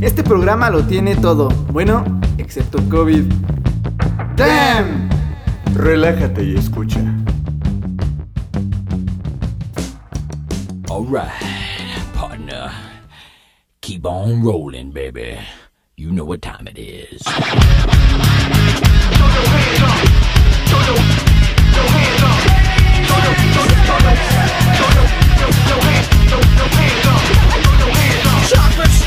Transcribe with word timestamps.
Este 0.00 0.22
programa 0.22 0.70
lo 0.70 0.84
tiene 0.84 1.16
todo, 1.16 1.48
bueno, 1.72 2.04
excepto 2.38 2.78
COVID. 2.88 3.24
¡Damn! 4.36 5.08
Relájate 5.74 6.44
y 6.44 6.56
escucha. 6.56 7.00
Alright, 10.88 11.32
partner. 12.14 12.70
Keep 13.80 14.06
on 14.06 14.42
rolling, 14.44 14.92
baby. 14.92 15.38
You 15.96 16.12
know 16.12 16.24
what 16.24 16.42
time 16.42 16.68
it 16.68 16.78
is. 16.78 17.22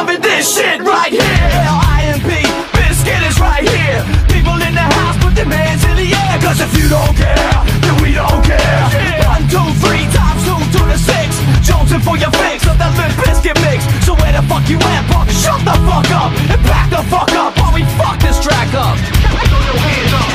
loving 0.00 0.22
this 0.22 0.56
shit 0.56 0.80
right 0.80 1.12
here. 1.12 1.20
L-I-M-P, 1.20 2.32
Biscuit 2.72 3.20
is 3.28 3.36
right 3.36 3.68
here. 3.68 4.00
People 4.32 4.56
in 4.64 4.72
the 4.72 4.86
house, 4.96 5.20
put 5.20 5.36
their 5.36 5.44
hands 5.44 5.84
in 5.84 5.92
the 6.00 6.08
air. 6.08 6.40
Cause 6.40 6.64
if 6.64 6.72
you 6.72 6.88
don't 6.88 7.12
care, 7.12 7.52
then 7.84 8.00
we 8.00 8.16
don't 8.16 8.40
care. 8.48 8.80
One, 9.28 9.44
two, 9.52 9.60
three, 9.84 10.08
times 10.16 10.40
two 10.48 10.56
to 10.56 10.80
the 10.88 10.96
six. 10.96 11.36
Jonesing 11.68 12.00
for 12.00 12.16
your 12.16 12.32
fix 12.40 12.64
of 12.64 12.80
that 12.80 12.96
Limp 12.96 13.12
Biscuit 13.20 13.60
mix. 13.60 13.84
So 14.08 14.16
where 14.16 14.32
the 14.32 14.40
fuck 14.48 14.64
you 14.72 14.80
at, 14.80 15.04
punk? 15.12 15.28
Shut 15.28 15.60
the 15.68 15.76
fuck 15.84 16.08
up 16.16 16.32
and 16.48 16.60
back 16.64 16.88
the 16.88 17.04
fuck 17.12 17.36
up 17.36 17.52
while 17.60 17.76
we 17.76 17.84
fuck 18.00 18.16
this 18.24 18.40
track 18.40 18.72
up. 18.72 18.96
Throw 18.96 19.60
your 19.68 19.76
hands 19.84 20.16
up. 20.16 20.32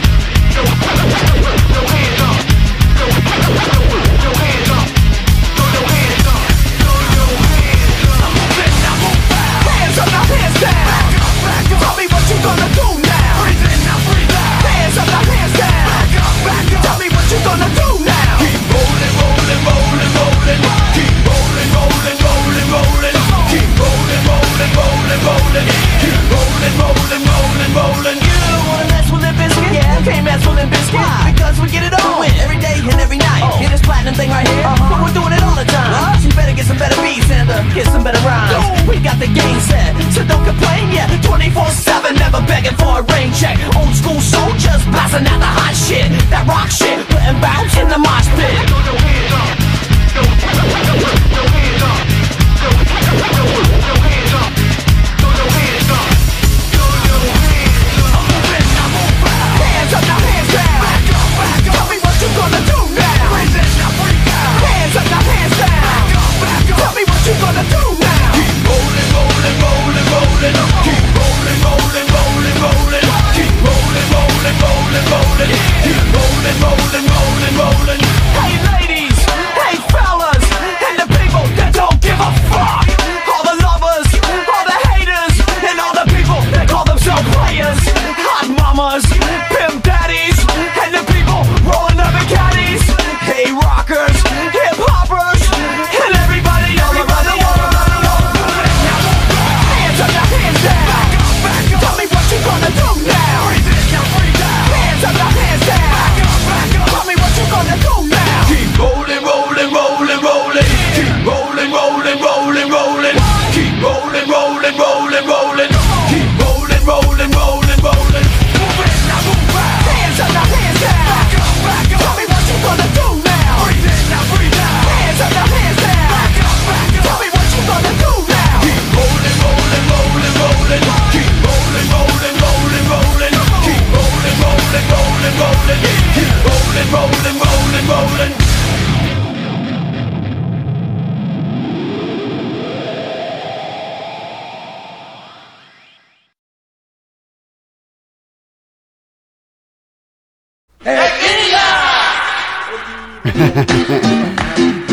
Rolling, 25.23 25.23
rolling, 25.23 25.63
rolling. 25.63 25.67
Keep 26.01 26.17
rolling, 26.31 26.75
rolling, 26.81 27.23
rolling, 27.23 27.71
rolling. 27.75 28.19
You 28.19 28.55
wanna 28.67 28.87
mess 28.91 29.07
with 29.11 29.21
Limp 29.21 29.37
Bizkit? 29.37 29.73
Yeah, 29.73 30.03
can't 30.03 30.25
mess 30.25 30.41
with 30.45 30.55
Limp 30.55 30.71
Bizkit 30.73 31.33
because 31.33 31.55
we 31.61 31.67
get 31.69 31.83
it 31.87 31.93
on 31.93 32.25
every 32.43 32.59
day 32.59 32.79
and 32.79 32.91
every 32.93 33.04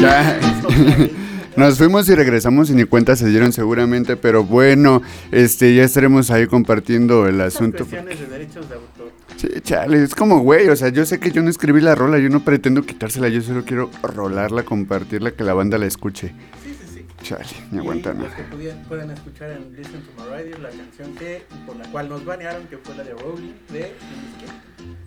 Ya. 0.01 0.39
Nos 1.57 1.77
fuimos 1.77 2.09
y 2.09 2.15
regresamos 2.15 2.71
y 2.71 2.75
ni 2.75 2.85
cuenta 2.85 3.15
se 3.15 3.29
dieron 3.29 3.53
seguramente, 3.53 4.17
pero 4.17 4.43
bueno, 4.43 5.03
este 5.31 5.75
ya 5.75 5.85
estaremos 5.85 6.31
ahí 6.31 6.47
compartiendo 6.47 7.27
el 7.29 7.39
asunto. 7.43 7.85
De 7.85 8.01
derechos 8.27 8.67
de 8.71 8.75
autor. 8.77 9.13
Sí, 9.37 9.49
chale, 9.63 10.03
es 10.03 10.15
como 10.15 10.39
güey, 10.41 10.69
o 10.71 10.77
sea, 10.77 10.89
yo 10.89 11.05
sé 11.05 11.21
que 11.21 11.31
yo 11.31 11.43
no 11.43 11.51
escribí 11.51 11.83
la 11.83 11.95
rola, 11.95 12.19
yo 12.19 12.31
no 12.31 12.43
pretendo 12.43 12.83
quitársela, 12.83 13.29
yo 13.29 13.43
solo 13.43 13.65
quiero 13.67 13.91
rolarla, 14.03 14.63
compartirla, 14.65 15.33
que 15.33 15.45
la 15.45 15.53
banda 15.53 15.77
la 15.77 15.85
escuche. 15.87 16.29
Sí, 16.65 16.75
sí, 16.75 16.87
sí. 16.95 17.07
Chale, 17.23 17.45
ni 17.71 17.79
aguanta 17.81 18.15
nada. 18.15 18.35
que 18.35 18.43
pudieran- 18.45 18.83
puedan 18.89 19.11
escuchar 19.11 19.51
en 19.51 19.77
Listen 19.77 20.01
to 20.01 20.11
My 20.23 20.31
Radio 20.31 20.59
la 20.59 20.71
canción 20.71 21.15
que, 21.17 21.43
por 21.67 21.77
la 21.77 21.85
cual 21.93 22.09
nos 22.09 22.25
banearon, 22.25 22.67
que 22.69 22.79
fue 22.79 22.95
la 22.97 23.05
de 23.05 23.13
Rowling 23.13 23.53
de 23.71 23.93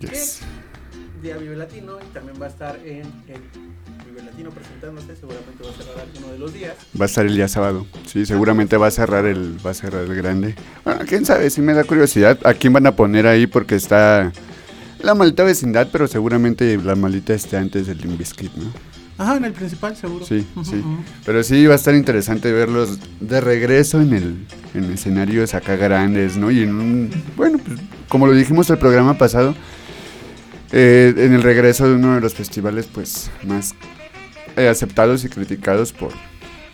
Bizkit. 0.12 0.46
Día 1.22 1.36
Vive 1.36 1.56
Latino 1.56 1.98
y 2.00 2.12
también 2.12 2.40
va 2.40 2.46
a 2.46 2.48
estar 2.48 2.76
en 2.84 3.06
el 3.28 3.40
Vive 4.06 4.22
Latino 4.24 4.50
presentándose, 4.50 5.16
seguramente 5.16 5.64
va 5.64 5.70
a 5.70 5.72
cerrar 5.72 6.00
alguno 6.00 6.32
de 6.32 6.38
los 6.38 6.52
días. 6.52 6.74
Va 6.98 7.04
a 7.04 7.06
estar 7.06 7.26
el 7.26 7.34
día 7.34 7.48
sábado. 7.48 7.86
Sí, 8.06 8.26
seguramente 8.26 8.76
va 8.76 8.88
a 8.88 8.90
cerrar 8.90 9.26
el 9.26 9.58
va 9.64 9.70
a 9.70 9.74
cerrar 9.74 10.04
el 10.04 10.14
grande. 10.14 10.54
Bueno, 10.84 11.00
quién 11.06 11.24
sabe, 11.24 11.50
sí 11.50 11.60
me 11.60 11.74
da 11.74 11.84
curiosidad 11.84 12.38
a 12.44 12.54
quién 12.54 12.72
van 12.72 12.86
a 12.86 12.96
poner 12.96 13.26
ahí 13.26 13.46
porque 13.46 13.74
está 13.74 14.32
la 15.00 15.14
maldita 15.14 15.44
vecindad, 15.44 15.88
pero 15.92 16.06
seguramente 16.08 16.76
la 16.78 16.94
maldita 16.94 17.34
esté 17.34 17.56
antes 17.56 17.86
del 17.86 17.98
Limbiskit, 17.98 18.52
¿no? 18.54 18.72
Ajá, 19.18 19.36
en 19.36 19.46
el 19.46 19.52
principal 19.52 19.96
seguro. 19.96 20.26
Sí, 20.26 20.46
sí. 20.62 20.82
Pero 21.24 21.42
sí 21.42 21.66
va 21.66 21.72
a 21.72 21.76
estar 21.76 21.94
interesante 21.94 22.52
verlos 22.52 22.98
de 23.20 23.40
regreso 23.40 24.00
en 24.00 24.12
el 24.12 24.46
en 24.74 24.92
escenarios 24.92 25.54
acá 25.54 25.76
grandes, 25.76 26.36
¿no? 26.36 26.50
Y 26.50 26.62
en 26.62 26.74
un 26.74 27.10
bueno, 27.36 27.58
pues 27.58 27.80
como 28.08 28.26
lo 28.26 28.34
dijimos 28.34 28.68
el 28.68 28.78
programa 28.78 29.16
pasado, 29.16 29.54
eh, 30.72 31.14
en 31.16 31.32
el 31.32 31.42
regreso 31.42 31.88
de 31.88 31.94
uno 31.94 32.14
de 32.14 32.20
los 32.20 32.34
festivales 32.34 32.86
pues 32.86 33.30
más 33.44 33.74
eh, 34.56 34.68
aceptados 34.68 35.24
y 35.24 35.28
criticados 35.28 35.92
por, 35.92 36.12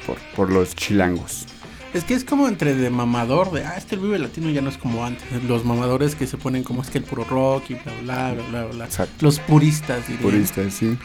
por, 0.06 0.17
por 0.37 0.50
los 0.50 0.75
chilangos. 0.75 1.47
Es 1.94 2.05
que 2.05 2.15
es 2.15 2.25
como 2.25 2.49
entre 2.49 2.75
de 2.75 2.89
mamador, 2.89 3.50
de, 3.53 3.65
ah, 3.67 3.75
es 3.77 3.85
que 3.85 3.97
el 3.97 4.00
Vive 4.00 4.19
Latino 4.19 4.49
ya 4.49 4.62
no 4.62 4.71
es 4.71 4.79
como 4.79 5.05
antes. 5.05 5.43
Los 5.44 5.65
mamadores 5.67 6.15
que 6.15 6.27
se 6.27 6.39
ponen 6.39 6.65
como 6.65 6.81
es 6.81 6.89
que 6.89 6.99
el 6.99 7.05
puro 7.05 7.25
rock 7.25 7.65
y 7.69 7.75
bla, 7.75 7.93
bla, 8.03 8.33
bla, 8.33 8.49
bla, 8.49 8.65
bla. 8.65 8.85
Exacto. 8.87 9.15
Los 9.21 9.39
puristas, 9.41 10.09
diría. 10.09 10.23
Puristas, 10.23 10.73
sí. 10.73 10.97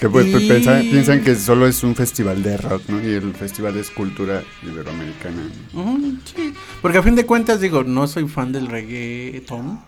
Que 0.00 0.08
pues, 0.08 0.26
Y- 0.28 0.48
piensan, 0.48 0.80
piensan 0.82 1.22
que 1.22 1.34
solo 1.36 1.66
es 1.66 1.82
un 1.84 1.94
festival 1.94 2.42
de 2.42 2.56
rock, 2.56 2.82
¿no? 2.88 3.02
Y 3.06 3.12
el 3.12 3.34
festival 3.34 3.76
es 3.76 3.90
cultura 3.90 4.42
iberoamericana. 4.62 5.42
Sí. 6.24 6.54
Porque 6.80 6.96
a 6.98 7.02
fin 7.02 7.14
de 7.16 7.26
cuentas, 7.26 7.60
digo, 7.60 7.84
no 7.84 8.06
soy 8.06 8.26
fan 8.26 8.50
del 8.50 8.66
reggaetón. 8.68 9.80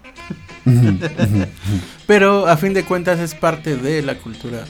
pero 2.06 2.46
a 2.46 2.56
fin 2.56 2.74
de 2.74 2.84
cuentas 2.84 3.18
es 3.20 3.34
parte 3.34 3.76
de 3.76 4.02
la 4.02 4.16
cultura 4.18 4.64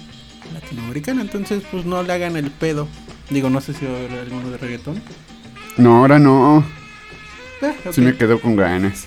latinoamericana. 0.54 1.22
Entonces, 1.22 1.62
pues 1.70 1.84
no 1.84 2.02
le 2.02 2.12
hagan 2.12 2.36
el 2.36 2.50
pedo. 2.50 2.86
Digo, 3.30 3.50
no 3.50 3.60
sé 3.60 3.74
si 3.74 3.84
va 3.84 3.92
a 3.94 3.96
haber 3.96 4.12
alguno 4.20 4.50
de 4.50 4.58
reggaetón. 4.58 5.02
No, 5.76 5.98
ahora 5.98 6.18
no. 6.18 6.58
Ok. 6.58 7.92
Sí 7.92 8.00
me 8.00 8.14
quedo 8.16 8.40
con 8.40 8.56
ganas. 8.56 9.06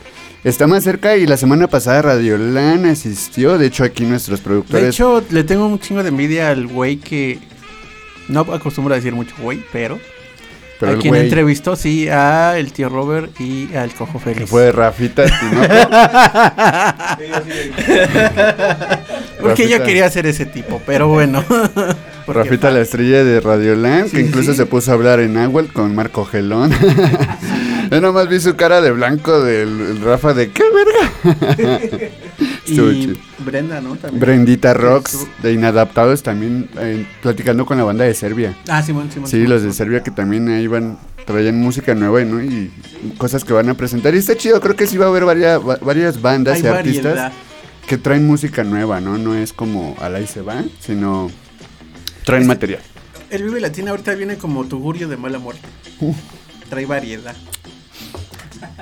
Está 0.44 0.67
más 0.67 0.85
cerca 0.85 1.17
y 1.17 1.26
la 1.26 1.37
semana 1.37 1.67
pasada 1.67 2.00
Radiolan 2.02 2.87
asistió, 2.87 3.58
de 3.58 3.67
hecho 3.67 3.82
aquí 3.85 4.05
nuestros 4.05 4.40
productores... 4.40 4.82
De 4.85 4.88
hecho, 4.90 5.23
le 5.31 5.43
tengo 5.44 5.67
un 5.67 5.81
chingo 5.81 6.02
de 6.02 6.08
envidia 6.11 6.50
al 6.50 6.67
güey 6.69 6.96
que. 6.99 7.38
No 8.29 8.40
acostumbro 8.40 8.94
a 8.94 8.96
decir 8.96 9.14
mucho 9.14 9.35
güey, 9.40 9.62
pero. 9.73 9.99
pero 10.79 10.93
a 10.93 10.99
quien 10.99 11.14
güey- 11.14 11.23
entrevistó, 11.25 11.75
sí, 11.76 12.08
a 12.08 12.56
el 12.58 12.73
tío 12.73 12.88
Robert 12.88 13.32
y 13.40 13.75
al 13.75 13.93
cojo 13.94 14.19
Que 14.20 14.35
Félix. 14.35 14.50
fue 14.50 14.62
de 14.64 14.73
Rafita. 14.73 15.25
Porque 19.40 19.69
yo 19.69 19.82
quería 19.82 20.08
ser 20.11 20.26
ese 20.26 20.46
tipo, 20.46 20.81
pero 20.87 21.08
bueno. 21.08 21.44
Rafita 22.26 22.70
la 22.70 22.81
estrella 22.81 23.25
de 23.25 23.40
Radioland, 23.40 24.11
que 24.11 24.19
Sí, 24.19 24.26
incluso 24.26 24.52
sí. 24.52 24.58
se 24.58 24.67
puso 24.67 24.90
a 24.90 24.94
hablar 24.94 25.20
en 25.20 25.32
Nahuatl 25.35 25.73
con 25.73 25.94
Marco 25.94 26.25
Gelón. 26.26 26.70
Yo 27.90 28.00
nomás 28.00 28.29
vi 28.29 28.40
su 28.40 28.55
cara 28.56 28.81
de 28.81 28.90
blanco 28.93 29.40
del 29.43 29.69
el 29.81 30.00
Rafa 30.00 30.35
de 30.35 30.50
¡qué 30.50 30.62
verga! 30.75 32.08
Y. 32.67 33.19
Brenda, 33.38 33.81
¿no? 33.81 33.96
También. 33.96 34.20
Brendita 34.20 34.75
Rocks 34.75 35.26
de 35.43 35.55
Inadaptados 35.55 36.23
también 36.23 36.69
eh, 36.79 37.06
platicando 37.23 37.64
con 37.64 37.79
la 37.79 37.85
banda 37.85 38.05
de 38.05 38.12
Serbia. 38.12 38.55
Ah, 38.69 38.82
Simón, 38.82 39.11
Simón. 39.11 39.29
Sí, 39.29 39.37
Simón, 39.38 39.50
los 39.50 39.62
de. 39.62 39.73
Serbia 39.73 40.02
que 40.02 40.11
también 40.11 40.49
ahí 40.50 40.67
van, 40.67 40.99
traían 41.25 41.58
música 41.58 41.94
nueva 41.94 42.23
¿no? 42.25 42.43
y 42.43 42.70
cosas 43.17 43.44
que 43.44 43.55
van 43.55 43.70
a 43.70 43.75
presentar. 43.75 44.14
Y 44.14 44.19
está 44.19 44.37
chido, 44.37 44.61
creo 44.61 44.76
que 44.76 44.87
sí 44.87 44.99
va 44.99 45.06
a 45.06 45.08
haber 45.08 45.25
varias, 45.25 45.67
va- 45.67 45.79
varias 45.81 46.20
bandas 46.20 46.56
Hay 46.56 46.62
y 46.62 46.67
artistas 46.67 47.05
variedad. 47.05 47.32
que 47.87 47.96
traen 47.96 48.26
música 48.26 48.64
nueva, 48.64 49.00
¿no? 49.00 49.17
No 49.17 49.35
es 49.35 49.55
como 49.55 49.96
al 50.00 50.14
ahí 50.17 50.26
se 50.26 50.43
va, 50.43 50.62
sino 50.81 51.31
traen 52.25 52.46
material. 52.46 52.82
El 53.31 53.44
Vive 53.44 53.61
Latino 53.61 53.90
ahorita 53.93 54.14
viene 54.14 54.37
como 54.37 54.64
tugurio 54.67 55.08
de 55.08 55.17
mala 55.17 55.38
muerte. 55.38 55.62
Trae 56.69 56.85
variedad. 56.85 57.35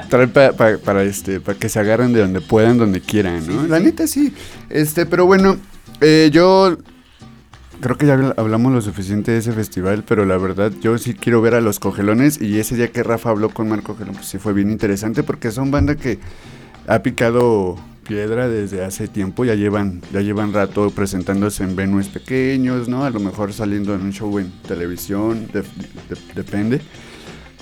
Trae 0.09 0.29
pa- 0.29 0.53
pa- 0.53 0.79
para 0.79 1.03
este 1.03 1.41
para 1.41 1.59
que 1.59 1.69
se 1.69 1.79
agarren 1.81 2.13
de 2.13 2.21
donde 2.21 2.41
puedan, 2.41 2.79
donde 2.79 3.01
quieran, 3.01 3.47
¿no? 3.47 3.67
La 3.67 3.81
neta 3.81 4.07
sí. 4.07 4.33
Este, 4.71 5.07
pero 5.07 5.27
bueno, 5.27 5.57
eh, 6.01 6.31
yo 6.33 6.77
creo 7.81 7.97
que 7.99 8.07
ya 8.07 8.17
habl- 8.17 8.35
hablamos 8.37 8.73
lo 8.73 8.81
suficiente 8.81 9.33
de 9.33 9.39
ese 9.39 9.53
festival, 9.53 10.05
pero 10.07 10.25
la 10.25 10.37
verdad 10.39 10.73
yo 10.81 10.97
sí 10.99 11.15
quiero 11.15 11.43
ver 11.43 11.55
a 11.55 11.61
los 11.61 11.79
Cogelones 11.79 12.41
y 12.41 12.59
ese 12.59 12.77
día 12.77 12.89
que 12.93 13.03
Rafa 13.03 13.31
habló 13.31 13.51
con 13.51 13.69
Marco 13.69 13.93
Cogelón, 13.95 14.15
pues 14.15 14.27
sí 14.27 14.39
fue 14.39 14.53
bien 14.53 14.71
interesante 14.71 15.23
porque 15.23 15.51
son 15.51 15.71
banda 15.71 15.95
que 15.97 16.19
ha 16.87 17.01
picado 17.01 17.77
piedra 18.07 18.49
desde 18.49 18.85
hace 18.85 19.09
tiempo, 19.09 19.45
ya 19.45 19.55
llevan 19.57 20.01
ya 20.13 20.21
llevan 20.21 20.53
rato 20.53 20.91
presentándose 20.91 21.65
en 21.65 21.75
venues 21.75 22.07
pequeños, 22.09 22.89
¿no? 22.89 23.05
A 23.05 23.11
lo 23.11 23.19
mejor 23.19 23.53
saliendo 23.53 23.95
en 23.97 24.03
un 24.03 24.13
show 24.13 24.39
en 24.39 24.53
televisión, 24.69 25.49
de- 25.53 25.63
de- 25.63 26.21
depende. 26.37 26.81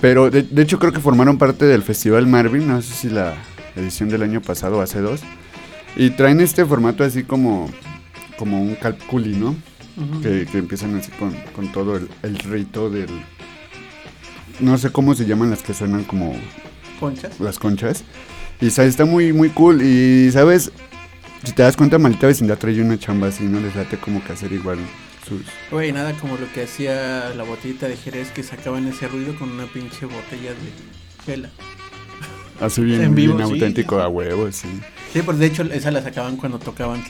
Pero 0.01 0.29
de, 0.29 0.43
de 0.43 0.61
hecho 0.61 0.77
creo 0.79 0.91
que 0.91 0.99
formaron 0.99 1.37
parte 1.37 1.65
del 1.65 1.81
Festival 1.83 2.27
Marvin, 2.27 2.67
no 2.67 2.81
sé 2.81 2.93
si 2.93 3.09
la 3.09 3.35
edición 3.75 4.09
del 4.09 4.23
año 4.23 4.41
pasado 4.41 4.77
o 4.77 4.81
hace 4.81 4.99
dos. 4.99 5.21
Y 5.95 6.09
traen 6.11 6.41
este 6.41 6.65
formato 6.65 7.03
así 7.03 7.23
como, 7.23 7.69
como 8.37 8.61
un 8.61 8.75
calculi, 8.75 9.35
¿no? 9.35 9.55
Que, 10.21 10.45
que 10.51 10.57
empiezan 10.57 10.93
así 10.95 11.09
con, 11.11 11.33
con 11.55 11.71
todo 11.71 11.95
el, 11.95 12.09
el 12.23 12.37
rito 12.39 12.89
del... 12.89 13.07
No 14.59 14.77
sé 14.77 14.89
cómo 14.91 15.15
se 15.15 15.25
llaman 15.25 15.49
las 15.49 15.61
que 15.63 15.73
suenan 15.73 16.03
como 16.03 16.35
Conchas. 16.99 17.39
las 17.39 17.59
conchas. 17.59 18.03
Y 18.59 18.69
sa- 18.71 18.83
está 18.83 19.05
muy, 19.05 19.31
muy 19.31 19.49
cool. 19.49 19.81
Y, 19.81 20.29
¿sabes? 20.31 20.71
Si 21.45 21.53
te 21.53 21.63
das 21.63 21.77
cuenta, 21.77 21.97
Maldita 21.97 22.27
Vecindad 22.27 22.57
trae 22.57 22.81
una 22.81 22.97
chamba 22.99 23.27
así, 23.27 23.45
¿no? 23.45 23.59
Les 23.61 23.73
late 23.75 23.97
como 23.97 24.21
que 24.23 24.33
hacer 24.33 24.51
igual 24.51 24.79
sus... 25.27 25.41
Güey, 25.71 25.91
nada 25.91 26.13
como 26.13 26.37
lo 26.37 26.51
que 26.53 26.63
hacía 26.63 27.29
la 27.35 27.43
botellita 27.43 27.87
de 27.87 27.97
Jerez 27.97 28.31
que 28.31 28.43
sacaban 28.43 28.87
ese 28.87 29.07
ruido 29.07 29.35
con 29.37 29.49
una 29.51 29.65
pinche 29.65 30.05
botella 30.05 30.51
de 30.51 31.25
gela. 31.25 31.49
Así 32.61 32.81
bien, 32.83 33.01
En 33.01 33.15
vivo, 33.15 33.35
bien 33.35 33.47
sí. 33.47 33.53
auténtico 33.53 33.99
a 33.99 34.07
huevo, 34.07 34.51
sí. 34.51 34.67
Sí, 35.11 35.21
pues 35.21 35.37
de 35.39 35.45
hecho 35.47 35.63
esa 35.63 35.91
la 35.91 36.01
sacaban 36.01 36.37
cuando 36.37 36.59
tocaban. 36.59 37.03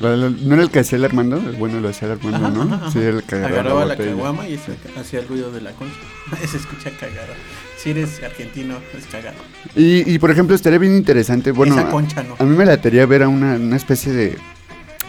La- 0.00 0.14
la- 0.14 0.28
¿No 0.28 0.54
era 0.54 0.62
el 0.62 0.70
que 0.70 0.80
hacía 0.80 0.98
el 0.98 1.04
Armando? 1.06 1.40
Bueno 1.58 1.80
lo 1.80 1.88
hacía 1.88 2.06
el 2.08 2.12
Armando, 2.18 2.36
Ajá, 2.46 2.50
¿no? 2.50 2.74
ajá. 2.74 2.90
Sí, 2.90 2.98
el 2.98 3.22
que 3.22 3.36
agarraba, 3.36 3.60
Agarraba 3.60 3.84
la 3.86 3.94
botella. 3.94 4.10
caguama 4.10 4.46
y 4.48 4.54
ese 4.54 4.72
hacía 5.00 5.20
el 5.20 5.28
ruido 5.28 5.50
de 5.50 5.62
la 5.62 5.70
concha. 5.72 5.94
Se 6.46 6.56
escucha 6.58 6.90
cagado. 7.00 7.32
Si 7.78 7.90
eres 7.90 8.22
argentino, 8.22 8.76
es 8.96 9.06
cagado. 9.06 9.36
Y, 9.74 10.10
y, 10.12 10.18
por 10.18 10.30
ejemplo, 10.30 10.54
estaría 10.56 10.78
bien 10.78 10.94
interesante, 10.96 11.50
bueno, 11.52 11.74
Esa 11.78 11.88
a, 11.88 11.90
concha 11.90 12.22
no. 12.22 12.36
a 12.38 12.44
mí 12.44 12.54
me 12.56 12.64
latería 12.66 13.06
ver 13.06 13.22
a 13.22 13.28
una, 13.28 13.54
una 13.54 13.76
especie 13.76 14.12
de, 14.12 14.38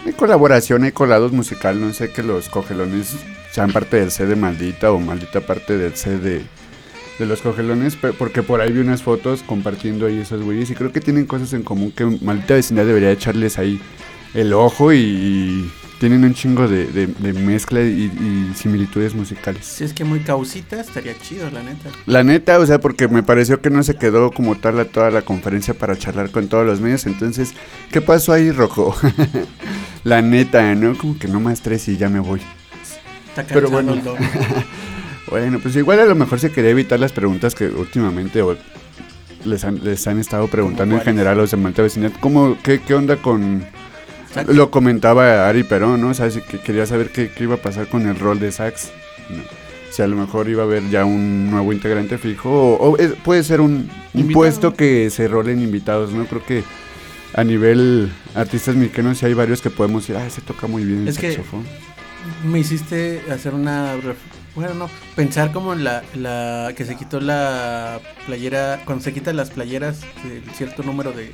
de 0.07 0.13
colaboración, 0.13 0.83
hay 0.83 0.93
colados 0.93 1.33
musical, 1.33 1.81
no 1.81 1.93
sé, 1.93 2.11
que 2.11 2.23
los 2.23 2.47
cogelones 2.47 3.15
sean 3.51 3.73
parte 3.73 3.97
del 3.97 4.09
C 4.09 4.25
de 4.25 4.37
Maldita 4.37 4.91
o 4.91 4.99
Maldita 4.99 5.41
parte 5.41 5.77
del 5.77 5.95
C 5.95 6.17
de, 6.17 6.43
de 7.19 7.25
los 7.25 7.41
cogelones, 7.41 7.97
porque 7.97 8.41
por 8.41 8.61
ahí 8.61 8.71
vi 8.71 8.79
unas 8.79 9.03
fotos 9.03 9.43
compartiendo 9.43 10.05
ahí 10.05 10.19
esos 10.19 10.41
güeyes 10.41 10.69
y 10.69 10.75
creo 10.75 10.93
que 10.93 11.01
tienen 11.01 11.25
cosas 11.25 11.51
en 11.51 11.63
común 11.63 11.91
que 11.91 12.05
Maldita 12.05 12.53
Vecindad 12.53 12.85
debería 12.85 13.11
echarles 13.11 13.59
ahí 13.59 13.81
el 14.33 14.53
ojo 14.53 14.93
y 14.93 15.69
tienen 15.99 16.23
un 16.23 16.33
chingo 16.33 16.67
de, 16.67 16.85
de- 16.87 17.07
de 17.07 17.33
mezcla 17.33 17.81
y, 17.81 18.03
y 18.05 18.51
similitudes 18.55 19.15
musicales. 19.15 19.65
Si 19.65 19.83
es 19.83 19.93
que 19.93 20.03
muy 20.03 20.19
causita, 20.19 20.79
estaría 20.79 21.17
chido, 21.19 21.49
la 21.51 21.63
neta. 21.63 21.89
La 22.05 22.23
neta, 22.23 22.59
o 22.59 22.65
sea, 22.65 22.79
porque 22.79 23.07
me 23.07 23.23
pareció 23.23 23.61
que 23.61 23.69
no 23.69 23.81
se 23.83 23.95
quedó 23.95 24.31
como 24.31 24.55
tal 24.55 24.79
a 24.79 24.85
toda 24.85 25.09
la 25.11 25.21
conferencia 25.23 25.73
para 25.73 25.97
charlar 25.97 26.29
con 26.31 26.47
todos 26.47 26.65
los 26.65 26.79
medios. 26.81 27.05
Entonces, 27.05 27.53
¿qué 27.91 28.01
pasó 28.01 28.33
ahí, 28.33 28.51
Rojo? 28.51 28.95
la 30.03 30.21
neta, 30.21 30.75
¿no? 30.75 30.97
Como 30.97 31.17
que 31.17 31.27
no 31.27 31.39
más 31.39 31.61
tres 31.61 31.87
y 31.87 31.97
ya 31.97 32.09
me 32.09 32.19
voy. 32.19 32.41
Está 33.29 33.43
Pero 33.53 33.69
bueno. 33.69 33.93
el. 33.93 34.01
Bueno, 35.29 35.59
pues 35.59 35.75
igual 35.75 35.99
a 35.99 36.05
lo 36.05 36.15
mejor 36.15 36.39
se 36.39 36.51
quería 36.53 36.71
evitar 36.71 37.01
las 37.01 37.11
preguntas 37.11 37.53
que 37.53 37.67
últimamente 37.67 38.41
o 38.41 38.55
les 39.43 39.65
han, 39.65 39.83
les 39.83 40.07
han 40.07 40.19
estado 40.19 40.47
preguntando 40.47 40.95
en 40.95 41.01
general 41.01 41.37
los 41.37 41.51
de 41.51 41.57
Malta 41.57 41.81
Vecindad. 41.81 42.13
¿Cómo, 42.21 42.57
qué, 42.63 42.79
¿Qué 42.79 42.93
onda 42.93 43.17
con...? 43.17 43.65
Sax. 44.45 44.55
Lo 44.55 44.71
comentaba 44.71 45.47
Ari 45.47 45.63
Perón, 45.63 46.01
¿no? 46.01 46.09
O 46.09 46.13
sea, 46.13 46.29
que 46.29 46.59
quería 46.59 46.85
saber 46.85 47.09
qué, 47.11 47.29
qué 47.29 47.43
iba 47.43 47.55
a 47.55 47.61
pasar 47.61 47.87
con 47.87 48.07
el 48.07 48.17
rol 48.17 48.39
de 48.39 48.51
sax. 48.51 48.91
¿no? 49.29 49.41
Si 49.91 50.01
a 50.01 50.07
lo 50.07 50.15
mejor 50.15 50.47
iba 50.49 50.63
a 50.63 50.65
haber 50.65 50.87
ya 50.89 51.05
un 51.05 51.49
nuevo 51.49 51.71
integrante 51.73 52.17
fijo 52.17 52.49
o, 52.49 52.91
o 52.91 52.97
es- 52.97 53.13
puede 53.23 53.43
ser 53.43 53.61
un 53.61 53.89
Invitado. 54.13 54.19
impuesto 54.21 54.73
que 54.75 55.09
se 55.09 55.27
rolen 55.27 55.61
invitados, 55.61 56.11
¿no? 56.11 56.25
Creo 56.25 56.45
que 56.45 56.63
a 57.33 57.43
nivel 57.43 58.11
artistas 58.35 58.75
mexicanos 58.75 59.17
sí 59.17 59.25
hay 59.25 59.33
varios 59.33 59.61
que 59.61 59.69
podemos 59.69 60.03
decir, 60.07 60.17
ah, 60.21 60.29
se 60.29 60.41
toca 60.41 60.67
muy 60.67 60.83
bien 60.83 61.01
el 61.03 61.07
Es 61.07 61.17
que- 61.17 61.31
saxofón. 61.31 61.63
Me 62.43 62.59
hiciste 62.59 63.21
hacer 63.31 63.53
una. 63.53 63.95
Bueno, 64.53 64.73
no. 64.73 64.89
Pensar 65.15 65.51
como 65.53 65.71
en 65.73 65.83
la, 65.85 66.03
la. 66.15 66.73
Que 66.75 66.83
se 66.83 66.95
quitó 66.95 67.21
la 67.21 67.99
playera. 68.25 68.81
Cuando 68.85 69.03
se 69.03 69.13
quitan 69.13 69.37
las 69.37 69.49
playeras 69.51 70.01
del 70.23 70.43
cierto 70.55 70.83
número 70.83 71.11
de. 71.13 71.31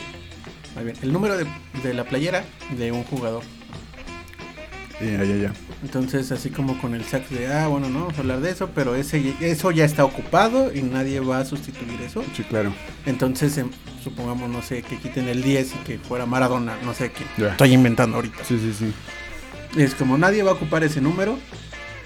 Bien, 0.81 0.95
el 1.01 1.13
número 1.13 1.37
de, 1.37 1.45
de 1.83 1.93
la 1.93 2.03
playera 2.03 2.43
de 2.77 2.91
un 2.91 3.03
jugador. 3.03 3.43
Ya, 5.01 5.23
ya, 5.23 5.35
ya. 5.35 5.53
Entonces, 5.81 6.31
así 6.31 6.49
como 6.49 6.79
con 6.79 6.95
el 6.95 7.03
sax 7.03 7.29
de. 7.29 7.51
Ah, 7.51 7.67
bueno, 7.67 7.89
no 7.89 8.01
vamos 8.01 8.17
a 8.17 8.21
hablar 8.21 8.39
de 8.41 8.51
eso. 8.51 8.69
Pero 8.73 8.95
ese 8.95 9.35
eso 9.41 9.71
ya 9.71 9.85
está 9.85 10.05
ocupado 10.05 10.73
y 10.73 10.81
nadie 10.81 11.19
va 11.19 11.39
a 11.39 11.45
sustituir 11.45 12.01
eso. 12.01 12.23
Sí, 12.35 12.43
claro. 12.43 12.73
Entonces, 13.05 13.57
em, 13.57 13.69
supongamos, 14.03 14.49
no 14.49 14.61
sé, 14.61 14.81
que 14.81 14.97
quiten 14.97 15.27
el 15.27 15.43
10 15.43 15.73
y 15.75 15.77
que 15.79 15.99
fuera 15.99 16.25
Maradona. 16.25 16.77
No 16.83 16.93
sé 16.93 17.11
qué. 17.11 17.25
Estoy 17.45 17.73
inventando 17.73 18.17
ahorita. 18.17 18.43
Sí, 18.45 18.57
sí, 18.59 18.73
sí. 18.73 18.93
Es 19.79 19.95
como 19.95 20.17
nadie 20.17 20.43
va 20.43 20.51
a 20.51 20.53
ocupar 20.53 20.83
ese 20.83 21.01
número, 21.01 21.37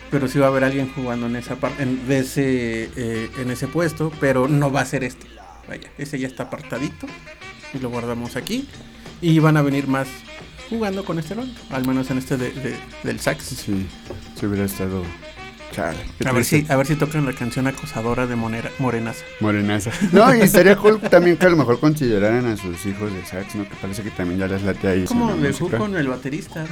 pero 0.10 0.28
sí 0.28 0.40
va 0.40 0.46
a 0.46 0.50
haber 0.50 0.64
alguien 0.64 0.92
jugando 0.94 1.28
en 1.28 1.36
esa 1.36 1.58
parte, 1.58 1.84
en, 1.84 2.08
de 2.08 2.20
ese, 2.20 2.90
eh, 2.96 3.30
en 3.38 3.52
ese 3.52 3.68
puesto, 3.68 4.12
pero 4.22 4.48
no 4.48 4.72
va 4.72 4.82
a 4.82 4.86
ser 4.86 5.04
este. 5.04 5.28
Vaya, 5.68 5.92
ese 5.98 6.18
ya 6.18 6.28
está 6.28 6.44
apartadito 6.44 7.08
y 7.74 7.80
lo 7.80 7.90
guardamos 7.90 8.36
aquí 8.36 8.68
y 9.22 9.40
van 9.40 9.58
a 9.58 9.62
venir 9.62 9.88
más 9.88 10.08
jugando 10.70 11.04
con 11.06 11.18
este 11.20 11.34
rol, 11.36 11.50
al 11.70 11.86
menos 11.88 12.10
en 12.12 12.18
este 12.18 12.38
de, 12.38 12.52
de- 12.52 12.76
del 13.04 13.20
sax. 13.20 13.44
Sí, 13.44 13.88
si 14.40 14.46
hubiera 14.46 14.66
estado. 14.66 15.04
Chale. 15.74 15.98
A 16.26 16.32
ver 16.32 16.46
si, 16.46 16.66
a 16.70 16.76
ver 16.78 16.88
si 16.88 16.96
tocan 16.96 17.26
la 17.26 17.34
canción 17.34 17.68
acosadora 17.68 18.26
de 18.26 18.36
Monera, 18.38 18.72
Morenaza. 18.80 19.24
Morenaza. 19.42 19.92
No, 20.14 20.34
y 20.34 20.40
estaría 20.42 20.76
cool 20.78 21.00
también 21.02 21.36
que 21.38 21.46
a 21.46 21.50
lo 21.50 21.58
mejor 21.58 21.80
consideraran 21.80 22.46
a 22.46 22.56
sus 22.58 22.86
hijos 22.86 23.14
de 23.14 23.26
sax, 23.26 23.56
¿no? 23.56 23.64
Que 23.68 23.76
parece 23.76 24.02
que 24.02 24.10
también 24.12 24.40
ya 24.40 24.48
les 24.48 24.64
late 24.64 24.88
ahí. 24.88 25.04
Como 25.06 25.36
de 25.36 25.50
música. 25.50 25.78
con 25.78 25.96
el 25.98 26.08
baterista. 26.08 26.66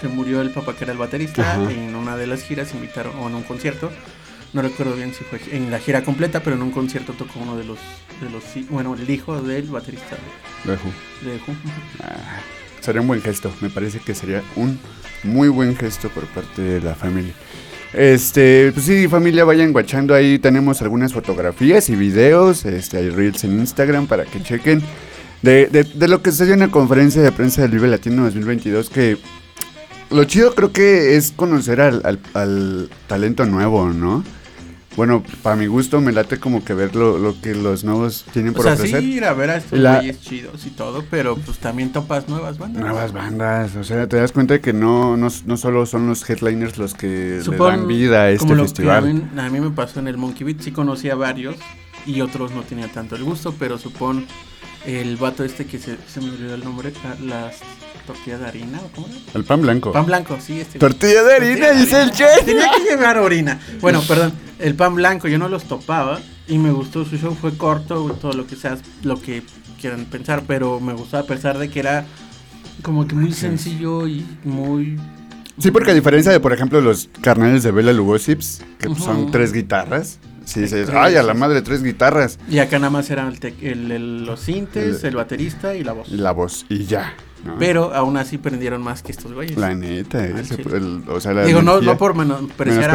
Se 0.00 0.08
murió 0.08 0.40
el 0.42 0.50
papá 0.50 0.74
que 0.76 0.84
era 0.84 0.92
el 0.92 0.98
baterista 0.98 1.42
Ajá. 1.54 1.70
en 1.72 1.94
una 1.96 2.16
de 2.16 2.26
las 2.26 2.42
giras 2.42 2.72
invitaron 2.74 3.16
o 3.18 3.28
en 3.28 3.34
un 3.36 3.42
concierto. 3.44 3.90
No 4.52 4.62
recuerdo 4.62 4.96
bien 4.96 5.12
si 5.12 5.24
fue 5.24 5.40
en 5.54 5.70
la 5.70 5.78
gira 5.78 6.02
completa, 6.04 6.42
pero 6.42 6.56
en 6.56 6.62
un 6.62 6.70
concierto 6.70 7.12
tocó 7.12 7.40
uno 7.40 7.56
de 7.56 7.64
los 7.64 7.78
de 8.22 8.30
los 8.30 8.42
bueno, 8.70 8.94
el 8.94 9.08
hijo 9.10 9.40
del 9.42 9.66
baterista 9.66 10.16
de, 10.64 10.72
Who. 10.72 11.54
Ah, 12.02 12.40
sería 12.80 13.00
un 13.02 13.06
buen 13.08 13.20
gesto. 13.22 13.52
Me 13.60 13.68
parece 13.70 14.00
que 14.00 14.14
sería 14.14 14.42
un 14.56 14.78
muy 15.22 15.48
buen 15.48 15.76
gesto 15.76 16.08
por 16.08 16.24
parte 16.26 16.62
de 16.62 16.80
la 16.80 16.94
familia. 16.94 17.32
Este, 17.92 18.70
pues 18.72 18.86
sí, 18.86 19.06
familia, 19.08 19.44
vayan 19.44 19.72
guachando 19.72 20.14
ahí. 20.14 20.38
Tenemos 20.38 20.80
algunas 20.82 21.12
fotografías 21.12 21.88
y 21.90 21.96
videos. 21.96 22.64
Este, 22.64 22.96
hay 22.98 23.10
reels 23.10 23.44
en 23.44 23.58
Instagram 23.58 24.06
para 24.06 24.24
que 24.24 24.42
chequen. 24.42 24.82
De, 25.42 25.66
de, 25.66 25.84
de 25.84 26.08
lo 26.08 26.20
que 26.22 26.32
se 26.32 26.44
dio 26.46 26.54
en 26.54 26.60
la 26.60 26.68
conferencia 26.68 27.22
de 27.22 27.30
prensa 27.32 27.62
del 27.62 27.70
Vive 27.72 27.88
Latino 27.88 28.24
2022. 28.24 28.90
Que 28.90 29.16
lo 30.10 30.24
chido 30.24 30.54
creo 30.54 30.72
que 30.72 31.16
es 31.16 31.32
conocer 31.32 31.80
al, 31.80 32.00
al- 32.04 32.18
al 32.34 32.90
talento 33.06 33.44
nuevo, 33.46 33.88
¿no? 33.90 34.24
Bueno, 34.96 35.22
para 35.42 35.54
mi 35.54 35.66
gusto 35.66 36.00
me 36.00 36.10
late 36.10 36.38
como 36.40 36.64
que 36.64 36.74
ver 36.74 36.96
lo, 36.96 37.18
lo 37.18 37.40
que 37.40 37.54
los 37.54 37.84
nuevos 37.84 38.24
tienen 38.32 38.50
O 38.50 38.54
por 38.54 38.64
sea, 38.64 38.72
ofrecer. 38.72 39.00
sí 39.00 39.12
ir 39.14 39.24
a 39.24 39.32
ver 39.32 39.50
a 39.50 39.56
estos 39.58 39.78
La- 39.78 39.96
güeyes 39.98 40.20
chidos 40.20 40.66
y 40.66 40.70
todo, 40.70 41.04
pero 41.08 41.36
pues 41.36 41.58
también 41.58 41.92
topas 41.92 42.28
nuevas 42.28 42.58
bandas. 42.58 42.82
Nuevas 42.82 43.12
bandas, 43.12 43.76
o 43.76 43.84
sea, 43.84 44.08
te 44.08 44.16
das 44.16 44.32
cuenta 44.32 44.54
de 44.54 44.60
que 44.60 44.72
no, 44.72 45.16
no, 45.16 45.28
no 45.46 45.56
solo 45.56 45.86
son 45.86 46.08
los 46.08 46.28
headliners 46.28 46.78
los 46.78 46.94
que 46.94 47.40
Supongo- 47.44 47.70
le 47.70 47.76
dan 47.76 47.86
vida 47.86 48.22
a 48.22 48.30
este 48.30 48.56
festival. 48.56 48.96
a, 48.96 49.12
mí, 49.12 49.22
a 49.40 49.50
mí 49.50 49.60
me 49.60 49.70
pasó 49.70 50.00
en 50.00 50.08
el 50.08 50.16
Monkey 50.16 50.44
Beat, 50.44 50.62
sí 50.62 50.72
conocía 50.72 51.14
varios 51.14 51.54
y 52.04 52.20
otros 52.20 52.50
no 52.52 52.62
tenía 52.62 52.88
tanto 52.88 53.14
el 53.14 53.22
gusto, 53.22 53.54
pero 53.56 53.78
supón 53.78 54.26
el 54.88 55.16
vato 55.16 55.44
este 55.44 55.66
que 55.66 55.78
se, 55.78 55.96
se 56.12 56.20
me 56.20 56.30
olvidó 56.30 56.54
el 56.54 56.64
nombre, 56.64 56.92
las 57.24 57.56
tortillas 58.06 58.40
de 58.40 58.46
harina, 58.46 58.80
¿o 58.80 58.88
cómo 58.94 59.06
era? 59.08 59.16
El 59.34 59.44
pan 59.44 59.60
blanco. 59.60 59.92
Pan 59.92 60.06
blanco, 60.06 60.38
sí, 60.40 60.60
este. 60.60 60.78
Tortilla 60.78 61.22
de 61.24 61.34
harina, 61.34 61.66
Tortilla 61.68 61.74
de 61.74 61.80
dice 61.80 61.96
el 61.96 62.08
harina. 62.10 62.16
chef. 62.16 62.44
Tenía 62.46 62.70
que 62.76 62.82
llevar 62.90 63.18
orina. 63.18 63.60
Bueno, 63.80 64.02
perdón, 64.08 64.32
el 64.58 64.74
pan 64.74 64.94
blanco 64.94 65.28
yo 65.28 65.38
no 65.38 65.48
los 65.48 65.64
topaba 65.64 66.20
y 66.46 66.58
me 66.58 66.70
gustó 66.70 67.04
su 67.04 67.16
show, 67.18 67.36
fue 67.38 67.56
corto, 67.56 68.16
todo 68.20 68.32
lo 68.32 68.46
que 68.46 68.56
sea, 68.56 68.78
lo 69.02 69.20
que 69.20 69.42
quieran 69.80 70.06
pensar, 70.06 70.44
pero 70.46 70.80
me 70.80 70.94
gustó 70.94 71.18
a 71.18 71.24
pesar 71.24 71.58
de 71.58 71.68
que 71.68 71.80
era 71.80 72.06
como 72.82 73.06
que 73.06 73.14
muy 73.14 73.32
sencillo 73.32 74.06
y 74.08 74.24
muy 74.44 74.98
Sí, 75.58 75.72
porque 75.72 75.90
a 75.90 75.94
diferencia 75.94 76.30
de, 76.30 76.38
por 76.38 76.52
ejemplo, 76.52 76.80
los 76.80 77.10
carnales 77.20 77.64
de 77.64 77.72
Bela 77.72 77.92
Lugosips, 77.92 78.62
que 78.78 78.86
pues, 78.88 79.02
son 79.02 79.22
Ujú. 79.24 79.30
tres 79.32 79.52
guitarras. 79.52 80.20
Sí, 80.48 80.64
ay, 80.94 81.16
a 81.16 81.22
la 81.22 81.34
madre, 81.34 81.60
tres 81.62 81.82
guitarras. 81.82 82.38
Y 82.48 82.58
acá 82.58 82.78
nada 82.78 82.90
más 82.90 83.10
eran 83.10 83.28
el 83.28 83.38
tec- 83.38 83.60
el- 83.62 83.90
el- 83.92 84.24
los 84.24 84.40
sintes, 84.40 85.02
El- 85.04 85.08
el, 85.10 85.16
baterista 85.16 85.74
y 85.74 85.84
la 85.84 85.92
voz. 85.92 86.08
Y 86.08 86.16
la 86.16 86.32
voz, 86.32 86.64
y 86.68 86.84
ya. 86.86 87.14
¿No? 87.48 87.58
Pero 87.58 87.92
aún 87.94 88.16
así 88.16 88.38
prendieron 88.38 88.82
más 88.82 89.02
que 89.02 89.12
estos 89.12 89.32
güeyes. 89.32 89.56
La 89.58 89.74
neta, 89.74 90.18
Al 90.22 90.38
ese- 90.38 90.56
chile. 90.56 90.76
el- 90.76 91.02
o 91.08 91.20
sea, 91.20 91.32
la 91.34 91.44
Digo, 91.44 91.62
no, 91.62 91.72
energía- 91.72 91.92
no 91.92 91.98
por 91.98 92.14
menospreciar 92.14 92.90
a 92.90 92.94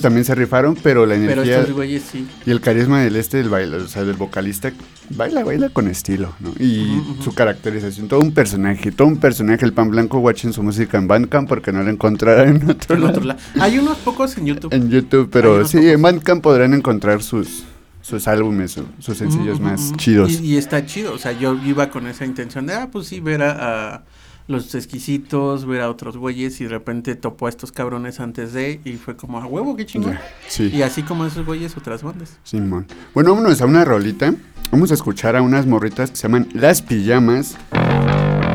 también 0.00 0.24
se 0.24 0.34
rifaron, 0.34 0.76
pero 0.82 1.06
la 1.06 1.14
pero 1.16 1.32
energía 1.32 1.60
estos 1.60 1.74
güeyes 1.74 2.02
sí. 2.10 2.26
y 2.46 2.50
el 2.50 2.60
carisma 2.60 3.00
del 3.02 3.16
este, 3.16 3.36
del 3.38 3.48
baile, 3.48 3.76
o 3.76 3.86
sea, 3.88 4.04
del 4.04 4.16
vocalista, 4.16 4.72
baila, 5.10 5.44
baila 5.44 5.68
con 5.68 5.88
estilo, 5.88 6.32
¿no? 6.40 6.50
Y 6.58 7.00
su 7.22 7.34
caracterización, 7.34 8.08
todo 8.08 8.20
un 8.20 8.32
personaje, 8.32 8.90
todo 8.92 9.08
un 9.08 9.18
personaje, 9.18 9.64
el 9.64 9.72
pan 9.72 9.90
blanco, 9.90 10.18
watching 10.18 10.52
su 10.52 10.62
música 10.62 10.98
en 10.98 11.06
Bandcamp 11.08 11.48
porque 11.48 11.72
no 11.72 11.82
la 11.82 11.90
encontrarán 11.90 12.56
en 12.62 12.70
otro, 12.70 12.94
En 12.96 13.02
lado. 13.02 13.12
otro 13.12 13.24
lado. 13.24 13.40
Hay 13.60 13.78
unos 13.78 13.98
pocos 13.98 14.36
en 14.38 14.46
YouTube. 14.46 14.72
en 14.72 14.90
YouTube, 14.90 15.28
pero 15.30 15.64
sí, 15.66 15.76
pocos. 15.78 15.90
en 15.92 16.02
Bandcamp 16.02 16.42
podrán 16.42 16.74
encontrar 16.74 17.22
sus, 17.22 17.64
sus 18.04 18.28
álbumes, 18.28 18.72
su- 18.72 18.84
sus 18.98 19.16
sencillos 19.16 19.60
más 19.60 19.92
chidos. 19.96 20.32
Y, 20.40 20.52
y 20.52 20.56
está 20.58 20.84
chido, 20.84 21.14
o 21.14 21.18
sea, 21.18 21.32
yo 21.32 21.54
iba 21.64 21.88
con 21.88 22.06
esa 22.06 22.26
intención 22.26 22.66
de, 22.66 22.74
ah, 22.74 22.88
pues 22.92 23.06
sí, 23.06 23.20
ver 23.20 23.42
a, 23.42 23.94
a 23.94 24.02
los 24.46 24.74
exquisitos, 24.74 25.64
ver 25.64 25.80
a 25.80 25.88
otros 25.88 26.18
güeyes 26.18 26.60
y 26.60 26.64
de 26.64 26.70
repente 26.70 27.14
topó 27.14 27.46
a 27.46 27.48
estos 27.48 27.72
cabrones 27.72 28.20
antes 28.20 28.52
de 28.52 28.78
y 28.84 28.92
fue 28.94 29.16
como, 29.16 29.38
a 29.38 29.46
huevo, 29.46 29.74
qué 29.74 29.86
chingón. 29.86 30.18
Sí. 30.48 30.64
Y 30.70 30.82
así 30.82 31.02
como 31.02 31.24
esos 31.24 31.46
güeyes, 31.46 31.74
otras 31.78 32.02
bandas. 32.02 32.38
Simón. 32.44 32.86
Bueno, 33.14 33.34
vámonos 33.34 33.62
a 33.62 33.64
una 33.64 33.86
rolita. 33.86 34.34
Vamos 34.70 34.90
a 34.90 34.94
escuchar 34.94 35.34
a 35.36 35.40
unas 35.40 35.64
morritas 35.66 36.10
que 36.10 36.16
se 36.16 36.24
llaman 36.24 36.48
Las 36.52 36.82
Pijamas 36.82 37.56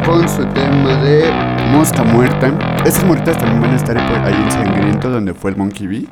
con 0.05 0.29
su 0.29 0.45
tema 0.53 1.01
de 1.03 1.31
Mosca 1.71 2.03
Muerta. 2.03 2.81
Estas 2.85 3.03
morritas 3.05 3.37
también 3.39 3.61
van 3.61 3.71
a 3.71 3.75
estar 3.75 3.97
ahí 3.97 4.33
en 4.43 4.51
Sangriento, 4.51 5.09
donde 5.09 5.33
fue 5.33 5.49
el 5.51 5.57
Monkey 5.57 5.87
Bee, 5.87 6.07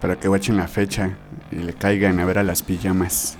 para 0.00 0.16
que 0.18 0.28
watchen 0.30 0.56
la 0.56 0.66
fecha 0.68 1.10
le 1.50 1.72
caigan 1.72 2.20
a 2.20 2.24
ver 2.24 2.38
a 2.38 2.42
Las 2.42 2.62
Pijamas. 2.62 3.36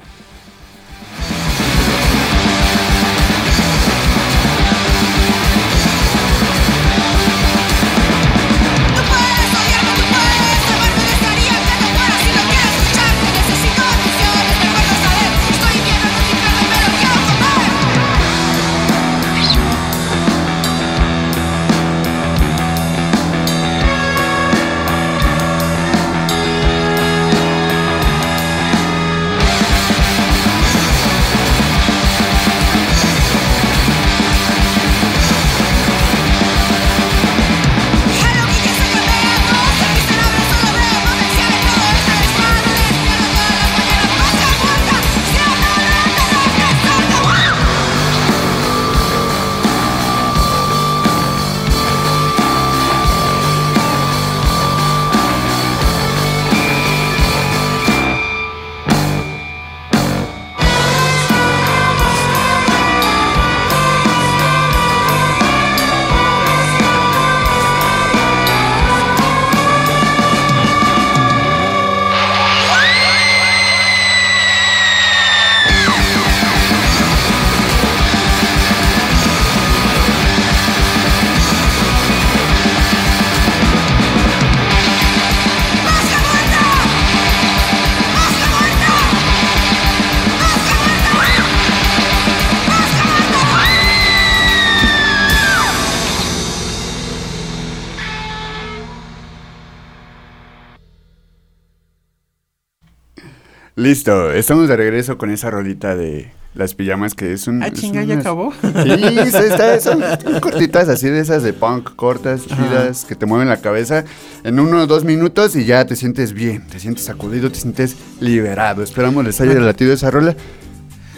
Listo, 103.85 104.31
estamos 104.33 104.69
de 104.69 104.77
regreso 104.77 105.17
con 105.17 105.31
esa 105.31 105.51
rolita 105.51 105.97
de 105.97 106.31
las 106.55 106.75
pijamas 106.75 107.15
que 107.15 107.33
es 107.33 107.47
un... 107.47 107.63
Ah, 107.63 107.71
chinga, 107.73 108.03
ya 108.05 108.15
unas- 108.15 108.27
acabó. 108.27 108.53
Sí, 108.53 109.37
está- 109.39 109.81
son 109.81 110.03
cortitas 110.43 110.89
así 110.91 111.09
de 111.09 111.21
esas 111.21 111.43
de 111.43 111.55
punk, 111.55 111.95
cortas, 111.97 112.43
chidas, 112.47 113.07
que 113.07 113.15
te 113.15 113.25
mueven 113.25 113.49
la 113.49 113.63
cabeza 113.63 114.05
en 114.45 114.61
uno 114.61 114.83
o 114.83 114.87
dos 114.87 115.05
minutos 115.05 115.57
y 115.57 115.65
ya 115.65 115.87
te 115.87 115.97
sientes 115.97 116.35
bien, 116.35 116.67
te 116.69 116.79
sientes 116.79 117.07
sacudido, 117.07 117.51
te 117.51 117.59
sientes 117.59 117.97
liberado. 118.21 118.83
Esperamos 118.83 119.25
les 119.25 119.41
haya 119.41 119.55
latido 119.55 119.95
esa 119.95 120.11
rola. 120.11 120.37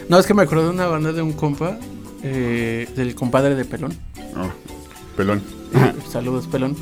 No, 0.09 0.21
es 0.21 0.26
que 0.26 0.35
me 0.35 0.42
acuerdo 0.42 0.64
de 0.64 0.71
una 0.71 0.87
banda 0.87 1.12
de 1.12 1.23
un 1.23 1.33
compa, 1.33 1.78
eh, 2.23 2.88
del 2.95 3.16
compadre 3.16 3.57
de 3.57 3.64
Pelón. 3.64 3.92
Oh, 4.37 4.50
pelón. 5.16 5.42
Eh, 5.75 5.92
Saludos, 6.09 6.47
Pelón. 6.47 6.76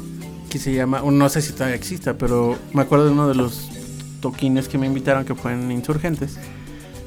Que 0.50 0.58
se 0.58 0.74
llama, 0.74 1.00
no 1.10 1.28
sé 1.30 1.40
si 1.40 1.52
todavía 1.54 1.76
exista, 1.76 2.18
pero 2.18 2.58
me 2.74 2.82
acuerdo 2.82 3.06
de 3.06 3.12
uno 3.12 3.28
de 3.28 3.34
los 3.36 3.70
toquines 4.20 4.68
que 4.68 4.78
me 4.78 4.86
invitaron 4.86 5.24
que 5.24 5.34
fue 5.34 5.52
en 5.52 5.70
Insurgentes. 5.70 6.38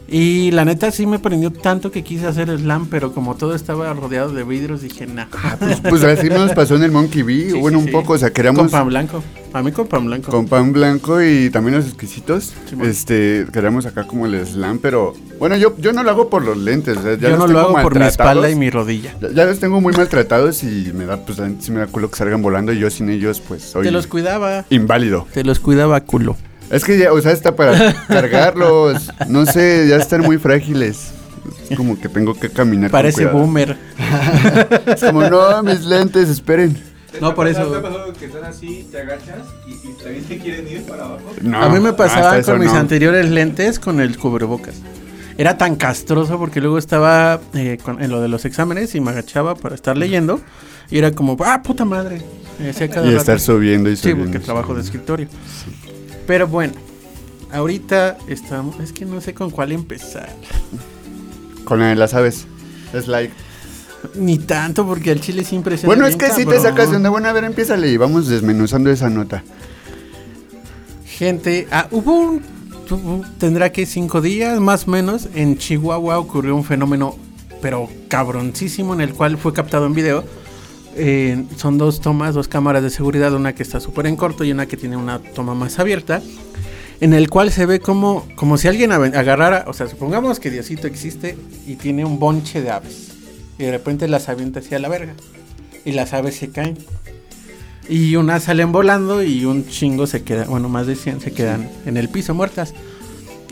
Y 0.05 0.51
la 0.51 0.63
neta 0.63 0.91
sí 0.91 1.07
me 1.07 1.17
prendió 1.17 1.49
tanto 1.51 1.89
que 1.89 2.03
quise 2.03 2.27
hacer 2.27 2.55
slam, 2.59 2.87
pero 2.87 3.13
como 3.13 3.35
todo 3.35 3.55
estaba 3.55 3.91
rodeado 3.93 4.31
de 4.31 4.43
vidrios, 4.43 4.81
dije, 4.81 5.07
nah. 5.07 5.25
Pues, 5.57 5.79
pues 5.79 6.03
así 6.03 6.29
nos 6.29 6.51
pasó 6.51 6.75
en 6.75 6.83
el 6.83 6.91
Monkey 6.91 7.23
Bee, 7.23 7.49
Sí, 7.51 7.57
bueno, 7.57 7.79
sí, 7.79 7.83
un 7.83 7.87
sí. 7.87 7.91
poco, 7.91 8.13
o 8.13 8.17
sea, 8.17 8.31
queríamos... 8.31 8.59
Con 8.59 8.69
pan 8.69 8.87
blanco. 8.89 9.23
A 9.53 9.63
mí 9.63 9.71
con 9.71 9.87
pan 9.87 10.05
blanco. 10.05 10.29
Con 10.29 10.47
pan 10.47 10.73
blanco 10.73 11.23
y 11.23 11.49
también 11.49 11.77
los 11.77 11.85
exquisitos. 11.85 12.53
Este, 12.83 13.47
queremos 13.51 13.85
acá 13.85 14.05
como 14.05 14.25
el 14.27 14.45
slam, 14.45 14.77
pero 14.79 15.15
bueno, 15.39 15.55
yo, 15.57 15.75
yo 15.77 15.93
no 15.93 16.03
lo 16.03 16.11
hago 16.11 16.29
por 16.29 16.43
los 16.43 16.57
lentes. 16.57 16.97
o 16.97 17.01
sea, 17.01 17.17
ya 17.17 17.29
Yo 17.29 17.37
no 17.37 17.47
lo 17.47 17.59
hago 17.59 17.81
por 17.81 17.97
mi 17.97 18.05
espalda 18.05 18.51
y 18.51 18.55
mi 18.55 18.69
rodilla. 18.69 19.15
Ya, 19.21 19.29
ya 19.31 19.45
los 19.45 19.59
tengo 19.59 19.79
muy 19.81 19.93
maltratados 19.93 20.63
y 20.63 20.91
me 20.93 21.05
da, 21.05 21.17
pues, 21.25 21.41
sí 21.59 21.71
me 21.71 21.79
da 21.79 21.87
culo 21.87 22.11
que 22.11 22.17
salgan 22.17 22.41
volando 22.41 22.71
y 22.73 22.77
yo 22.77 22.89
sin 22.91 23.09
ellos, 23.09 23.41
pues, 23.47 23.63
soy 23.63 23.83
Te 23.85 23.91
los 23.91 24.05
cuidaba. 24.05 24.65
inválido. 24.69 25.25
Te 25.33 25.43
los 25.43 25.59
cuidaba 25.59 26.01
culo. 26.01 26.35
Es 26.73 26.83
que 26.83 26.97
ya, 26.97 27.13
o 27.13 27.21
sea, 27.21 27.31
está 27.31 27.55
para 27.55 27.93
cargarlos, 28.07 29.11
no 29.27 29.45
sé, 29.45 29.87
ya 29.87 29.95
están 29.97 30.21
muy 30.21 30.37
frágiles. 30.37 31.11
Es 31.69 31.77
como 31.77 31.99
que 31.99 32.09
tengo 32.09 32.33
que 32.33 32.49
caminar 32.49 32.89
con 32.89 32.91
Parece 32.91 33.23
cuidado. 33.23 33.37
boomer. 33.39 33.77
Es 34.87 35.01
como, 35.03 35.21
no, 35.29 35.63
mis 35.63 35.81
lentes, 35.85 36.29
esperen. 36.29 36.77
No, 37.21 37.35
por 37.35 37.47
eso. 37.47 37.65
¿Te 37.67 37.77
ha 37.77 37.81
pasado 37.81 38.13
que 38.13 38.25
están 38.25 38.43
así, 38.45 38.87
te 38.91 38.99
agachas 39.01 39.37
y, 39.67 39.71
y 39.87 39.93
también 40.01 40.23
te 40.25 40.37
quieren 40.39 40.67
ir 40.67 40.83
para 40.83 41.05
abajo? 41.05 41.21
No, 41.41 41.61
a 41.61 41.69
mí 41.69 41.79
me 41.79 41.93
pasaba 41.93 42.41
con 42.41 42.59
mis 42.59 42.73
no. 42.73 42.79
anteriores 42.79 43.29
lentes 43.29 43.77
con 43.79 43.99
el 43.99 44.17
cubrebocas. 44.17 44.75
Era 45.37 45.57
tan 45.57 45.75
castroso 45.75 46.37
porque 46.39 46.59
luego 46.61 46.77
estaba 46.77 47.39
eh, 47.53 47.77
con- 47.83 48.01
en 48.01 48.09
lo 48.11 48.21
de 48.21 48.27
los 48.29 48.45
exámenes 48.45 48.95
y 48.95 48.99
me 49.01 49.11
agachaba 49.11 49.55
para 49.55 49.75
estar 49.75 49.95
leyendo. 49.97 50.39
Y 50.89 50.97
era 50.97 51.11
como, 51.11 51.37
ah, 51.45 51.61
puta 51.63 51.85
madre. 51.85 52.21
Y 52.59 52.71
rato. 52.71 53.09
estar 53.17 53.39
subiendo 53.39 53.89
y 53.89 53.95
Sí, 53.95 54.03
subiendo. 54.03 54.25
porque 54.25 54.39
trabajo 54.39 54.75
de 54.75 54.81
escritorio. 54.81 55.27
Pero 56.25 56.47
bueno, 56.47 56.73
ahorita 57.51 58.17
estamos. 58.27 58.79
Es 58.79 58.93
que 58.93 59.05
no 59.05 59.21
sé 59.21 59.33
con 59.33 59.49
cuál 59.49 59.71
empezar. 59.71 60.29
Con 61.65 61.79
la 61.79 61.87
de 61.87 61.95
las 61.95 62.13
aves. 62.13 62.45
Es 62.93 63.07
like. 63.07 63.33
Ni 64.15 64.37
tanto, 64.37 64.85
porque 64.85 65.11
al 65.11 65.21
chile 65.21 65.45
siempre 65.45 65.77
se 65.77 65.87
Bueno, 65.87 66.05
es 66.05 66.17
que 66.17 66.29
si 66.31 66.45
te 66.45 66.59
sacas 66.59 66.89
de 66.89 66.97
onda. 66.97 67.09
Bueno, 67.09 67.29
a 67.29 67.33
ver, 67.33 67.45
empiézale 67.45 67.87
y 67.89 67.97
vamos 67.97 68.27
desmenuzando 68.27 68.89
esa 68.89 69.09
nota. 69.09 69.43
Gente, 71.05 71.67
ah, 71.71 71.87
hubo 71.91 72.19
un. 72.19 72.53
Tendrá 73.37 73.71
que 73.71 73.85
cinco 73.85 74.19
días, 74.21 74.59
más 74.59 74.87
o 74.87 74.91
menos. 74.91 75.29
En 75.33 75.57
Chihuahua 75.57 76.19
ocurrió 76.19 76.55
un 76.55 76.65
fenómeno, 76.65 77.15
pero 77.61 77.89
cabroncísimo, 78.09 78.93
en 78.93 79.01
el 79.01 79.13
cual 79.13 79.37
fue 79.37 79.53
captado 79.53 79.85
en 79.85 79.93
video. 79.93 80.23
Eh, 80.95 81.43
son 81.57 81.77
dos 81.77 82.01
tomas, 82.01 82.35
dos 82.35 82.47
cámaras 82.47 82.83
de 82.83 82.89
seguridad, 82.89 83.33
una 83.33 83.53
que 83.53 83.63
está 83.63 83.79
súper 83.79 84.07
en 84.07 84.15
corto 84.15 84.43
y 84.43 84.51
una 84.51 84.67
que 84.67 84.77
tiene 84.77 84.97
una 84.97 85.19
toma 85.19 85.55
más 85.55 85.79
abierta. 85.79 86.21
En 87.01 87.13
el 87.13 87.29
cual 87.29 87.51
se 87.51 87.65
ve 87.65 87.79
como, 87.79 88.25
como 88.35 88.57
si 88.57 88.67
alguien 88.67 88.91
agarrara, 88.91 89.65
o 89.67 89.73
sea, 89.73 89.87
supongamos 89.87 90.39
que 90.39 90.49
Diosito 90.49 90.87
existe 90.87 91.37
y 91.67 91.75
tiene 91.75 92.05
un 92.05 92.19
bonche 92.19 92.61
de 92.61 92.71
aves. 92.71 93.11
Y 93.57 93.63
de 93.63 93.71
repente 93.71 94.07
las 94.07 94.29
avienta 94.29 94.59
hacia 94.59 94.79
la 94.79 94.87
verga. 94.89 95.13
Y 95.83 95.91
las 95.91 96.13
aves 96.13 96.35
se 96.35 96.49
caen. 96.49 96.77
Y 97.89 98.15
unas 98.15 98.43
salen 98.43 98.71
volando 98.71 99.21
y 99.21 99.43
un 99.43 99.67
chingo 99.67 100.07
se 100.07 100.23
queda, 100.23 100.45
bueno, 100.45 100.69
más 100.69 100.87
de 100.87 100.95
100 100.95 101.19
se 101.19 101.33
quedan 101.33 101.69
en 101.85 101.97
el 101.97 102.07
piso 102.07 102.33
muertas. 102.33 102.73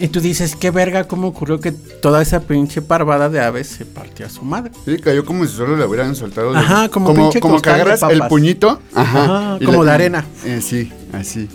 Y 0.02 0.08
tú 0.08 0.20
dices, 0.20 0.56
qué 0.56 0.72
verga, 0.72 1.04
cómo 1.06 1.28
ocurrió 1.28 1.60
que 1.60 1.72
toda 1.72 2.22
esa 2.24 2.40
pinche 2.42 2.82
parvada 2.82 3.30
de 3.30 3.40
aves 3.40 3.68
se 3.68 3.86
partió 3.86 4.26
a 4.26 4.30
su 4.30 4.42
madre. 4.44 4.72
Sí, 4.84 4.98
cayó 4.98 5.24
como 5.24 5.46
si 5.46 5.56
solo 5.56 5.78
le 5.78 5.86
hubieran 5.86 6.16
soltado. 6.16 6.52
de- 6.54 6.58
Ajá, 6.58 6.90
como 6.90 7.06
como, 7.08 7.22
pinche 7.22 7.40
como 7.40 7.62
que 7.62 7.70
de 7.70 7.76
agarras 7.76 8.02
el 8.10 8.22
puñito. 8.28 8.80
Ajá. 8.96 9.24
Ajá, 9.54 9.60
como 9.66 9.86
de 9.86 9.92
arena. 9.92 10.26
eh, 10.44 10.60
sí, 10.62 10.92
así. 11.14 11.48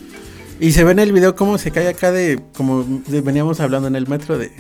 Y 0.61 0.73
se 0.73 0.85
ve 0.85 0.93
en 0.93 1.01
el 1.01 1.13
video 1.13 1.35
cómo 1.35 1.59
se 1.59 1.71
cae 1.73 1.89
acá 1.89 2.13
de, 2.13 2.41
como 2.57 2.85
de- 3.09 3.21
veníamos 3.21 3.59
hablando 3.61 3.89
en 3.89 3.97
el 3.97 4.07
metro 4.07 4.39
de 4.39 4.53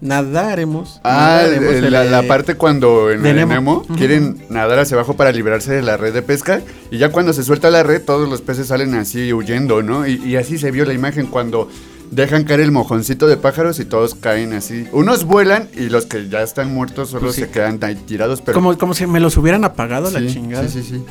nadaremos. 0.00 1.00
Ah, 1.04 1.40
nadaremos, 1.42 1.74
el- 1.74 1.84
el 1.84 1.92
la, 1.92 2.04
la 2.04 2.22
de- 2.22 2.28
parte 2.28 2.54
cuando 2.54 3.10
en 3.10 3.22
de 3.22 3.30
el 3.30 3.48
Nemo. 3.48 3.84
Quieren 3.96 4.44
nadar 4.50 4.78
hacia 4.80 4.96
abajo 4.96 5.16
para 5.16 5.32
librarse 5.32 5.72
de 5.72 5.82
la 5.82 5.96
red 5.96 6.12
de 6.12 6.22
pesca 6.22 6.60
y 6.90 6.98
ya 6.98 7.10
cuando 7.10 7.32
se 7.32 7.42
suelta 7.42 7.70
la 7.70 7.82
red 7.82 8.02
todos 8.02 8.28
los 8.28 8.40
peces 8.40 8.68
salen 8.68 8.94
así 8.94 9.32
huyendo, 9.32 9.82
¿no? 9.82 10.06
Y, 10.06 10.14
y 10.24 10.36
así 10.36 10.58
se 10.58 10.70
vio 10.70 10.84
la 10.84 10.92
imagen 10.94 11.26
cuando 11.26 11.68
dejan 12.12 12.44
caer 12.44 12.60
el 12.60 12.70
mojoncito 12.70 13.26
de 13.26 13.36
pájaros 13.36 13.80
y 13.80 13.84
todos 13.84 14.14
caen 14.14 14.52
así. 14.52 14.86
Unos 14.92 15.24
vuelan 15.24 15.68
y 15.74 15.88
los 15.88 16.06
que 16.06 16.28
ya 16.28 16.42
están 16.42 16.72
muertos 16.72 17.08
solo 17.10 17.22
Pues 17.22 17.34
sí. 17.36 17.40
se 17.42 17.50
quedan 17.50 17.78
ahí 17.82 17.94
tirados, 17.96 18.40
pero 18.42 18.54
Como, 18.54 18.76
como 18.78 18.94
si 18.94 19.06
me 19.06 19.18
los 19.18 19.36
hubieran 19.38 19.64
apagado 19.64 20.10
la 20.10 20.24
chingada. 20.26 20.68
sí, 20.68 20.82
sí, 20.82 20.88
sí. 20.96 21.04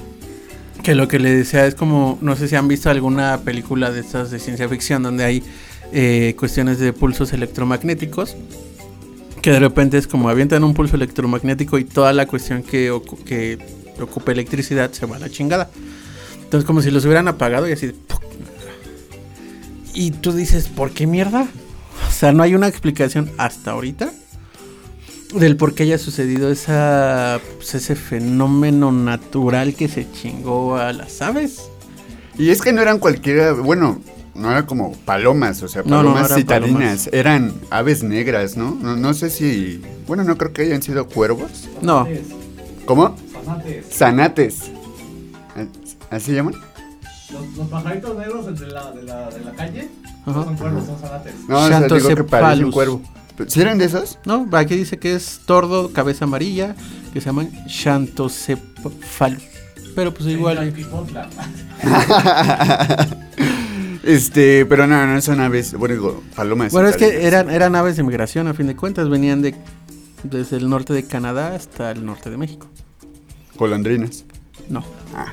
Que 0.84 0.96
lo 0.96 1.08
que 1.08 1.20
le 1.20 1.32
decía 1.32 1.66
es 1.68 1.76
como, 1.76 2.18
no 2.22 2.36
sé 2.36 2.48
si 2.48 2.56
han 2.56 2.68
visto 2.68 2.90
alguna 2.90 3.40
película 3.44 3.92
de 3.92 4.00
estas 4.00 4.32
de 4.32 4.40
ciencia 4.40 4.68
ficción 4.70 5.04
donde 5.04 5.24
hay 5.24 5.44
eh, 5.92 6.36
cuestiones 6.40 6.80
de 6.80 6.94
pulsos 6.94 7.34
electromagnéticos. 7.34 8.36
Que 9.42 9.50
de 9.52 9.60
repente 9.60 9.98
es 9.98 10.06
como 10.08 10.30
avientan 10.30 10.64
un 10.64 10.76
pulso 10.76 10.96
electromagnético 10.96 11.80
y 11.80 11.84
toda 11.84 12.14
la 12.14 12.28
cuestión 12.28 12.62
que, 12.62 12.92
ocu- 12.92 13.18
que 13.24 13.58
ocupa 14.00 14.32
electricidad 14.32 14.92
se 14.92 15.08
va 15.08 15.16
a 15.16 15.20
la 15.20 15.30
chingada. 15.30 15.70
Entonces 16.44 16.66
como 16.68 16.82
si 16.84 16.92
los 16.92 17.06
hubieran 17.06 17.28
apagado 17.28 17.68
y 17.68 17.72
así. 17.72 17.92
Y 19.93 20.12
tú 20.12 20.32
dices, 20.32 20.67
¿por 20.67 20.91
qué 20.91 21.08
mierda? 21.08 21.47
O 22.08 22.12
sea, 22.12 22.32
no 22.32 22.43
hay 22.43 22.56
una 22.56 22.67
explicación 22.67 23.32
hasta 23.38 23.71
ahorita 23.71 24.12
del 25.36 25.56
por 25.56 25.73
qué 25.73 25.84
haya 25.84 25.97
sucedido 25.97 26.51
esa, 26.51 27.39
pues, 27.58 27.73
ese 27.75 27.95
fenómeno 27.95 28.91
natural 28.91 29.75
que 29.75 29.88
se 29.88 30.12
chingó 30.12 30.75
a 30.77 30.91
las 30.93 31.21
aves. 31.21 31.69
Y 32.38 32.49
es 32.49 32.62
que 32.62 32.73
no 32.73 32.82
eran 32.82 32.99
cualquiera, 32.99 33.54
bueno, 33.54 34.01
no 34.36 34.51
eran 34.51 34.65
como 34.65 34.93
palomas, 34.93 35.62
o 35.63 35.67
sea, 35.67 35.84
No, 35.86 36.04
no, 36.04 36.13
palomas 36.13 36.25
eran 36.32 36.38
citadinas, 36.39 36.80
palomas. 36.80 37.10
eran 37.13 37.54
aves 37.69 38.04
negras, 38.04 38.58
¿no? 38.58 38.77
¿no? 38.82 38.95
no 38.95 39.13
sé 39.13 39.30
si, 39.30 39.82
bueno, 40.08 40.23
no 40.23 40.38
creo 40.38 40.54
que 40.54 40.63
hayan 40.63 40.82
sido 40.82 41.08
cuervos. 41.08 41.69
No, 41.82 42.08
¿Cómo? 42.86 43.15
Zanates. 43.45 43.86
Zanates. 43.95 44.71
¿Así 46.10 46.25
se 46.27 46.34
llaman? 46.34 46.56
Los, 47.34 47.58
los 47.58 47.67
pajaritos 47.67 48.17
negros 48.17 48.60
de 48.60 48.67
la, 48.67 48.91
de 48.91 49.04
la, 49.04 49.30
de 49.30 49.39
la 49.46 49.52
calle 49.52 49.89
no 50.26 50.34
son 50.34 50.56
cuervos, 50.56 50.86
son 50.86 51.00
zanates. 51.00 51.34
No, 51.48 51.60
o 51.60 51.67
sea, 51.67 51.82
digo 51.82 52.08
que 52.10 52.24
parece 52.24 52.65
un 52.65 52.72
cuervo. 52.72 53.02
¿Sí 53.48 53.62
eran 53.62 53.78
de 53.78 53.86
esos? 53.86 54.20
no, 54.26 54.48
aquí 54.52 54.76
dice 54.76 55.00
que 55.00 55.15
es 55.15 55.41
tordo, 55.46 55.91
cabeza 55.94 56.26
amarilla, 56.26 56.76
que 57.13 57.22
se 57.22 57.28
llaman 57.28 57.52
Xanthocephalus. 57.67 59.44
Pero 59.96 60.13
pues 60.13 60.30
igual. 60.30 60.74
Este, 64.04 64.65
pero 64.65 64.88
no, 64.88 65.06
no 65.06 65.22
son 65.22 65.41
aves, 65.41 65.76
bueno, 65.76 65.94
digo, 65.94 66.24
palomas. 66.36 66.72
Bueno, 66.72 66.89
es 66.89 66.98
que 66.98 67.28
eran, 67.28 67.52
eran 67.52 67.76
aves 67.76 67.98
de 67.98 68.04
migración, 68.04 68.48
a 68.48 68.56
fin 68.56 68.65
de 68.65 68.76
cuentas, 68.76 69.10
venían 69.10 69.44
de 69.44 69.54
desde 70.24 70.58
el 70.58 70.70
norte 70.70 70.94
de 70.94 71.06
Canadá 71.06 71.54
hasta 71.54 71.91
el 71.91 72.04
norte 72.04 72.32
de 72.32 72.38
México. 72.38 72.67
Golondrinas. 73.56 74.26
No. 74.70 74.84
Ah. 75.13 75.32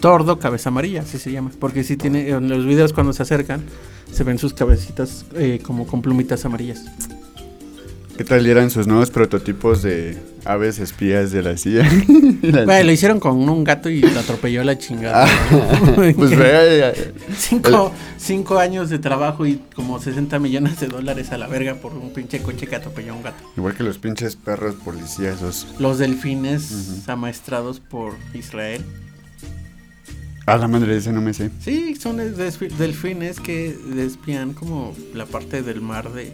Tordo, 0.00 0.38
cabeza 0.38 0.70
amarilla, 0.70 1.02
así 1.02 1.18
se 1.18 1.30
llama. 1.30 1.50
Porque 1.58 1.84
sí 1.84 1.96
tiene, 1.96 2.30
en 2.30 2.48
los 2.48 2.64
videos 2.64 2.92
cuando 2.92 3.12
se 3.12 3.22
acercan, 3.22 3.62
se 4.10 4.24
ven 4.24 4.38
sus 4.38 4.54
cabecitas 4.54 5.26
eh, 5.34 5.60
como 5.62 5.86
con 5.86 6.02
plumitas 6.02 6.44
amarillas. 6.44 6.84
¿Qué 8.20 8.24
tal 8.24 8.44
eran 8.46 8.70
sus 8.70 8.86
nuevos 8.86 9.10
prototipos 9.10 9.80
de 9.80 10.18
aves 10.44 10.78
espías 10.78 11.32
de 11.32 11.42
la 11.42 11.56
CIA? 11.56 11.90
Bueno, 12.42 12.84
lo 12.84 12.92
hicieron 12.92 13.20
con 13.20 13.36
un 13.48 13.64
gato 13.64 13.90
y 13.90 14.00
lo 14.00 14.18
atropelló 14.18 14.64
la 14.64 14.76
chingada. 14.78 15.26
pues 15.94 16.36
vea, 16.36 16.92
cinco, 17.36 17.92
cinco 18.18 18.58
años 18.58 18.88
de 18.88 18.98
trabajo 18.98 19.46
y 19.46 19.60
como 19.74 20.00
60 20.00 20.38
millones 20.38 20.80
de 20.80 20.88
dólares 20.88 21.32
a 21.32 21.38
la 21.38 21.46
verga 21.48 21.74
por 21.74 21.92
un 21.92 22.12
pinche 22.12 22.40
coche 22.42 22.66
que 22.66 22.76
atropelló 22.76 23.12
a 23.12 23.16
un 23.16 23.22
gato. 23.22 23.42
igual 23.56 23.74
que 23.74 23.84
los 23.84 23.98
pinches 23.98 24.36
perros 24.36 24.74
policías. 24.76 25.66
Los 25.78 25.98
delfines 25.98 27.08
amaestrados 27.08 27.80
por 27.80 28.14
Israel. 28.34 28.82
A 30.46 30.56
la 30.56 30.66
madre 30.68 30.92
de 30.92 30.98
ese 30.98 31.12
no 31.12 31.20
me 31.20 31.32
sé. 31.34 31.50
Sí, 31.60 31.94
son 31.96 32.16
delfines 32.16 33.38
que 33.40 33.76
desvían 33.94 34.52
como 34.52 34.94
la 35.14 35.26
parte 35.26 35.62
del 35.62 35.80
mar 35.80 36.12
de 36.12 36.32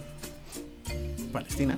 Palestina. 1.33 1.77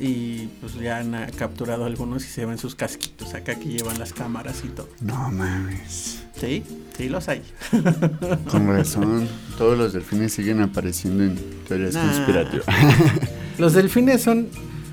Y 0.00 0.48
pues 0.60 0.74
ya 0.74 0.98
han 0.98 1.14
ah, 1.14 1.26
capturado 1.36 1.84
algunos 1.84 2.24
y 2.24 2.28
se 2.28 2.44
ven 2.44 2.58
sus 2.58 2.74
casquitos 2.74 3.34
acá 3.34 3.54
que 3.56 3.68
llevan 3.68 3.98
las 3.98 4.12
cámaras 4.12 4.62
y 4.64 4.68
todo. 4.68 4.88
No 5.00 5.30
mames. 5.30 6.22
Sí, 6.40 6.64
sí 6.96 7.08
los 7.08 7.28
hay. 7.28 7.42
Con 8.50 8.66
razón, 8.66 9.28
todos 9.58 9.78
los 9.78 9.92
delfines 9.92 10.32
siguen 10.32 10.60
apareciendo 10.60 11.22
en 11.24 11.36
teorías 11.68 11.94
Nah. 11.94 12.06
conspirativas. 12.06 12.66
Los 13.58 13.74
delfines 13.74 14.22
son. 14.22 14.48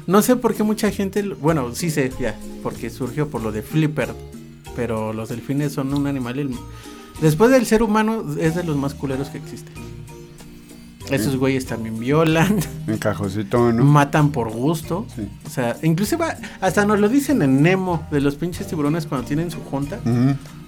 No 0.06 0.22
sé 0.22 0.36
por 0.36 0.54
qué 0.54 0.64
mucha 0.64 0.92
gente. 0.92 1.24
Bueno, 1.24 1.74
sí 1.74 1.90
sé, 1.90 2.12
ya. 2.20 2.36
Porque 2.62 2.90
surgió 2.90 3.30
por 3.30 3.42
lo 3.42 3.52
de 3.54 3.62
Flipper. 3.64 4.10
Pero 4.80 5.12
los 5.12 5.28
delfines 5.28 5.74
son 5.74 5.94
un 5.94 6.08
animal. 6.08 6.40
el- 6.40 6.56
Después 7.22 7.52
del 7.52 7.66
ser 7.66 7.84
humano, 7.84 8.24
es 8.40 8.56
de 8.56 8.64
los 8.64 8.78
más 8.78 8.94
culeros 8.94 9.28
que 9.28 9.38
existen. 9.38 9.74
Esos 11.12 11.36
güeyes 11.36 11.66
también 11.66 12.00
violan, 12.00 12.60
en 12.88 12.98
cajosito, 12.98 13.74
¿no? 13.74 13.84
matan 13.84 14.30
por 14.32 14.52
gusto. 14.52 15.06
Sí. 15.14 15.28
O 15.46 15.50
sea, 15.50 15.76
inclusive 15.84 16.24
hasta 16.62 16.86
nos 16.86 17.00
lo 17.02 17.10
dicen 17.10 17.42
en 17.42 17.62
Nemo, 17.62 18.08
de 18.10 18.22
los 18.22 18.36
pinches 18.36 18.68
tiburones 18.68 19.06
cuando 19.06 19.28
tienen 19.28 19.52
su 19.52 19.60
junta. 19.60 20.00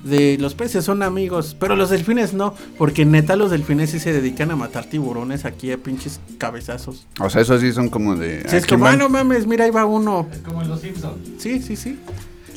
De 0.03 0.37
los 0.39 0.55
peces 0.55 0.83
son 0.83 1.03
amigos, 1.03 1.55
pero 1.57 1.75
los 1.77 1.89
delfines 1.91 2.33
no, 2.33 2.53
porque 2.77 3.05
neta 3.05 3.35
los 3.37 3.49
delfines 3.51 3.91
sí 3.91 3.99
se 3.99 4.11
dedican 4.11 4.51
a 4.51 4.55
matar 4.57 4.85
tiburones 4.85 5.45
aquí 5.45 5.71
a 5.71 5.77
pinches 5.77 6.19
cabezazos. 6.39 7.05
O 7.19 7.29
sea, 7.29 7.41
esos 7.43 7.61
sí 7.61 7.71
son 7.71 7.87
como 7.89 8.15
de. 8.17 8.41
Sí, 8.49 8.57
es 8.57 8.63
¿a 8.63 8.67
quién 8.67 8.79
como, 8.79 8.87
ah, 8.91 8.95
no 8.97 9.07
mames, 9.07 9.45
mira, 9.47 9.63
ahí 9.65 9.71
va 9.71 9.85
uno. 9.85 10.27
Es 10.33 10.39
como 10.39 10.63
en 10.63 10.67
los 10.69 10.81
Simpsons. 10.81 11.15
Sí, 11.37 11.61
sí, 11.61 11.75
sí. 11.77 11.97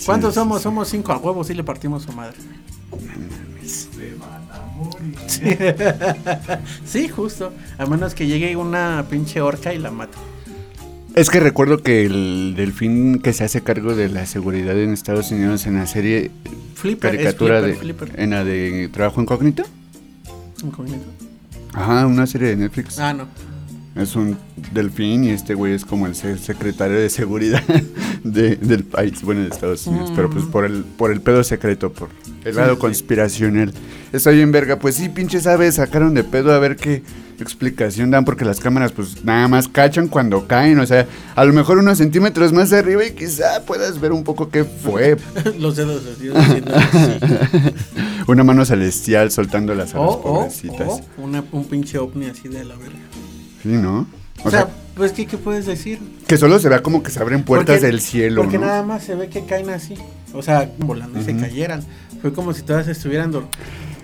¿Cuántos 0.04 0.34
sí, 0.34 0.40
somos? 0.40 0.58
sí. 0.58 0.62
Somos 0.64 0.88
cinco 0.88 1.12
a 1.12 1.18
huevos, 1.18 1.46
sí 1.46 1.54
le 1.54 1.64
partimos 1.64 2.02
su 2.02 2.12
madre. 2.12 2.36
Sí. 5.26 5.40
Sí, 6.84 7.08
justo. 7.08 7.52
A 7.78 7.86
menos 7.86 8.14
que 8.14 8.26
llegue 8.26 8.56
una 8.56 9.04
pinche 9.08 9.40
orca 9.40 9.72
y 9.72 9.78
la 9.78 9.90
mate. 9.90 10.16
Es 11.14 11.30
que 11.30 11.38
recuerdo 11.40 11.78
que 11.78 12.04
el 12.04 12.54
delfín 12.56 13.20
que 13.20 13.32
se 13.32 13.44
hace 13.44 13.62
cargo 13.62 13.94
de 13.94 14.08
la 14.08 14.26
seguridad 14.26 14.76
en 14.78 14.92
Estados 14.92 15.30
Unidos 15.30 15.66
en 15.66 15.76
la 15.76 15.86
serie 15.86 16.30
Flipper, 16.74 17.12
caricatura 17.12 17.60
es 17.60 17.66
de. 17.66 17.74
Flipper, 17.76 18.08
Flipper. 18.08 18.20
En 18.22 18.30
la 18.30 18.44
de 18.44 18.88
Trabajo 18.92 19.20
Incógnito. 19.22 19.62
Incógnito. 20.62 21.04
Ajá, 21.72 22.06
una 22.06 22.26
serie 22.26 22.48
de 22.48 22.56
Netflix. 22.56 22.98
Ah, 22.98 23.12
no. 23.12 23.26
Es 23.96 24.16
un 24.16 24.36
delfín 24.72 25.22
y 25.22 25.30
este 25.30 25.54
güey 25.54 25.72
es 25.72 25.84
como 25.84 26.06
el 26.08 26.16
se- 26.16 26.36
secretario 26.38 26.98
de 26.98 27.08
seguridad 27.08 27.62
de- 28.24 28.56
del 28.56 28.82
país, 28.82 29.22
bueno, 29.22 29.42
de 29.42 29.48
Estados 29.48 29.86
Unidos, 29.86 30.12
pero 30.16 30.28
pues 30.30 30.44
por 30.46 30.64
el, 30.64 30.82
por 30.82 31.12
el 31.12 31.20
pedo 31.20 31.44
secreto, 31.44 31.92
por 31.92 32.08
el 32.44 32.52
Sí, 32.52 32.58
lado 32.58 32.74
sí. 32.74 32.80
conspiracional. 32.80 33.72
Está 34.12 34.30
bien 34.30 34.50
verga, 34.50 34.78
pues 34.80 34.96
sí, 34.96 35.08
pinches 35.08 35.46
aves 35.46 35.76
sacaron 35.76 36.12
de 36.14 36.24
pedo 36.24 36.52
a 36.52 36.58
ver 36.58 36.74
qué 36.76 37.02
explicación 37.40 38.10
dan, 38.10 38.24
porque 38.24 38.44
las 38.44 38.58
cámaras 38.60 38.90
pues 38.92 39.24
nada 39.24 39.46
más 39.48 39.68
cachan 39.68 40.08
cuando 40.08 40.46
caen, 40.48 40.78
o 40.80 40.86
sea, 40.86 41.06
a 41.36 41.44
lo 41.44 41.52
mejor 41.52 41.78
unos 41.78 41.98
centímetros 41.98 42.52
más 42.52 42.72
arriba 42.72 43.04
y 43.04 43.12
quizá 43.12 43.64
puedas 43.64 44.00
ver 44.00 44.10
un 44.12 44.24
poco 44.24 44.48
qué 44.50 44.64
fue. 44.64 45.16
Los 45.58 45.76
dedos 45.76 46.02
así, 46.16 46.30
haciendo 46.34 46.74
así. 46.74 47.74
Una 48.26 48.42
mano 48.42 48.64
celestial 48.64 49.30
soltando 49.30 49.74
las 49.74 49.94
alas 49.94 50.06
O, 50.06 50.10
o, 50.10 50.22
pobrecitas. 50.22 50.88
o 50.88 51.00
una, 51.22 51.44
un 51.52 51.64
pinche 51.66 51.98
ovni 51.98 52.26
así 52.26 52.48
de 52.48 52.64
la 52.64 52.74
verga. 52.76 52.96
Sí, 53.64 53.70
¿no? 53.70 54.06
O, 54.44 54.50
sea, 54.50 54.68
pues, 54.94 55.12
¿qué, 55.12 55.24
¿qué 55.26 55.38
puedes 55.38 55.64
decir? 55.64 55.98
que 56.26 56.36
solo 56.36 56.58
se 56.58 56.68
vea 56.68 56.82
como 56.82 57.02
que 57.02 57.10
se 57.10 57.18
abren 57.20 57.42
puertas 57.44 57.76
Porque- 57.76 57.86
del 57.86 58.00
cielo, 58.02 58.42
Porque 58.42 58.58
¿no? 58.58 58.66
nada 58.66 58.82
más 58.82 59.02
se 59.04 59.14
ve 59.14 59.28
que 59.28 59.44
caen 59.46 59.70
así. 59.70 59.94
O 60.34 60.42
sea, 60.42 60.70
volando 60.78 61.18
y 61.18 61.24
se 61.24 61.34
cayeran. 61.36 61.82
Fue 62.20 62.32
como 62.32 62.52
si 62.52 62.62
todas 62.62 62.86
estuvieran... 62.88 63.32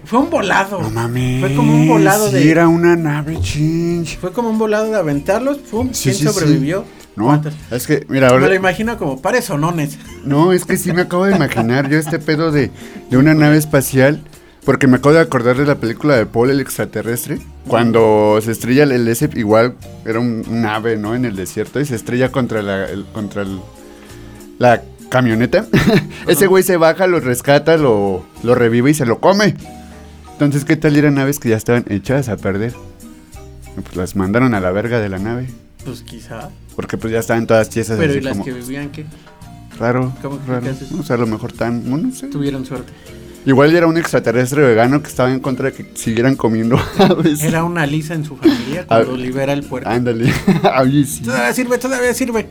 Fue 0.05 0.19
un 0.19 0.31
volado. 0.31 0.81
No 0.81 0.89
mames. 0.91 1.41
Fue 1.41 1.55
como 1.55 1.75
un 1.75 1.87
volado 1.89 2.29
sí, 2.29 2.35
de... 2.37 2.51
era 2.51 2.69
una 2.69 2.97
nave 2.97 3.39
chinch. 3.41 4.19
Fue 4.19 4.33
como 4.33 4.49
un 4.49 4.59
volado 4.59 4.91
de 4.91 4.97
aventarlos. 4.97 5.59
Pum, 5.59 5.91
Sí, 5.93 6.05
¿Quién 6.11 6.15
sí, 6.17 6.25
sobrevivió? 6.25 6.85
No, 7.17 7.27
¿Cuántos? 7.27 7.53
es 7.71 7.87
que, 7.87 8.07
mira, 8.09 8.29
Me 8.29 8.37
lo 8.39 8.45
ahora. 8.45 8.55
imagino 8.55 8.97
como 8.97 9.21
pares 9.21 9.45
sonones. 9.45 9.99
No, 10.25 10.53
es 10.53 10.65
que 10.65 10.79
sí 10.79 10.93
me 10.93 11.03
acabo 11.03 11.27
de 11.27 11.37
imaginar 11.37 11.89
yo 11.91 11.99
este 11.99 12.19
pedo 12.19 12.51
de, 12.51 12.71
de 13.11 13.17
una 13.19 13.35
nave 13.35 13.59
espacial. 13.59 14.23
Porque 14.65 14.87
me 14.87 14.97
acabo 14.97 15.15
de 15.15 15.21
acordar 15.21 15.57
de 15.57 15.65
la 15.65 15.77
película 15.77 16.17
de 16.17 16.27
Paul 16.27 16.51
el 16.51 16.61
extraterrestre. 16.61 17.39
Cuando 17.67 18.39
se 18.43 18.53
estrella 18.53 18.83
el 18.85 19.09
S, 19.09 19.29
igual 19.35 19.75
era 20.05 20.21
un, 20.21 20.45
un 20.49 20.67
ave, 20.67 20.97
¿no? 20.97 21.15
En 21.15 21.25
el 21.25 21.35
desierto 21.37 21.81
y 21.81 21.87
se 21.87 21.97
estrella 21.97 22.31
contra 22.31 22.61
la, 22.63 22.87
el- 22.89 23.07
contra 23.07 23.43
el- 23.43 23.61
la 24.59 24.83
camioneta. 25.09 25.67
Ese 26.29 26.47
güey 26.47 26.63
se 26.63 26.77
baja, 26.77 27.07
lo 27.07 27.21
rescata, 27.21 27.77
lo, 27.79 28.25
lo 28.43 28.55
revive 28.55 28.91
y 28.91 28.95
se 28.95 29.07
lo 29.07 29.19
come. 29.21 29.55
Entonces, 30.33 30.65
¿qué 30.65 30.77
tal 30.77 30.97
eran 30.97 31.15
naves 31.15 31.39
que 31.39 31.49
ya 31.49 31.57
estaban 31.57 31.85
echadas 31.89 32.29
a 32.29 32.37
perder? 32.37 32.75
Pues 33.83 33.97
las 33.97 34.17
mandaron 34.17 34.55
a 34.55 34.61
la 34.61 34.71
verga 34.73 35.01
de 35.01 35.09
la 35.09 35.19
nave. 35.19 35.49
Pues 35.85 36.03
quizá. 36.03 36.51
Porque 36.77 36.99
pues 36.99 37.13
ya 37.13 37.19
estaban 37.21 37.47
todas 37.47 37.71
tiesas 37.71 37.99
Pero 37.99 38.11
así 38.11 38.19
¿y 38.19 38.23
las 38.23 38.33
como 38.33 38.45
que 38.45 38.53
vivían 38.53 38.91
qué? 38.91 39.07
raro, 39.79 40.13
¿Cómo 40.21 40.39
que 40.45 40.47
raro. 40.51 40.63
qué 40.63 40.69
haces? 40.71 40.93
O 40.93 41.03
sea, 41.03 41.17
a 41.17 41.19
lo 41.19 41.27
mejor 41.27 41.53
tan, 41.53 41.89
no 41.89 42.15
sé. 42.15 42.27
Tuvieron 42.29 42.65
suerte. 42.67 42.93
Igual 43.47 43.75
era 43.75 43.87
un 43.87 43.97
extraterrestre 43.97 44.63
vegano 44.63 45.03
que 45.03 45.09
estaba 45.09 45.33
en 45.33 45.41
contra 45.41 45.71
de 45.71 45.73
que 45.73 45.87
siguieran 45.95 46.37
comiendo 46.37 46.79
aves. 46.99 47.43
Era 47.43 47.65
una 47.65 47.87
lisa 47.87 48.15
en 48.15 48.25
su 48.25 48.37
familia 48.37 48.87
cuando 48.87 49.17
libera 49.17 49.53
el 49.53 49.63
puerco. 49.63 49.89
Ándale. 49.89 50.33
Sí. 51.07 51.23
Todavía 51.23 51.53
sirve, 51.55 51.79
todavía 51.79 52.15
sirve. 52.15 52.47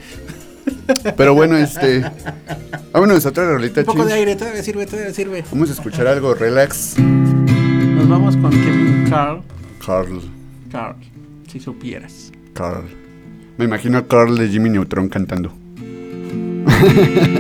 Pero 1.16 1.34
bueno, 1.34 1.58
este. 1.58 2.04
Vámonos 2.92 3.26
a 3.26 3.30
otra 3.30 3.46
rolita, 3.46 3.82
Un 3.82 3.86
poco 3.86 4.06
de 4.06 4.14
aire, 4.14 4.36
todavía 4.36 4.64
sirve, 4.64 4.86
todavía 4.86 5.14
sirve. 5.14 5.44
Vamos 5.52 5.70
a 5.70 5.74
escuchar 5.74 6.08
algo 6.08 6.34
relax. 6.34 6.98
Nos 7.00 8.08
vamos 8.10 8.36
con 8.38 8.52
Kevin 8.52 9.06
Carl. 9.10 9.42
Carl. 9.86 10.22
Carl, 10.72 10.96
si 11.52 11.60
supieras. 11.60 12.32
Carl. 12.54 12.86
Me 13.58 13.66
imagino 13.66 13.98
a 13.98 14.08
Carl 14.08 14.38
de 14.38 14.48
Jimmy 14.48 14.70
Neutron 14.70 15.10
cantando. 15.10 15.54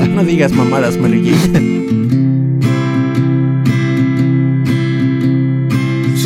No 0.09 0.23
digas 0.23 0.51
mamadas, 0.51 0.97
Mary 0.97 1.21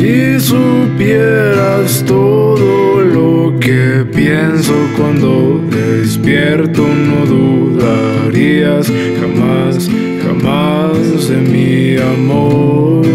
Si 0.03 0.37
supieras 0.37 2.03
todo 2.05 2.99
lo 2.99 3.57
que 3.57 4.05
pienso 4.13 4.73
cuando 4.97 5.63
despierto, 5.69 6.85
no 6.85 7.25
dudarías 7.25 8.91
jamás, 9.21 9.89
jamás 10.21 11.29
de 11.29 11.37
mi 11.37 11.95
amor. 12.15 13.05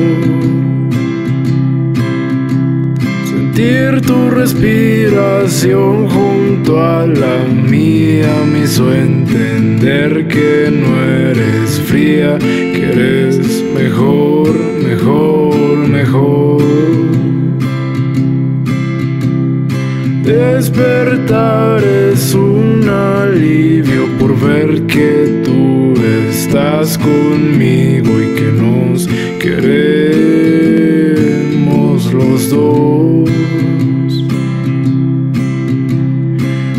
Sentir 3.27 4.01
tu 4.01 4.31
respiración 4.31 6.09
junto 6.09 6.83
a 6.83 7.07
la 7.07 7.44
mía 7.70 8.33
me 8.51 8.61
hizo 8.61 8.90
entender 8.94 10.27
que 10.27 10.70
no 10.72 11.05
eres 11.05 11.83
fría, 11.83 12.38
que 12.38 12.92
eres 12.92 13.62
mejor, 13.74 14.55
mejor, 14.83 15.77
mejor. 15.87 16.48
Despertar 20.29 21.83
es 21.83 22.35
un 22.35 22.87
alivio 22.87 24.07
por 24.19 24.38
ver 24.38 24.83
que 24.83 25.41
tú 25.43 25.95
estás 26.29 26.99
conmigo 26.99 28.11
y 28.21 28.35
que 28.35 28.53
nos 28.53 29.09
queremos 29.38 29.73
los 32.12 32.51
dos. 32.51 33.31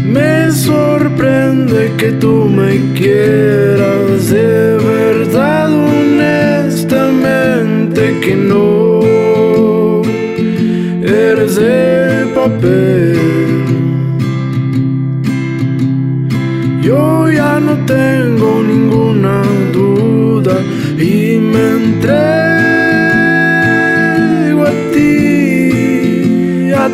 Me 0.05 0.51
sorprende 0.51 1.91
que 1.97 2.11
tú 2.11 2.45
me 2.45 2.93
quieras 2.93 4.29
de 4.29 4.77
verdad, 4.77 5.73
honestamente 5.73 8.15
que 8.21 8.35
no 8.35 8.99
eres 11.01 11.55
de 11.55 12.27
papel. 12.35 12.98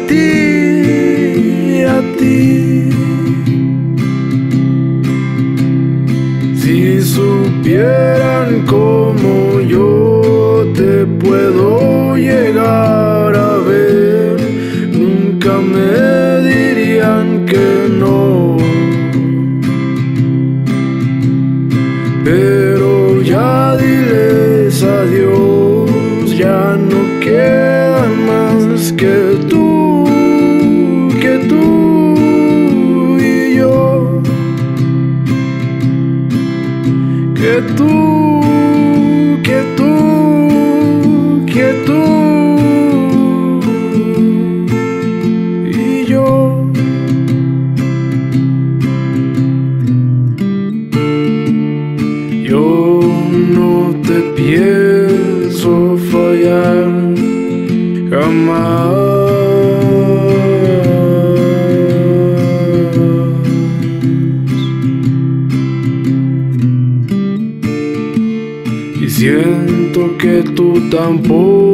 Ti, 0.07 0.44
que 70.89 71.64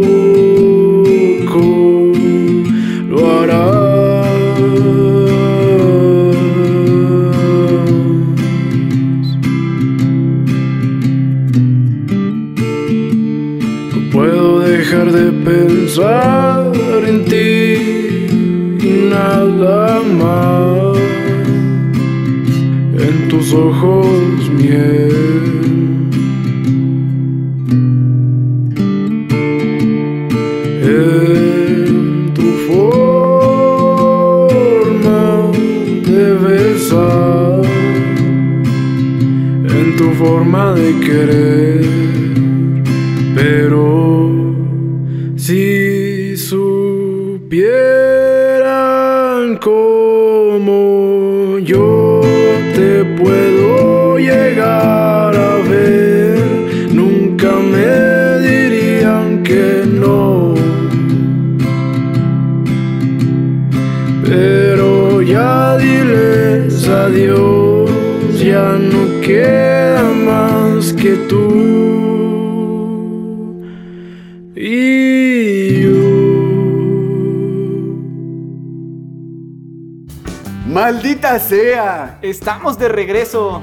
Estamos 82.41 82.79
de 82.79 82.89
regreso. 82.89 83.61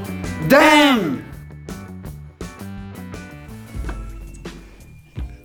¡Damn! 0.48 1.20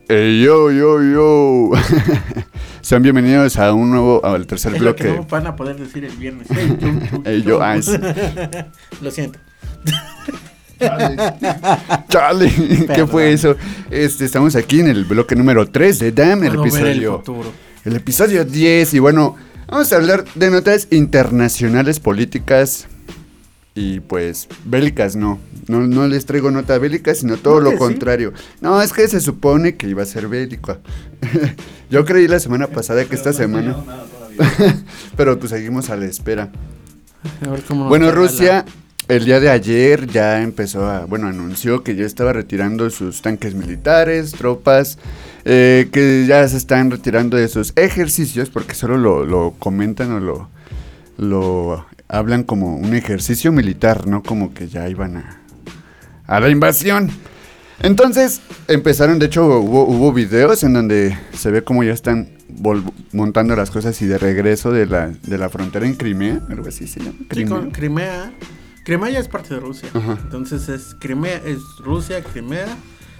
Ey, 0.08 0.44
yo, 0.44 0.70
yo, 0.72 1.02
yo. 1.02 1.72
Sean 2.82 3.02
bienvenidos 3.02 3.58
a 3.58 3.74
un 3.74 3.90
nuevo, 3.90 4.24
al 4.24 4.46
tercer 4.46 4.76
Es 4.76 4.82
lo 4.84 4.96
que 4.96 5.06
bloque. 5.06 5.18
no 5.18 5.26
van 5.28 5.48
a 5.48 5.56
poder 5.56 5.78
decir 5.78 6.06
el 6.06 6.16
viernes. 6.16 6.48
Ey, 6.52 6.78
yo, 6.80 6.88
yo, 6.88 7.22
Ey, 7.26 7.42
yo, 7.42 7.60
ah. 7.60 7.76
Lo 9.02 9.10
siento. 9.10 9.40
Charlie, 12.10 12.52
¿qué 12.60 12.86
Perdón. 12.86 13.08
fue 13.10 13.34
eso? 13.34 13.56
Este, 13.90 14.26
estamos 14.26 14.56
aquí 14.56 14.80
en 14.82 14.90
el 14.90 15.06
bloque 15.06 15.36
número 15.36 15.68
3 15.68 15.98
de 15.98 16.12
Damn, 16.12 16.44
el 16.44 16.54
Puedo 16.54 16.72
ver 16.72 16.86
el 16.86 16.90
episodio. 16.92 17.18
futuro. 17.18 17.52
El 17.84 17.96
episodio 17.96 18.46
10 18.46 18.94
y 18.94 19.00
bueno, 19.00 19.36
vamos 19.68 19.92
a 19.92 19.96
hablar 19.96 20.24
de 20.36 20.52
notas 20.52 20.88
internacionales 20.92 22.00
políticas 22.00 22.90
y 23.76 24.00
pues 24.02 24.48
bélicas 24.66 25.16
no. 25.16 25.40
No, 25.68 25.80
no 25.88 26.08
les 26.08 26.26
traigo 26.26 26.52
nota 26.52 26.78
bélica, 26.78 27.16
sino 27.16 27.38
todo 27.38 27.56
¿No 27.56 27.62
lo 27.62 27.72
sí? 27.72 27.78
contrario. 27.78 28.34
No, 28.62 28.82
es 28.82 28.94
que 28.94 29.08
se 29.08 29.22
supone 29.22 29.76
que 29.76 29.88
iba 29.88 30.04
a 30.04 30.06
ser 30.06 30.28
bélico. 30.28 30.78
Yo 31.90 32.06
creí 32.06 32.28
la 32.28 32.40
semana 32.40 32.68
pasada 32.68 33.06
que 33.06 33.16
esta 33.16 33.34
semana, 33.34 33.78
pero 35.18 35.40
pues 35.40 35.52
seguimos 35.52 35.90
a 35.90 35.96
la 35.96 36.06
espera. 36.06 36.52
A 37.46 37.50
ver 37.50 37.64
cómo 37.64 37.88
Bueno, 37.88 38.12
Rusia 38.12 38.66
el 39.08 39.26
día 39.26 39.40
de 39.40 39.50
ayer 39.50 40.08
ya 40.08 40.42
empezó 40.42 40.90
a, 40.90 41.06
bueno, 41.06 41.28
anunció 41.28 41.84
que 41.84 41.96
ya 41.96 42.06
estaba 42.06 42.32
retirando 42.32 42.90
sus 42.90 43.22
tanques 43.22 43.54
militares, 43.54 44.32
tropas, 44.32 44.98
eh, 45.46 45.90
que 45.92 46.26
ya 46.26 46.48
se 46.48 46.58
están 46.58 46.90
retirando 46.90 47.36
de 47.36 47.48
sus 47.50 47.74
ejercicios, 47.76 48.50
porque 48.50 48.76
solo 48.76 48.98
lo, 48.98 49.26
lo 49.26 49.56
comentan 49.60 50.12
o 50.14 50.20
lo, 50.20 50.50
lo 51.18 51.86
hablan 52.14 52.44
como 52.44 52.78
un 52.78 52.94
ejercicio 52.94 53.52
militar, 53.52 54.06
no 54.08 54.22
como 54.22 54.54
que 54.54 54.68
ya 54.68 54.88
iban 54.88 55.18
a, 55.18 55.42
a 56.28 56.40
la 56.40 56.50
invasión. 56.50 57.10
Entonces 57.82 58.42
empezaron, 58.68 59.18
de 59.18 59.26
hecho 59.26 59.46
hubo, 59.60 59.86
hubo 59.86 60.14
videos 60.14 60.64
en 60.64 60.74
donde 60.74 61.18
se 61.34 61.50
ve 61.50 61.64
como 61.64 61.84
ya 61.84 61.92
están 61.92 62.30
montando 63.12 63.56
las 63.56 63.72
cosas 63.72 64.00
y 64.04 64.06
de 64.06 64.20
regreso 64.20 64.72
de 64.72 64.86
la, 64.86 65.08
de 65.08 65.38
la 65.40 65.50
frontera 65.50 65.88
en 65.88 65.96
Crimea, 65.96 66.40
algo 66.50 66.68
así 66.68 66.88
se 66.88 67.00
llama. 67.00 67.18
Sí, 67.18 67.26
Crimea. 67.30 67.70
Crimea. 67.72 68.34
Crimea 68.86 69.10
ya 69.10 69.20
es 69.20 69.28
parte 69.28 69.56
de 69.56 69.60
Rusia. 69.60 69.90
Ajá. 69.94 70.20
Entonces 70.22 70.70
es 70.70 70.96
Crimea, 71.00 71.42
es 71.46 71.58
Rusia, 71.84 72.24
Crimea 72.24 72.68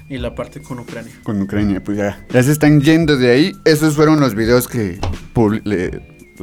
y 0.08 0.20
la 0.20 0.36
parte 0.36 0.62
con 0.62 0.78
Ucrania. 0.78 1.14
Con 1.24 1.42
Ucrania, 1.42 1.84
pues 1.84 1.98
ya, 1.98 2.24
ya 2.30 2.44
se 2.44 2.52
están 2.52 2.80
yendo 2.80 3.18
de 3.18 3.32
ahí. 3.32 3.54
Esos 3.66 3.96
fueron 3.96 4.20
los 4.20 4.36
videos 4.36 4.68
que 4.68 5.00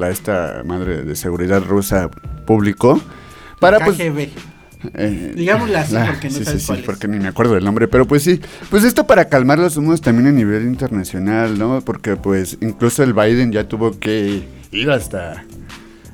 la 0.00 0.10
esta 0.10 0.62
madre 0.64 1.02
de 1.02 1.14
seguridad 1.14 1.62
rusa 1.62 2.08
publicó. 2.46 3.00
Para 3.60 3.78
pues. 3.84 3.96
KGB. 3.98 4.28
eh, 4.94 5.32
Digámosle 5.36 5.76
así, 5.76 5.94
porque 6.06 6.28
no 6.30 6.34
sí, 6.34 6.44
sabes 6.44 6.60
sí, 6.60 6.60
sí, 6.60 6.66
cuál 6.68 6.78
es. 6.80 6.84
porque 6.86 7.06
ni 7.08 7.18
me 7.18 7.28
acuerdo 7.28 7.54
del 7.54 7.64
nombre, 7.64 7.86
pero 7.86 8.06
pues 8.06 8.22
sí. 8.22 8.40
Pues 8.70 8.82
esto 8.84 9.06
para 9.06 9.26
calmar 9.26 9.58
los 9.58 9.76
humos 9.76 10.00
también 10.00 10.28
a 10.28 10.32
nivel 10.32 10.64
internacional, 10.64 11.58
¿no? 11.58 11.80
Porque 11.82 12.16
pues 12.16 12.56
incluso 12.60 13.02
el 13.02 13.12
Biden 13.12 13.52
ya 13.52 13.68
tuvo 13.68 13.98
que 13.98 14.42
ir 14.72 14.90
hasta. 14.90 15.44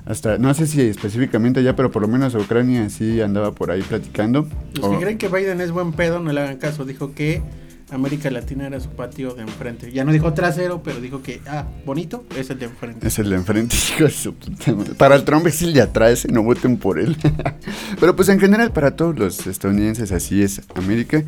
Hasta, 0.04 0.38
no 0.38 0.54
sé 0.54 0.68
si 0.68 0.82
específicamente 0.82 1.58
allá, 1.58 1.74
pero 1.74 1.90
por 1.90 2.00
lo 2.02 2.06
menos 2.06 2.32
a 2.36 2.38
Ucrania 2.38 2.88
sí 2.90 3.20
andaba 3.20 3.50
por 3.52 3.72
ahí 3.72 3.82
platicando. 3.82 4.46
Los 4.74 4.84
O- 4.84 4.90
que 4.92 4.98
creen 5.04 5.18
que 5.18 5.26
Biden 5.28 5.60
es 5.60 5.72
buen 5.72 5.92
pedo, 5.92 6.20
no 6.20 6.32
le 6.32 6.40
hagan 6.40 6.58
caso. 6.58 6.84
Dijo 6.84 7.12
que 7.12 7.42
América 7.90 8.30
Latina 8.30 8.66
era 8.66 8.80
su 8.80 8.90
patio 8.90 9.34
de 9.34 9.42
enfrente. 9.42 9.92
Ya 9.92 10.04
no 10.04 10.12
dijo 10.12 10.32
trasero, 10.34 10.82
pero 10.82 11.00
dijo 11.00 11.22
que, 11.22 11.40
ah, 11.46 11.66
bonito, 11.84 12.24
es 12.36 12.50
el 12.50 12.58
de 12.58 12.66
enfrente. 12.66 13.06
Es 13.06 13.18
el 13.18 13.30
de 13.30 13.36
enfrente, 13.36 13.76
hijo 13.98 14.08
su 14.08 14.34
puta 14.34 14.74
madre. 14.74 14.94
Para 14.94 15.14
el 15.14 15.24
Trump 15.24 15.46
es 15.46 15.62
el 15.62 15.72
de 15.72 15.82
atrás 15.82 16.24
y 16.24 16.32
no 16.32 16.42
voten 16.42 16.78
por 16.78 16.98
él. 16.98 17.16
Pero 18.00 18.16
pues 18.16 18.28
en 18.28 18.40
general 18.40 18.72
para 18.72 18.96
todos 18.96 19.16
los 19.16 19.46
estadounidenses 19.46 20.10
así 20.10 20.42
es 20.42 20.62
América. 20.74 21.22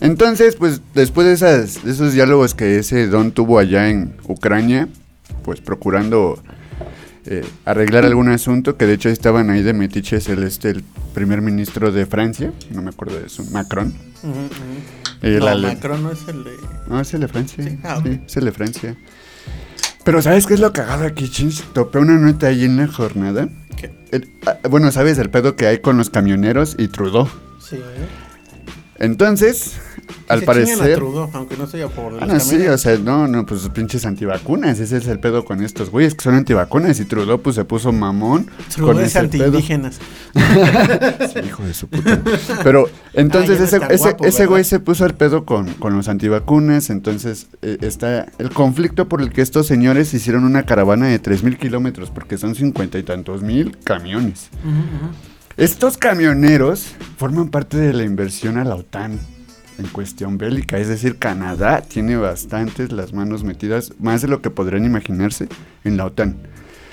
Entonces, 0.00 0.54
pues 0.54 0.80
después 0.94 1.26
de, 1.26 1.32
esas, 1.32 1.84
de 1.84 1.90
esos 1.90 2.12
diálogos 2.12 2.54
que 2.54 2.78
ese 2.78 3.08
don 3.08 3.32
tuvo 3.32 3.58
allá 3.58 3.88
en 3.88 4.14
Ucrania, 4.24 4.88
pues 5.42 5.60
procurando 5.60 6.40
eh, 7.30 7.44
arreglar 7.64 8.04
algún 8.04 8.28
asunto, 8.30 8.76
que 8.76 8.86
de 8.86 8.94
hecho 8.94 9.08
estaban 9.10 9.50
ahí 9.50 9.62
de 9.62 9.74
metiche 9.74 10.20
celeste 10.20 10.70
el 10.70 10.82
primer 11.14 11.42
ministro 11.42 11.92
de 11.92 12.06
Francia, 12.06 12.52
no 12.70 12.80
me 12.82 12.90
acuerdo 12.90 13.18
de 13.20 13.26
eso, 13.26 13.44
Macron. 13.52 13.94
El 15.22 15.40
no, 15.40 15.58
Macron 15.58 16.02
no 16.02 16.12
es 16.12 16.20
el 16.28 16.44
de... 16.44 16.52
no, 16.88 17.00
es 17.00 17.12
el 17.14 17.20
de 17.20 17.28
Francia. 17.28 17.62
Sí, 17.64 17.70
Sí, 17.70 17.78
ah, 17.84 17.98
ok. 17.98 18.06
es 18.26 18.36
el 18.36 18.44
de 18.44 18.52
Francia. 18.52 18.96
Pero 20.04 20.22
¿sabes 20.22 20.46
qué 20.46 20.54
es 20.54 20.60
lo 20.60 20.72
cagado 20.72 21.04
aquí, 21.04 21.28
Chins? 21.30 21.64
Topé 21.74 21.98
una 21.98 22.16
nota 22.16 22.46
ahí 22.46 22.64
en 22.64 22.76
la 22.78 22.86
jornada. 22.86 23.48
¿Qué? 23.76 23.90
El- 24.10 24.30
ah, 24.46 24.56
bueno, 24.70 24.90
¿sabes 24.90 25.18
el 25.18 25.28
pedo 25.28 25.54
que 25.54 25.66
hay 25.66 25.80
con 25.80 25.98
los 25.98 26.08
camioneros 26.10 26.76
y 26.78 26.88
Trudeau? 26.88 27.28
Sí, 27.60 27.76
¿eh? 27.76 28.08
Entonces, 28.98 29.74
al 30.28 30.38
Se 30.40 30.44
a 30.44 30.46
parecer... 30.46 30.96
Trudeau, 30.96 31.30
aunque 31.32 31.56
no 31.56 31.66
favor 31.66 32.14
de 32.14 32.20
Ah, 32.22 32.26
no, 32.26 32.40
sí, 32.40 32.66
o 32.66 32.78
sea, 32.78 32.96
no, 32.98 33.26
no, 33.28 33.44
pues 33.46 33.68
pinches 33.70 34.04
antivacunas, 34.06 34.78
ese 34.80 34.96
es 34.98 35.06
el 35.06 35.20
pedo 35.20 35.44
con 35.44 35.62
estos 35.62 35.90
güeyes 35.90 36.14
que 36.14 36.22
son 36.22 36.34
antivacunas 36.34 37.00
y 37.00 37.04
Trudeau 37.04 37.40
pues 37.40 37.56
se 37.56 37.64
puso 37.64 37.92
mamón 37.92 38.46
Trudeau 38.74 38.94
con 38.94 39.02
es 39.02 39.10
ese 39.10 39.18
antiindígenas. 39.18 39.98
Sí, 41.32 41.40
hijo 41.46 41.62
de 41.64 41.74
su 41.74 41.88
puta. 41.88 42.20
Pero 42.62 42.88
entonces 43.12 43.60
Ah, 43.60 43.64
ese, 43.64 43.76
ese, 43.76 43.96
guapo, 43.96 44.24
ese 44.24 44.38
¿verdad? 44.38 44.50
güey 44.50 44.64
se 44.64 44.80
puso 44.80 45.04
al 45.04 45.14
pedo 45.14 45.44
con, 45.44 45.72
con 45.74 45.96
los 45.96 46.08
antivacunas. 46.08 46.90
Entonces 46.90 47.48
eh, 47.62 47.78
está 47.80 48.26
el 48.38 48.50
conflicto 48.50 49.08
por 49.08 49.20
el 49.20 49.30
que 49.32 49.42
estos 49.42 49.66
señores 49.66 50.12
hicieron 50.14 50.44
una 50.44 50.64
caravana 50.64 51.06
de 51.08 51.20
3.000 51.20 51.58
kilómetros, 51.58 52.10
porque 52.10 52.38
son 52.38 52.54
cincuenta 52.54 52.98
y 52.98 53.02
tantos 53.02 53.42
mil 53.42 53.76
camiones. 53.84 54.48
Estos 55.56 55.96
camioneros 55.96 56.94
forman 57.16 57.48
parte 57.48 57.76
de 57.78 57.92
la 57.92 58.04
inversión 58.04 58.58
a 58.58 58.64
la 58.64 58.76
OTAN 58.76 59.18
en 59.78 59.86
cuestión 59.86 60.38
bélica, 60.38 60.78
es 60.78 60.88
decir, 60.88 61.18
Canadá 61.18 61.82
tiene 61.82 62.16
bastantes 62.16 62.92
las 62.92 63.12
manos 63.12 63.44
metidas, 63.44 63.92
más 64.00 64.22
de 64.22 64.28
lo 64.28 64.42
que 64.42 64.50
podrían 64.50 64.84
imaginarse, 64.84 65.48
en 65.84 65.96
la 65.96 66.06
OTAN. 66.06 66.36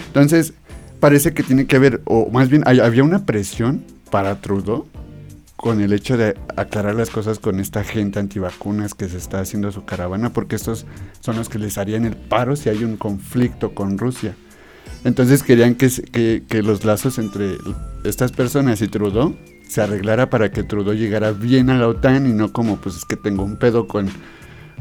Entonces, 0.08 0.54
parece 1.00 1.34
que 1.34 1.44
tiene 1.44 1.66
que 1.66 1.76
haber, 1.76 2.02
o 2.06 2.30
más 2.32 2.50
bien 2.50 2.64
hay- 2.66 2.80
había 2.80 3.04
una 3.04 3.26
presión 3.26 3.84
para 4.12 4.40
Trudeau 4.40 4.86
con 5.56 5.82
el 5.82 5.94
hecho 5.94 6.16
de 6.18 6.38
aclarar 6.58 6.96
las 6.96 7.10
cosas 7.10 7.40
con 7.40 7.60
esta 7.60 7.84
gente 7.84 8.20
antivacunas 8.20 8.94
que 8.94 9.10
se 9.10 9.18
está 9.18 9.40
haciendo 9.40 9.72
su 9.72 9.84
caravana, 9.86 10.32
porque 10.32 10.56
estos 10.56 10.86
son 11.22 11.38
los 11.38 11.50
que 11.50 11.60
les 11.60 11.78
harían 11.78 12.06
el 12.06 12.16
paro 12.16 12.56
si 12.56 12.70
hay 12.70 12.84
un 12.84 12.98
conflicto 12.98 13.74
con 13.74 13.98
Rusia. 13.98 14.36
Entonces 15.04 15.44
querían 15.44 15.76
que, 15.76 16.44
que 16.48 16.62
los 16.62 16.84
lazos 16.86 17.18
entre 17.18 17.56
estas 18.04 18.32
personas 18.32 18.82
y 18.82 18.88
Trudeau 18.88 19.36
se 19.68 19.82
arreglara 19.82 20.30
para 20.30 20.52
que 20.52 20.64
Trudeau 20.64 20.96
llegara 20.96 21.32
bien 21.32 21.70
a 21.70 21.78
la 21.78 21.88
OTAN 21.88 22.28
y 22.28 22.34
no 22.34 22.52
como 22.52 22.78
pues 22.78 22.98
es 22.98 23.06
que 23.06 23.16
tengo 23.16 23.44
un 23.44 23.58
pedo 23.58 23.88
con, 23.88 24.10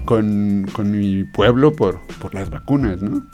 con, 0.04 0.66
con 0.72 0.90
mi 0.90 1.24
pueblo 1.24 1.74
por, 1.74 2.00
por 2.20 2.34
las 2.34 2.50
vacunas, 2.50 3.02
¿no? 3.02 3.24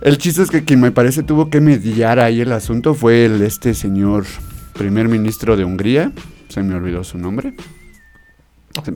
El 0.00 0.18
chiste 0.18 0.42
es 0.42 0.50
que 0.50 0.64
quien 0.64 0.80
me 0.80 0.90
parece 0.90 1.22
tuvo 1.22 1.48
que 1.48 1.60
mediar 1.60 2.18
ahí 2.18 2.40
el 2.40 2.50
asunto 2.50 2.94
fue 2.94 3.24
el, 3.24 3.40
este 3.42 3.72
señor 3.72 4.24
primer 4.72 5.08
ministro 5.08 5.56
de 5.56 5.64
Hungría, 5.64 6.10
se 6.48 6.62
me 6.62 6.74
olvidó 6.74 7.04
su 7.04 7.18
nombre. 7.18 7.54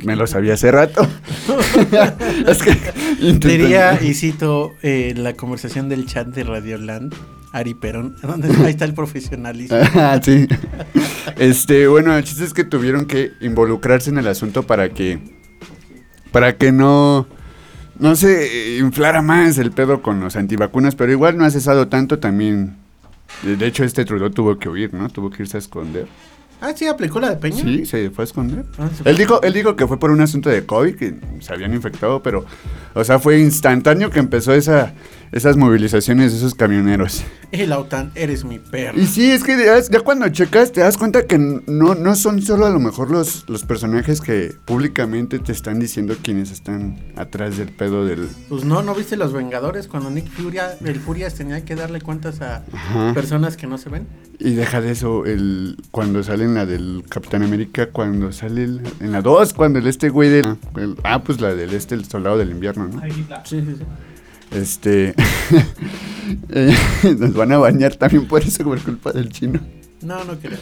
Me 0.05 0.17
lo 0.17 0.27
sabía 0.27 0.55
hace 0.55 0.71
rato. 0.71 1.07
es 2.47 2.63
que 2.63 2.77
Diría, 3.35 4.01
y 4.03 4.15
cito 4.15 4.73
eh, 4.83 5.15
la 5.17 5.35
conversación 5.35 5.89
del 5.89 6.07
chat 6.07 6.29
de 6.29 6.45
Radioland, 6.45 7.15
Ari 7.53 7.75
Perón, 7.75 8.17
donde 8.23 8.49
ahí 8.65 8.71
está 8.71 8.85
el 8.85 8.95
profesionalismo. 8.95 9.77
Ah, 9.95 10.21
sí. 10.23 10.47
Este, 11.37 11.87
bueno, 11.89 12.17
el 12.17 12.25
chiste 12.25 12.45
es 12.45 12.53
que 12.53 12.65
tuvieron 12.65 13.07
que 13.07 13.33
involucrarse 13.41 14.11
en 14.11 14.19
el 14.19 14.27
asunto 14.27 14.65
para 14.65 14.91
que 14.91 15.19
para 16.33 16.57
que 16.57 16.73
no 16.73 17.27
no 17.99 18.15
se 18.15 18.79
inflara 18.79 19.23
más 19.23 19.57
el 19.59 19.73
pedo 19.73 20.03
con 20.03 20.21
los 20.21 20.37
antivacunas, 20.37 20.95
pero 20.95 21.13
igual 21.13 21.39
no 21.39 21.45
ha 21.45 21.51
cesado 21.51 21.89
tanto 21.89 22.19
también. 22.19 22.77
De 23.43 23.57
de 23.57 23.67
hecho, 23.67 23.85
este 23.85 24.05
Trudeau 24.05 24.31
tuvo 24.31 24.59
que 24.59 24.69
huir, 24.69 24.93
¿no? 24.93 25.09
Tuvo 25.09 25.31
que 25.31 25.43
irse 25.43 25.57
a 25.57 25.61
esconder. 25.61 26.07
Ah, 26.61 26.73
sí, 26.75 26.87
aplicó 26.87 27.21
la 27.21 27.31
de 27.31 27.37
Peña. 27.37 27.63
Sí, 27.63 27.85
se 27.87 28.11
fue 28.11 28.23
a 28.23 28.27
esconder. 28.27 28.65
Ah, 28.79 28.89
fue. 28.89 29.11
Él 29.11 29.19
dijo, 29.19 29.43
él 29.43 29.53
dijo 29.53 29.77
que 29.77 29.87
fue 29.87 29.99
por 29.99 30.11
un 30.11 30.21
asunto 30.21 30.49
de 30.49 30.65
COVID, 30.65 30.97
que 30.97 31.15
se 31.41 31.53
habían 31.53 31.75
infectado, 31.75 32.23
pero, 32.23 32.45
o 32.95 33.05
sea, 33.05 33.19
fue 33.19 33.39
instantáneo 33.41 34.11
que 34.11 34.19
empezó 34.19 34.55
esa, 34.55 34.95
esas 35.33 35.57
movilizaciones 35.57 36.33
de 36.33 36.39
esos 36.39 36.55
camioneros. 36.55 37.23
La 37.53 37.79
OTAN, 37.79 38.13
eres 38.15 38.45
mi 38.45 38.59
perro. 38.59 38.99
Y 39.01 39.07
sí, 39.07 39.31
es 39.31 39.43
que 39.43 39.57
ya, 39.57 39.81
ya 39.81 40.01
cuando 40.01 40.29
checas 40.29 40.73
te 40.73 40.81
das 40.81 40.97
cuenta 40.99 41.27
que 41.27 41.39
no, 41.39 41.95
no 41.95 42.15
son 42.17 42.43
solo 42.43 42.67
a 42.67 42.71
lo 42.71 42.79
mejor 42.79 43.11
los, 43.11 43.49
los 43.49 43.65
personajes 43.65 44.21
que 44.21 44.55
públicamente 44.65 45.39
te 45.39 45.53
están 45.53 45.79
diciendo 45.81 46.17
quienes 46.23 46.51
están 46.51 46.99
atrás 47.17 47.57
del 47.57 47.69
pedo 47.71 48.05
del... 48.05 48.29
Pues 48.49 48.65
no, 48.65 48.83
¿no 48.83 48.95
viste 48.95 49.17
Los 49.17 49.33
Vengadores 49.33 49.89
cuando 49.89 50.11
Nick 50.11 50.29
Furia, 50.31 50.77
el 50.85 51.01
Furias 51.01 51.35
tenía 51.35 51.65
que 51.65 51.75
darle 51.77 52.01
cuentas 52.01 52.41
a 52.41 52.65
Ajá. 52.73 53.15
personas 53.15 53.57
que 53.57 53.67
no 53.67 53.79
se 53.79 53.89
ven? 53.89 54.07
Y 54.39 54.53
deja 54.55 54.81
de 54.83 54.91
eso, 54.91 55.25
el, 55.25 55.77
cuando 55.91 56.23
sale 56.23 56.45
en 56.45 56.55
la 56.55 56.67
del 56.67 57.05
Capitán 57.09 57.43
América, 57.43 57.87
cuando 57.91 58.33
sale 58.33 58.65
el- 58.65 58.81
en 59.01 59.13
la 59.13 59.23
2, 59.23 59.55
cuando 59.55 59.79
el 59.79 59.87
este 59.87 60.11
güey 60.11 60.29
del... 60.29 60.57
el- 60.77 60.97
ah, 61.05 61.23
pues 61.23 61.41
la 61.41 61.55
del 61.55 61.73
este, 61.73 61.95
el 61.95 62.05
soldado 62.05 62.37
del 62.37 62.51
invierno, 62.51 62.87
¿no? 62.89 63.01
Sí, 63.03 63.61
sí, 63.61 63.75
sí. 63.79 63.85
Este... 64.51 65.15
eh, 66.51 66.77
nos 67.19 67.35
van 67.35 67.53
a 67.53 67.59
bañar 67.59 67.95
también 67.97 68.27
por 68.27 68.43
eso, 68.43 68.65
por 68.65 68.81
culpa 68.81 69.13
del 69.13 69.31
chino. 69.31 69.61
No, 70.03 70.25
no 70.25 70.39
creo. 70.39 70.59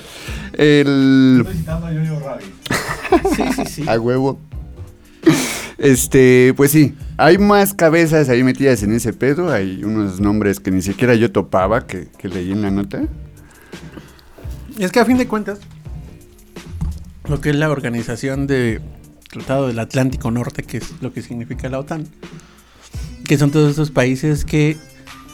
El... 0.52 1.38
Estoy 1.40 1.56
citando 1.56 1.86
a 1.86 1.92
Jojo 1.92 2.20
Rabbit. 2.20 3.36
Sí, 3.36 3.42
sí, 3.54 3.64
sí. 3.66 3.88
A 3.88 3.98
huevo. 3.98 4.38
Este, 5.78 6.54
pues 6.56 6.70
sí, 6.70 6.94
hay 7.16 7.36
más 7.38 7.74
cabezas 7.74 8.28
ahí 8.28 8.42
metidas 8.42 8.82
en 8.82 8.92
ese 8.92 9.12
pedo, 9.12 9.52
hay 9.52 9.82
unos 9.82 10.20
nombres 10.20 10.60
que 10.60 10.70
ni 10.70 10.82
siquiera 10.82 11.14
yo 11.14 11.32
topaba, 11.32 11.86
que, 11.86 12.08
que 12.16 12.28
leí 12.28 12.52
en 12.52 12.62
la 12.62 12.70
nota. 12.70 13.02
Es 14.78 14.92
que 14.92 15.00
a 15.00 15.04
fin 15.04 15.18
de 15.18 15.26
cuentas, 15.26 15.58
lo 17.28 17.40
que 17.40 17.50
es 17.50 17.56
la 17.56 17.70
organización 17.70 18.46
de 18.46 18.80
Tratado 19.30 19.66
del 19.66 19.78
Atlántico 19.78 20.30
Norte, 20.30 20.62
que 20.62 20.78
es 20.78 20.94
lo 21.00 21.12
que 21.12 21.22
significa 21.22 21.68
la 21.68 21.80
OTAN, 21.80 22.06
que 23.24 23.38
son 23.38 23.50
todos 23.50 23.70
esos 23.72 23.90
países 23.90 24.44
que 24.44 24.76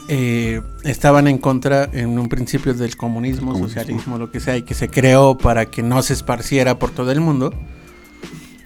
eh, 0.07 0.61
estaban 0.83 1.27
en 1.27 1.37
contra 1.37 1.89
en 1.93 2.17
un 2.19 2.27
principio 2.29 2.73
del 2.73 2.95
comunismo, 2.97 3.53
Comunismo. 3.53 3.67
socialismo, 3.67 4.17
lo 4.17 4.31
que 4.31 4.39
sea, 4.39 4.57
y 4.57 4.63
que 4.63 4.73
se 4.73 4.89
creó 4.89 5.37
para 5.37 5.65
que 5.67 5.83
no 5.83 6.01
se 6.01 6.13
esparciera 6.13 6.79
por 6.79 6.91
todo 6.91 7.11
el 7.11 7.21
mundo. 7.21 7.53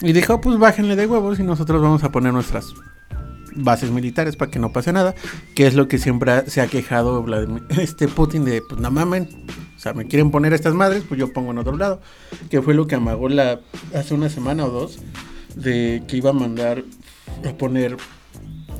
Y 0.01 0.13
dijo, 0.13 0.41
pues 0.41 0.57
bájenle 0.57 0.95
de 0.95 1.07
huevos 1.07 1.39
y 1.39 1.43
nosotros 1.43 1.81
vamos 1.81 2.03
a 2.03 2.11
poner 2.11 2.33
nuestras 2.33 2.65
bases 3.55 3.89
militares 3.91 4.35
para 4.35 4.51
que 4.51 4.59
no 4.59 4.71
pase 4.73 4.91
nada, 4.91 5.15
que 5.55 5.65
es 5.65 5.75
lo 5.75 5.87
que 5.87 5.97
siempre 5.97 6.31
ha- 6.31 6.45
se 6.45 6.59
ha 6.61 6.67
quejado 6.67 7.23
Vladimir- 7.23 7.63
este 7.79 8.07
Putin 8.07 8.43
de, 8.43 8.61
pues 8.67 8.81
no 8.81 8.91
mamen, 8.91 9.29
o 9.75 9.79
sea, 9.79 9.93
me 9.93 10.05
quieren 10.07 10.29
poner 10.31 10.53
estas 10.53 10.73
madres, 10.73 11.03
pues 11.07 11.19
yo 11.19 11.31
pongo 11.31 11.51
en 11.51 11.59
otro 11.59 11.77
lado, 11.77 12.01
que 12.49 12.61
fue 12.61 12.73
lo 12.73 12.85
que 12.87 12.95
amagó 12.95 13.29
la, 13.29 13.61
hace 13.93 14.13
una 14.13 14.29
semana 14.29 14.65
o 14.65 14.69
dos, 14.69 14.99
de 15.55 16.03
que 16.07 16.17
iba 16.17 16.31
a 16.31 16.33
mandar 16.33 16.83
a 17.47 17.53
poner 17.53 17.95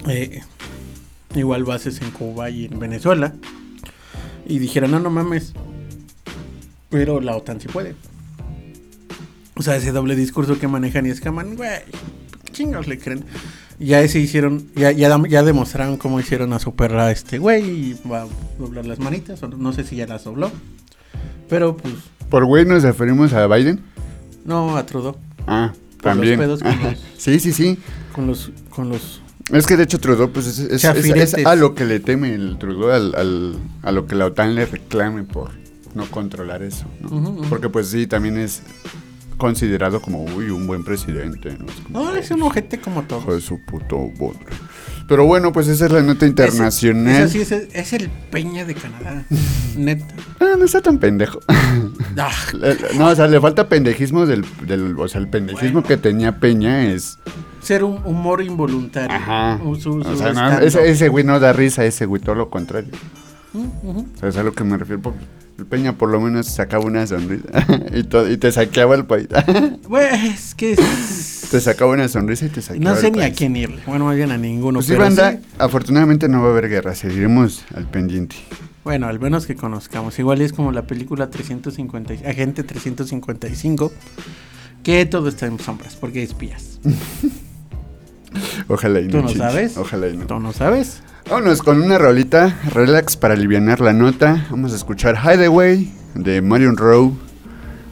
eh, 0.08 0.42
igual 1.36 1.64
bases 1.64 2.02
en 2.02 2.12
Cuba 2.12 2.50
y 2.50 2.66
en 2.66 2.80
Venezuela, 2.80 3.34
y 4.48 4.60
dijeron, 4.60 4.92
no, 4.92 5.00
no 5.00 5.10
mames, 5.10 5.54
pero 6.90 7.20
la 7.22 7.36
OTAN 7.36 7.60
sí 7.62 7.68
puede. 7.68 7.96
O 9.58 9.64
sea, 9.64 9.76
ese 9.78 9.92
doble 9.92 10.16
discurso 10.16 10.60
que 10.60 10.68
manejan 10.68 11.06
y 11.06 11.10
escaman, 11.10 11.56
güey, 11.56 11.70
¿qué 12.44 12.52
chingados 12.52 12.88
le 12.88 13.00
creen? 13.00 13.24
Ya 13.80 14.06
se 14.08 14.20
hicieron, 14.20 14.68
ya, 14.76 14.92
ya, 14.92 15.18
ya 15.28 15.44
demostraron 15.44 15.98
cómo 15.98 16.20
hicieron 16.20 16.54
a 16.54 16.60
su 16.60 16.76
perra 16.76 17.12
este 17.12 17.40
güey 17.40 17.64
y 17.70 18.00
va 18.10 18.24
a 18.24 18.28
doblar 18.60 18.86
las 18.86 19.00
manitas, 19.00 19.42
o 19.44 19.48
no 19.50 19.74
sé 19.74 19.84
si 19.84 19.96
ya 19.98 20.08
las 20.08 20.24
dobló. 20.26 20.52
Pero 21.50 21.76
pues, 21.78 21.94
Por 22.30 22.46
güey 22.46 22.66
nos 22.66 22.84
referimos 22.84 23.34
a 23.34 23.48
Biden. 23.48 23.82
no 24.46 24.78
a 24.78 24.86
Trudeau, 24.86 25.18
Ah, 25.48 25.74
Por 26.02 26.16
los 26.16 26.16
también. 26.16 26.40
pedos 26.40 26.62
con 26.64 26.84
los- 26.84 27.04
Sí, 27.18 27.40
sí, 27.40 27.52
sí. 27.52 27.78
con 28.14 28.28
los, 28.28 28.52
con 28.70 28.90
los 28.90 29.22
Es 29.52 29.68
que 29.68 29.78
de 29.78 29.84
hecho 29.84 30.00
Trudeau, 30.00 30.32
pues 30.32 30.48
es, 30.48 30.60
es- 30.60 30.82
es- 30.84 31.46
a 31.46 31.56
lo 31.56 31.76
que 31.76 31.86
le 31.86 32.00
teme 32.00 32.34
el 32.34 32.58
Trudeau, 32.58 32.90
al, 32.92 33.14
al- 33.16 33.56
a 33.84 33.92
lo 33.92 34.08
que 34.08 34.16
la 34.16 34.26
OTAN 34.26 34.56
le 34.56 34.66
reclame 34.66 35.24
por 35.24 35.52
no 35.94 36.06
controlar 36.10 36.64
eso. 36.64 36.86
¿no? 37.02 37.36
Porque 37.50 37.70
pues 37.70 37.88
sí, 37.88 38.08
también 38.08 38.38
es 38.38 38.62
considerado 39.38 40.02
como, 40.02 40.24
uy, 40.24 40.50
un 40.50 40.66
buen 40.66 40.84
presidente. 40.84 41.58
¿no? 41.60 41.66
Es 41.68 41.76
como, 41.82 42.04
No, 42.06 42.16
es 42.16 42.32
un 42.32 42.42
ojete 42.42 42.80
como 42.80 43.04
todo. 43.04 43.20
Hijo 43.20 43.36
de 43.36 43.42
su 43.42 43.60
puto 43.66 43.98
bodre. 44.18 44.40
Pero 45.08 45.26
bueno, 45.28 45.52
pues 45.52 45.68
esa 45.68 45.86
es 45.86 45.92
la 45.92 46.02
nota 46.02 46.26
internacional. 46.26 47.24
Eso 47.26 47.34
sí, 47.34 47.42
es, 47.42 47.52
el- 47.52 47.68
es 47.74 47.94
el 47.94 48.10
Peña 48.32 48.66
de 48.66 48.74
Canadá. 48.74 49.26
Neta. 49.78 50.08
Ah, 50.40 50.56
no 50.58 50.66
está 50.66 50.82
tan 50.82 50.98
pendejo. 51.00 51.40
Ah, 52.18 52.32
no, 52.98 53.08
o 53.10 53.16
sea, 53.16 53.28
le 53.28 53.40
falta 53.42 53.68
pendejismo 53.68 54.26
del, 54.26 54.46
del- 54.66 54.96
o 54.98 55.08
sea, 55.10 55.20
el 55.20 55.28
pendejismo 55.28 55.84
que 55.84 55.98
tenía 55.98 56.40
Peña 56.40 56.86
es, 56.94 57.20
ser 57.66 57.84
un 57.84 58.02
humor 58.06 58.42
involuntario. 58.42 59.16
ajá. 59.16 59.60
Su- 59.80 60.00
o 60.00 60.04
su 60.04 60.18
sea, 60.18 60.28
no, 60.34 60.40
stand-up. 60.40 60.64
ese, 60.68 60.90
ese 60.90 61.10
güey 61.10 61.24
no 61.24 61.40
da 61.40 61.54
risa, 61.54 61.84
ese 61.86 62.06
güey 62.06 62.22
todo 62.22 62.36
lo 62.36 62.50
contrario. 62.50 62.92
O 63.54 64.06
sea, 64.20 64.30
es 64.30 64.38
a 64.38 64.44
lo 64.44 64.54
que 64.54 64.64
me 64.64 64.78
refiero. 64.78 65.02
por- 65.02 65.14
El 65.58 65.66
Peña 65.66 65.94
por 65.94 66.10
lo 66.10 66.20
menos 66.20 66.48
sacaba 66.48 66.84
una 66.84 67.08
sonrisa 67.08 67.46
y, 67.94 68.04
te 68.38 68.52
saqueaba 68.52 68.96
el 68.96 69.06
país. 69.06 69.28
Güey, 69.88 70.28
es 70.28 70.54
que 70.54 70.76
te 70.76 71.62
sacaba 71.62 71.94
una 71.94 72.10
sonrisa 72.10 72.46
y 72.46 72.50
te 72.50 72.62
saqueaba 72.62 72.94
no 72.96 73.00
sé 73.00 73.08
el 73.08 73.14
ni 73.14 73.22
a 73.24 73.32
quién 73.32 73.56
irle. 73.56 73.82
Bueno, 73.88 74.04
más 74.06 74.18
bien 74.18 74.32
a 74.32 74.38
ninguno. 74.38 74.80
Pues 74.80 74.88
sí, 74.88 74.92
pero 74.92 75.06
banda, 75.06 75.32
sí. 75.32 75.38
afortunadamente 75.58 76.28
no 76.28 76.42
va 76.42 76.50
a 76.50 76.52
haber 76.52 76.68
guerra, 76.68 76.94
seguiremos 76.94 77.64
al 77.74 77.86
pendiente. 77.90 78.36
Bueno, 78.84 79.08
al 79.08 79.20
menos 79.22 79.46
que 79.46 79.56
conozcamos. 79.56 80.20
Igual 80.20 80.42
es 80.42 80.52
como 80.52 80.74
la 80.74 80.82
película 80.88 81.30
350, 81.30 82.14
Agente 82.30 82.64
355, 82.64 83.94
que 84.84 85.06
todo 85.06 85.30
está 85.30 85.46
en 85.46 85.58
sombras, 85.60 85.96
porque 85.96 86.22
espías. 86.22 86.80
Ojalá 88.68 89.00
y 89.02 89.06
no. 89.06 89.12
¿Tú 89.12 89.22
no 89.22 89.30
sabes? 89.30 89.78
Ojalá 89.78 90.08
y 90.10 90.18
no. 90.18 90.26
¿Tú 90.26 90.40
no 90.40 90.54
sabes? 90.54 91.02
Vámonos 91.30 91.62
con 91.64 91.82
una 91.82 91.98
rolita, 91.98 92.56
relax 92.74 93.18
para 93.18 93.34
aliviar 93.34 93.82
la 93.82 93.94
nota. 93.94 94.46
Vamos 94.52 94.74
a 94.74 94.76
escuchar 94.76 95.16
Hideaway 95.18 95.92
de 96.14 96.42
Marion 96.42 96.78
Rowe. 96.78 97.14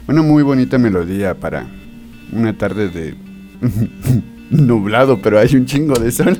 Una 0.06 0.22
muy 0.22 0.42
bonita 0.42 0.78
melodía 0.78 1.34
para 1.34 1.66
una 2.32 2.56
tarde 2.56 2.88
de 2.88 3.16
nublado, 4.50 5.20
pero 5.20 5.38
hay 5.40 5.54
un 5.56 5.66
chingo 5.66 5.94
de 5.94 6.12
sol. 6.12 6.38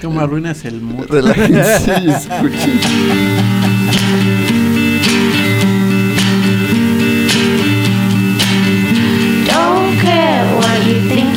Como 0.00 0.20
arruinas 0.20 0.64
el 0.64 0.80
mood. 0.80 1.06
Relájense 1.10 2.00
y 2.02 2.10
escuchen. 2.10 2.80
Don't 9.46 9.98
care 10.00 10.44
what 10.56 10.86
you 10.86 11.08
think 11.08 11.29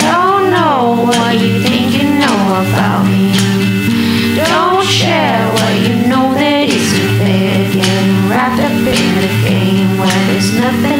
Don't 0.00 0.50
know 0.50 1.04
what 1.04 1.38
you 1.38 1.60
think 1.62 1.92
you 1.92 2.04
know 2.18 2.64
about 2.64 3.04
me. 3.04 3.32
Don't 4.34 4.82
share 4.82 5.46
what 5.52 5.74
you 5.76 6.08
know 6.08 6.32
that 6.32 6.68
isn't 6.68 7.18
fair. 7.18 7.70
Getting 7.70 8.28
wrapped 8.30 8.60
up 8.60 8.72
in 8.72 9.08
the 9.20 9.28
game 9.46 9.98
where 9.98 10.26
there's 10.26 10.54
nothing. 10.54 10.97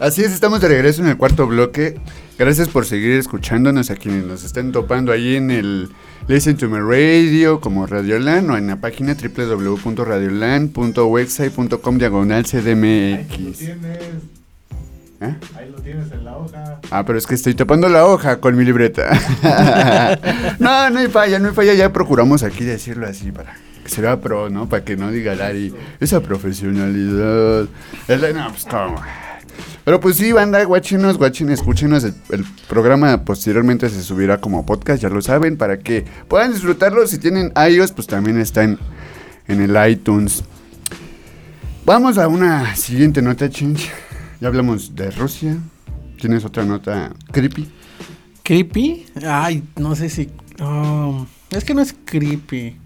Así 0.00 0.22
es, 0.22 0.32
estamos 0.32 0.60
de 0.60 0.68
regreso 0.68 1.02
en 1.02 1.08
el 1.08 1.16
cuarto 1.16 1.46
bloque. 1.46 1.98
Gracias 2.38 2.68
por 2.68 2.84
seguir 2.86 3.12
escuchándonos 3.12 3.90
a 3.90 3.96
quienes 3.96 4.24
nos 4.24 4.44
estén 4.44 4.70
topando 4.72 5.12
ahí 5.12 5.36
en 5.36 5.50
el 5.50 5.90
Listen 6.26 6.56
to 6.56 6.70
Me 6.70 6.80
Radio 6.80 7.60
como 7.60 7.86
Radiolan 7.86 8.48
o 8.50 8.56
en 8.56 8.68
la 8.68 8.76
página 8.76 9.14
www.radiolan.website.com 9.14 11.98
diagonal 11.98 12.44
CDMX. 12.44 13.58
Tienes, 13.58 13.98
¿Eh? 15.20 15.34
ahí 15.54 15.70
lo 15.70 15.82
tienes 15.82 16.10
en 16.12 16.24
la 16.24 16.38
hoja. 16.38 16.80
Ah, 16.90 17.04
pero 17.04 17.18
es 17.18 17.26
que 17.26 17.34
estoy 17.34 17.52
tapando 17.54 17.90
la 17.90 18.06
hoja 18.06 18.40
con 18.40 18.56
mi 18.56 18.64
libreta. 18.64 19.10
no, 20.58 20.88
no 20.88 20.98
hay 20.98 21.08
falla, 21.08 21.38
no 21.38 21.48
hay 21.48 21.54
falla. 21.54 21.74
Ya 21.74 21.92
procuramos 21.92 22.42
aquí 22.42 22.64
decirlo 22.64 23.06
así 23.06 23.30
para 23.30 23.54
que 23.90 23.96
se 23.96 24.00
vea 24.00 24.20
pro, 24.20 24.48
¿no? 24.48 24.68
Para 24.68 24.84
que 24.84 24.96
no 24.96 25.10
diga 25.10 25.34
Lari, 25.34 25.74
esa 25.98 26.20
profesionalidad. 26.20 27.68
Es 28.08 28.34
no, 28.34 28.48
pues 28.50 28.64
cómo. 28.64 29.02
Pero 29.84 29.98
pues 29.98 30.16
sí, 30.16 30.32
banda, 30.32 30.62
guachinos, 30.64 31.18
guachines, 31.18 31.60
escúchenos. 31.60 32.04
El, 32.04 32.14
el 32.30 32.44
programa 32.68 33.24
posteriormente 33.24 33.88
se 33.88 34.02
subirá 34.02 34.40
como 34.40 34.64
podcast, 34.64 35.02
ya 35.02 35.08
lo 35.08 35.20
saben, 35.20 35.56
para 35.56 35.78
que 35.78 36.04
puedan 36.28 36.52
disfrutarlo. 36.52 37.06
Si 37.06 37.18
tienen 37.18 37.52
iOS, 37.68 37.92
pues 37.92 38.06
también 38.06 38.38
está 38.38 38.62
en, 38.62 38.78
en 39.48 39.60
el 39.60 39.90
iTunes. 39.90 40.44
Vamos 41.84 42.18
a 42.18 42.28
una 42.28 42.76
siguiente 42.76 43.20
nota, 43.20 43.50
Chinch. 43.50 43.90
Ya 44.40 44.48
hablamos 44.48 44.94
de 44.94 45.10
Rusia. 45.10 45.56
¿Tienes 46.20 46.44
otra 46.44 46.64
nota 46.64 47.12
creepy? 47.32 47.68
¿Creepy? 48.42 49.06
Ay, 49.26 49.64
no 49.76 49.96
sé 49.96 50.08
si... 50.10 50.30
oh, 50.60 51.26
es 51.50 51.64
que 51.64 51.74
no 51.74 51.80
es 51.80 51.94
creepy. 52.04 52.76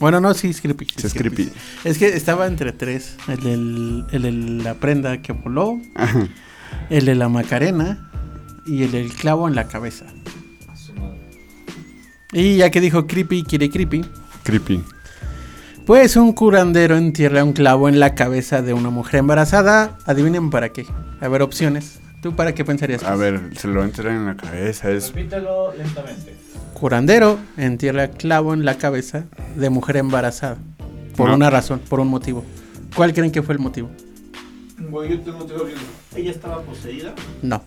Bueno, 0.00 0.20
no, 0.20 0.32
sí 0.34 0.48
es 0.48 0.60
creepy. 0.60 0.86
sí 0.96 1.06
es 1.06 1.14
creepy. 1.14 1.50
Es 1.84 1.98
que 1.98 2.08
estaba 2.08 2.46
entre 2.46 2.72
tres. 2.72 3.16
El, 3.28 3.40
del- 3.40 4.04
el 4.12 4.22
de 4.22 4.32
la 4.64 4.74
prenda 4.74 5.20
que 5.22 5.32
voló, 5.32 5.80
Ajá. 5.94 6.28
el 6.90 7.04
de 7.04 7.14
la 7.14 7.28
macarena 7.28 8.10
y 8.66 8.82
el 8.84 8.92
del 8.92 9.12
clavo 9.12 9.48
en 9.48 9.54
la 9.54 9.66
cabeza. 9.68 10.04
Y 12.32 12.56
ya 12.58 12.70
que 12.70 12.80
dijo 12.80 13.06
creepy, 13.06 13.42
quiere 13.42 13.70
creepy. 13.70 14.04
Creepy. 14.42 14.82
Pues 15.86 16.16
un 16.16 16.32
curandero 16.34 16.96
entierra 16.98 17.42
un 17.42 17.54
clavo 17.54 17.88
en 17.88 17.98
la 17.98 18.14
cabeza 18.14 18.60
de 18.60 18.74
una 18.74 18.90
mujer 18.90 19.20
embarazada. 19.20 19.96
Adivinen 20.04 20.50
para 20.50 20.68
qué. 20.70 20.84
A 21.20 21.28
ver, 21.28 21.40
opciones. 21.40 21.98
¿Tú 22.20 22.36
para 22.36 22.52
qué 22.54 22.64
pensarías? 22.64 23.02
A 23.04 23.14
ver, 23.14 23.40
se 23.56 23.68
lo 23.68 23.82
entra 23.82 24.14
en 24.14 24.26
la 24.26 24.36
cabeza. 24.36 24.90
Es 24.90 25.08
Repítelo 25.14 25.72
lentamente. 25.74 26.34
Curandero 26.80 27.38
entierra 27.56 28.08
clavo 28.08 28.54
en 28.54 28.64
la 28.64 28.78
cabeza 28.78 29.24
de 29.56 29.70
mujer 29.70 29.96
embarazada. 29.96 30.58
Por 31.16 31.28
No. 31.30 31.34
una 31.34 31.50
razón, 31.50 31.80
por 31.80 31.98
un 32.00 32.08
motivo. 32.08 32.44
¿Cuál 32.94 33.12
creen 33.12 33.32
que 33.32 33.42
fue 33.42 33.54
el 33.54 33.60
motivo? 33.60 33.90
Bueno, 34.78 35.14
yo 35.16 35.20
tengo. 35.20 35.46
Ella 36.14 36.30
estaba 36.30 36.62
poseída, 36.62 37.14
No. 37.42 37.62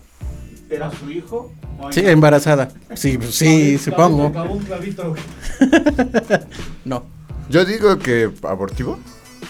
era 0.69 0.89
su 0.91 1.09
hijo. 1.11 1.51
o 1.79 1.91
Sí, 1.91 2.01
embarazada. 2.05 2.69
Sí, 2.93 3.17
pues 3.17 3.35
sí, 3.35 3.77
supongo. 3.77 4.31
clavó 4.31 4.53
un 4.53 4.63
clavito, 4.63 5.13
No. 6.85 7.03
Yo 7.49 7.65
digo 7.65 7.99
que 7.99 8.31
abortivo. 8.43 8.97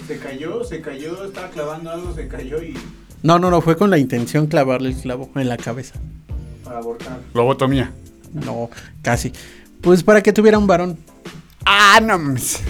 Se 0.07 0.17
cayó, 0.17 0.63
se 0.63 0.81
cayó, 0.81 1.25
estaba 1.25 1.49
clavando 1.49 1.91
algo, 1.91 2.13
se 2.15 2.27
cayó 2.27 2.61
y 2.63 2.73
No, 3.21 3.37
no, 3.37 3.51
no, 3.51 3.61
fue 3.61 3.77
con 3.77 3.89
la 3.91 3.99
intención 3.99 4.47
clavarle 4.47 4.89
el 4.89 4.95
clavo 4.95 5.29
en 5.35 5.47
la 5.47 5.57
cabeza. 5.57 5.99
para 6.63 6.79
abortar. 6.79 7.19
Lobotomía. 7.33 7.91
No, 8.33 8.69
casi. 9.01 9.31
Pues 9.81 10.03
para 10.03 10.21
que 10.21 10.33
tuviera 10.33 10.57
un 10.57 10.67
varón. 10.67 10.97
Ah, 11.65 11.99
no. 12.01 12.17
mames. 12.17 12.61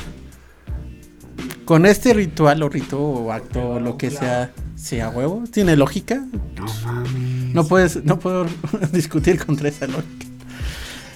Con 1.66 1.86
este 1.86 2.14
ritual 2.14 2.64
o 2.64 2.70
rito 2.70 2.99
o 3.01 3.32
acto 3.32 3.72
o 3.72 3.80
lo 3.80 3.97
que 3.97 4.12
sea, 4.12 4.51
sea 4.76 5.09
huevo, 5.09 5.43
tiene 5.51 5.76
lógica. 5.76 6.26
No 6.57 6.66
mames. 6.86 7.53
No 7.53 7.66
puedes, 7.68 8.03
no 8.03 8.20
puedo 8.20 8.45
discutir 8.91 9.43
contra 9.45 9.70
esa 9.70 9.88
lógica. 9.88 10.26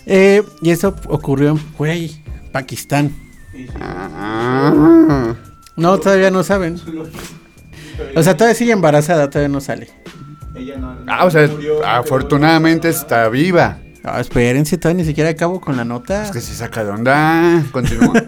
Eh, 0.06 0.44
y 0.62 0.70
eso 0.70 0.96
ocurrió 1.08 1.50
en, 1.52 1.60
güey, 1.78 2.24
Pakistán. 2.52 3.14
No, 5.76 5.98
todavía 6.00 6.32
no 6.32 6.44
saben. 6.44 6.80
O 8.16 8.24
sea, 8.24 8.36
todavía 8.38 8.56
sigue 8.56 8.72
embarazada, 8.72 9.30
todavía 9.30 9.50
no 9.50 9.62
sale. 9.62 9.90
ella 10.56 10.78
no, 10.78 10.96
Ah, 11.08 11.26
o 11.26 11.32
sea, 11.32 11.48
murió, 11.48 11.86
afortunadamente 11.86 12.90
está 12.90 13.28
viva. 13.30 13.80
Ah, 14.06 14.22
espérense, 14.22 14.78
todavía 14.78 15.02
ni 15.02 15.08
siquiera 15.08 15.32
acabo 15.32 15.60
con 15.60 15.76
la 15.78 15.84
nota. 15.84 16.26
Es 16.26 16.32
que 16.32 16.42
se 16.42 16.54
saca 16.54 16.84
de 16.84 16.92
onda. 16.92 17.64
Continúa. 17.72 18.14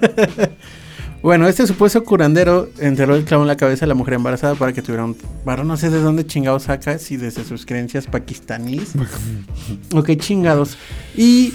Bueno, 1.21 1.47
este 1.47 1.65
supuesto 1.65 2.03
curandero 2.03 2.69
enterró 2.77 3.15
el 3.15 3.25
clavo 3.25 3.43
en 3.43 3.47
la 3.47 3.57
cabeza 3.57 3.85
a 3.85 3.87
la 3.87 3.95
mujer 3.95 4.13
embarazada 4.13 4.53
para 4.53 4.71
que 4.71 4.83
tuviera 4.83 5.03
un 5.03 5.17
varón. 5.43 5.67
No 5.67 5.75
sé 5.75 5.89
de 5.89 5.99
dónde 5.99 6.25
chingados 6.27 6.63
saca, 6.63 6.99
si 6.99 7.17
desde 7.17 7.43
sus 7.43 7.65
creencias 7.65 8.05
pakistaníes. 8.05 8.93
o 9.93 10.03
qué 10.03 10.15
chingados. 10.15 10.77
Y 11.15 11.53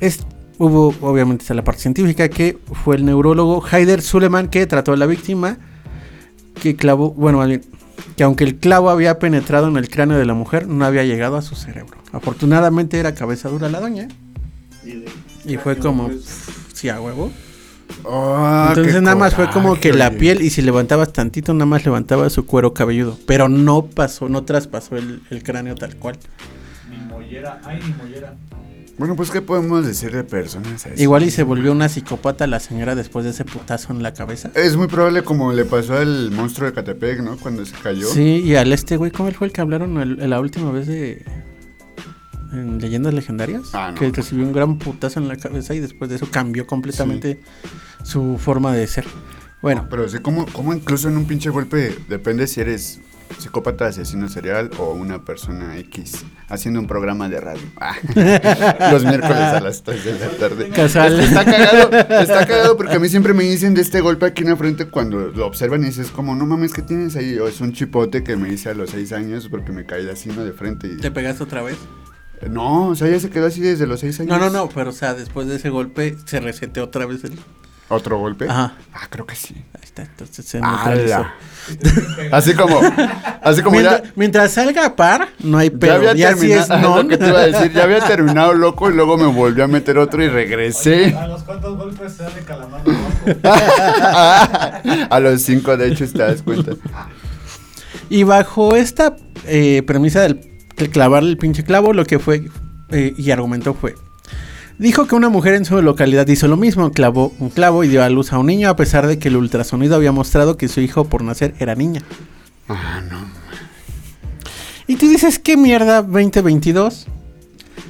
es, 0.00 0.20
hubo, 0.58 0.94
obviamente, 1.02 1.42
está 1.42 1.52
la 1.54 1.62
parte 1.62 1.82
científica, 1.82 2.28
que 2.28 2.58
fue 2.82 2.96
el 2.96 3.04
neurólogo 3.04 3.62
Haider 3.70 4.00
Suleiman 4.00 4.48
que 4.48 4.66
trató 4.66 4.94
a 4.94 4.96
la 4.96 5.06
víctima. 5.06 5.58
Que 6.60 6.74
clavó, 6.74 7.12
bueno, 7.12 7.38
más 7.38 7.48
bien, 7.48 7.62
que 8.16 8.24
aunque 8.24 8.44
el 8.44 8.56
clavo 8.56 8.90
había 8.90 9.18
penetrado 9.18 9.68
en 9.68 9.76
el 9.76 9.88
cráneo 9.88 10.18
de 10.18 10.24
la 10.24 10.34
mujer, 10.34 10.66
no 10.68 10.84
había 10.84 11.04
llegado 11.04 11.36
a 11.36 11.42
su 11.42 11.54
cerebro. 11.54 11.96
Afortunadamente 12.12 12.98
era 12.98 13.14
cabeza 13.14 13.48
dura 13.48 13.68
la 13.68 13.80
doña. 13.80 14.08
Y, 14.84 14.92
de- 15.00 15.08
Y 15.44 15.56
fue 15.56 15.76
como, 15.78 16.06
pues, 16.08 16.44
sí, 16.72 16.88
a 16.88 17.00
huevo. 17.00 17.32
Oh, 18.02 18.66
Entonces 18.68 19.00
nada 19.02 19.14
más 19.16 19.34
fue 19.34 19.50
como 19.50 19.78
que 19.78 19.92
la 19.92 20.10
piel 20.10 20.42
y 20.42 20.50
si 20.50 20.62
levantabas 20.62 21.12
tantito 21.12 21.52
nada 21.54 21.66
más 21.66 21.84
levantaba 21.84 22.28
su 22.30 22.44
cuero 22.46 22.72
cabelludo, 22.74 23.18
pero 23.26 23.48
no 23.48 23.86
pasó, 23.86 24.28
no 24.28 24.42
traspasó 24.44 24.96
el, 24.96 25.22
el 25.30 25.42
cráneo 25.42 25.74
tal 25.74 25.96
cual. 25.96 26.16
Ni 26.90 26.96
mollera, 26.96 27.60
ay, 27.64 27.80
ni 27.86 27.92
mollera. 27.94 28.34
Bueno, 28.96 29.16
pues, 29.16 29.30
¿qué 29.30 29.42
podemos 29.42 29.84
decir 29.84 30.12
de 30.12 30.22
personas 30.22 30.86
así? 30.86 31.02
Igual 31.02 31.24
y 31.24 31.30
se 31.30 31.42
volvió 31.42 31.72
una 31.72 31.88
psicópata 31.88 32.46
la 32.46 32.60
señora 32.60 32.94
después 32.94 33.24
de 33.24 33.32
ese 33.32 33.44
putazo 33.44 33.92
en 33.92 34.02
la 34.04 34.14
cabeza. 34.14 34.50
Es 34.54 34.76
muy 34.76 34.86
probable 34.86 35.22
como 35.24 35.52
le 35.52 35.64
pasó 35.64 35.96
al 35.96 36.30
monstruo 36.30 36.68
de 36.68 36.74
Catepec, 36.74 37.20
¿no? 37.20 37.36
Cuando 37.36 37.64
se 37.66 37.74
cayó. 37.74 38.06
Sí, 38.06 38.42
y 38.44 38.54
al 38.54 38.72
este 38.72 38.96
güey, 38.96 39.10
¿cómo 39.10 39.30
fue 39.32 39.48
el 39.48 39.52
que 39.52 39.60
hablaron 39.60 39.98
el- 40.00 40.30
la 40.30 40.40
última 40.40 40.70
vez 40.70 40.86
de. 40.86 41.24
En 42.52 42.78
Leyendas 42.80 43.12
Legendarias? 43.12 43.62
Ah, 43.72 43.90
no. 43.92 43.98
Que 43.98 44.10
recibió 44.12 44.44
un 44.44 44.52
gran 44.52 44.78
putazo 44.78 45.18
en 45.18 45.26
la 45.26 45.36
cabeza 45.36 45.74
y 45.74 45.80
después 45.80 46.08
de 46.08 46.16
eso 46.16 46.28
cambió 46.30 46.66
completamente 46.68 47.40
su 48.04 48.38
forma 48.38 48.72
de 48.72 48.86
ser. 48.86 49.04
Bueno, 49.60 49.88
Pero 49.90 50.08
sí, 50.08 50.18
como, 50.18 50.46
como 50.46 50.72
incluso 50.72 51.08
en 51.08 51.16
un 51.16 51.24
pinche 51.26 51.50
golpe, 51.50 51.96
depende 52.08 52.46
si 52.46 52.60
eres 52.60 53.00
psicópata, 53.38 53.86
asesino 53.86 54.28
serial 54.28 54.70
o 54.78 54.92
una 54.92 55.24
persona 55.24 55.78
X 55.78 56.24
haciendo 56.48 56.80
un 56.80 56.86
programa 56.86 57.28
de 57.28 57.40
radio. 57.40 57.62
Ah, 57.80 57.96
Los 58.92 59.04
miércoles 59.04 59.36
a 59.36 59.60
las 59.60 59.82
3 59.82 60.04
de 60.04 60.18
la 60.18 60.28
tarde. 60.30 60.68
Casual. 60.70 61.20
Está 61.20 61.44
cagado, 61.44 61.90
está 62.20 62.46
cagado 62.46 62.76
porque 62.76 62.94
a 62.94 62.98
mí 62.98 63.08
siempre 63.08 63.34
me 63.34 63.44
dicen 63.44 63.74
de 63.74 63.82
este 63.82 64.00
golpe 64.00 64.26
aquí 64.26 64.42
en 64.42 64.50
la 64.50 64.56
frente 64.56 64.86
cuando 64.86 65.28
lo 65.28 65.46
observan 65.46 65.82
y 65.82 65.86
dices 65.86 66.10
como, 66.10 66.34
no 66.34 66.46
mames, 66.46 66.72
¿qué 66.72 66.82
tienes 66.82 67.16
ahí? 67.16 67.38
O 67.38 67.48
es 67.48 67.60
un 67.60 67.72
chipote 67.72 68.22
que 68.22 68.36
me 68.36 68.52
hice 68.52 68.70
a 68.70 68.74
los 68.74 68.90
6 68.90 69.12
años 69.12 69.48
porque 69.48 69.72
me 69.72 69.86
caí 69.86 70.08
así, 70.08 70.30
¿no? 70.30 70.44
De 70.44 70.52
frente. 70.52 70.88
Y... 70.88 70.96
¿te 70.98 71.10
pegaste 71.10 71.42
otra 71.42 71.62
vez? 71.62 71.76
No, 72.48 72.88
o 72.88 72.94
sea, 72.94 73.08
ya 73.08 73.18
se 73.20 73.30
quedó 73.30 73.46
así 73.46 73.60
desde 73.60 73.86
los 73.86 74.00
6 74.00 74.20
años. 74.20 74.38
No, 74.38 74.38
no, 74.38 74.50
no, 74.50 74.68
pero 74.68 74.90
o 74.90 74.92
sea, 74.92 75.14
después 75.14 75.46
de 75.46 75.56
ese 75.56 75.70
golpe 75.70 76.16
se 76.24 76.40
reseteó 76.40 76.84
otra 76.84 77.06
vez 77.06 77.24
el. 77.24 77.38
¿Otro 77.88 78.18
golpe? 78.18 78.46
Ajá. 78.48 78.74
Ah, 78.94 79.06
creo 79.10 79.26
que 79.26 79.34
sí. 79.36 79.54
Ahí 79.74 79.80
está, 79.84 80.02
entonces 80.02 80.44
se. 80.46 80.58
Así 82.32 82.54
como, 82.54 82.80
así 83.42 83.62
como 83.62 83.76
Mientras, 83.76 84.02
ya... 84.02 84.12
mientras 84.16 84.52
salga 84.52 84.86
a 84.86 84.96
par, 84.96 85.28
no 85.40 85.58
hay 85.58 85.70
Ya 85.70 85.78
pedo. 85.78 85.94
había 85.94 86.14
Ya, 86.14 86.36
si 86.36 86.50
es 86.52 86.66
terminado, 86.66 86.96
non. 86.96 87.02
lo 87.04 87.08
que 87.08 87.16
te 87.18 87.28
iba 87.28 87.38
a 87.40 87.46
decir, 87.46 87.72
ya 87.72 87.82
había 87.84 88.00
terminado 88.06 88.54
loco 88.54 88.90
y 88.90 88.94
luego 88.94 89.16
me 89.16 89.26
volví 89.26 89.60
a 89.62 89.66
meter 89.66 89.98
otro 89.98 90.22
y 90.22 90.28
regresé. 90.28 91.14
¿A 91.14 91.26
los 91.26 91.42
cuantos 91.42 91.76
golpes 91.76 92.14
sale 92.14 92.40
calamar 92.46 92.80
abajo? 92.80 93.08
a 95.10 95.20
los 95.20 95.42
cinco, 95.42 95.76
de 95.76 95.88
hecho, 95.88 96.10
te 96.10 96.18
das 96.18 96.42
cuenta. 96.42 96.72
Y 98.10 98.22
bajo 98.24 98.76
esta 98.76 99.16
eh, 99.46 99.82
premisa 99.86 100.22
del 100.22 100.40
clavarle 100.90 101.30
el 101.30 101.38
pinche 101.38 101.64
clavo, 101.64 101.92
lo 101.92 102.04
que 102.04 102.18
fue 102.18 102.48
eh, 102.90 103.14
y 103.16 103.30
argumentó 103.30 103.74
fue. 103.74 103.94
Dijo 104.78 105.06
que 105.06 105.14
una 105.14 105.28
mujer 105.28 105.54
en 105.54 105.64
su 105.64 105.80
localidad 105.80 106.26
hizo 106.26 106.48
lo 106.48 106.56
mismo, 106.56 106.90
clavó 106.90 107.32
un 107.38 107.48
clavo 107.48 107.84
y 107.84 107.88
dio 107.88 108.02
a 108.02 108.08
luz 108.08 108.32
a 108.32 108.38
un 108.38 108.46
niño 108.46 108.68
a 108.68 108.76
pesar 108.76 109.06
de 109.06 109.18
que 109.18 109.28
el 109.28 109.36
ultrasonido 109.36 109.94
había 109.94 110.10
mostrado 110.10 110.56
que 110.56 110.68
su 110.68 110.80
hijo 110.80 111.04
por 111.04 111.22
nacer 111.22 111.54
era 111.60 111.76
niña. 111.76 112.02
Ah, 112.68 113.00
no. 113.08 113.18
Y 114.86 114.96
tú 114.96 115.08
dices, 115.08 115.38
¿qué 115.38 115.56
mierda 115.56 116.02
2022? 116.02 117.06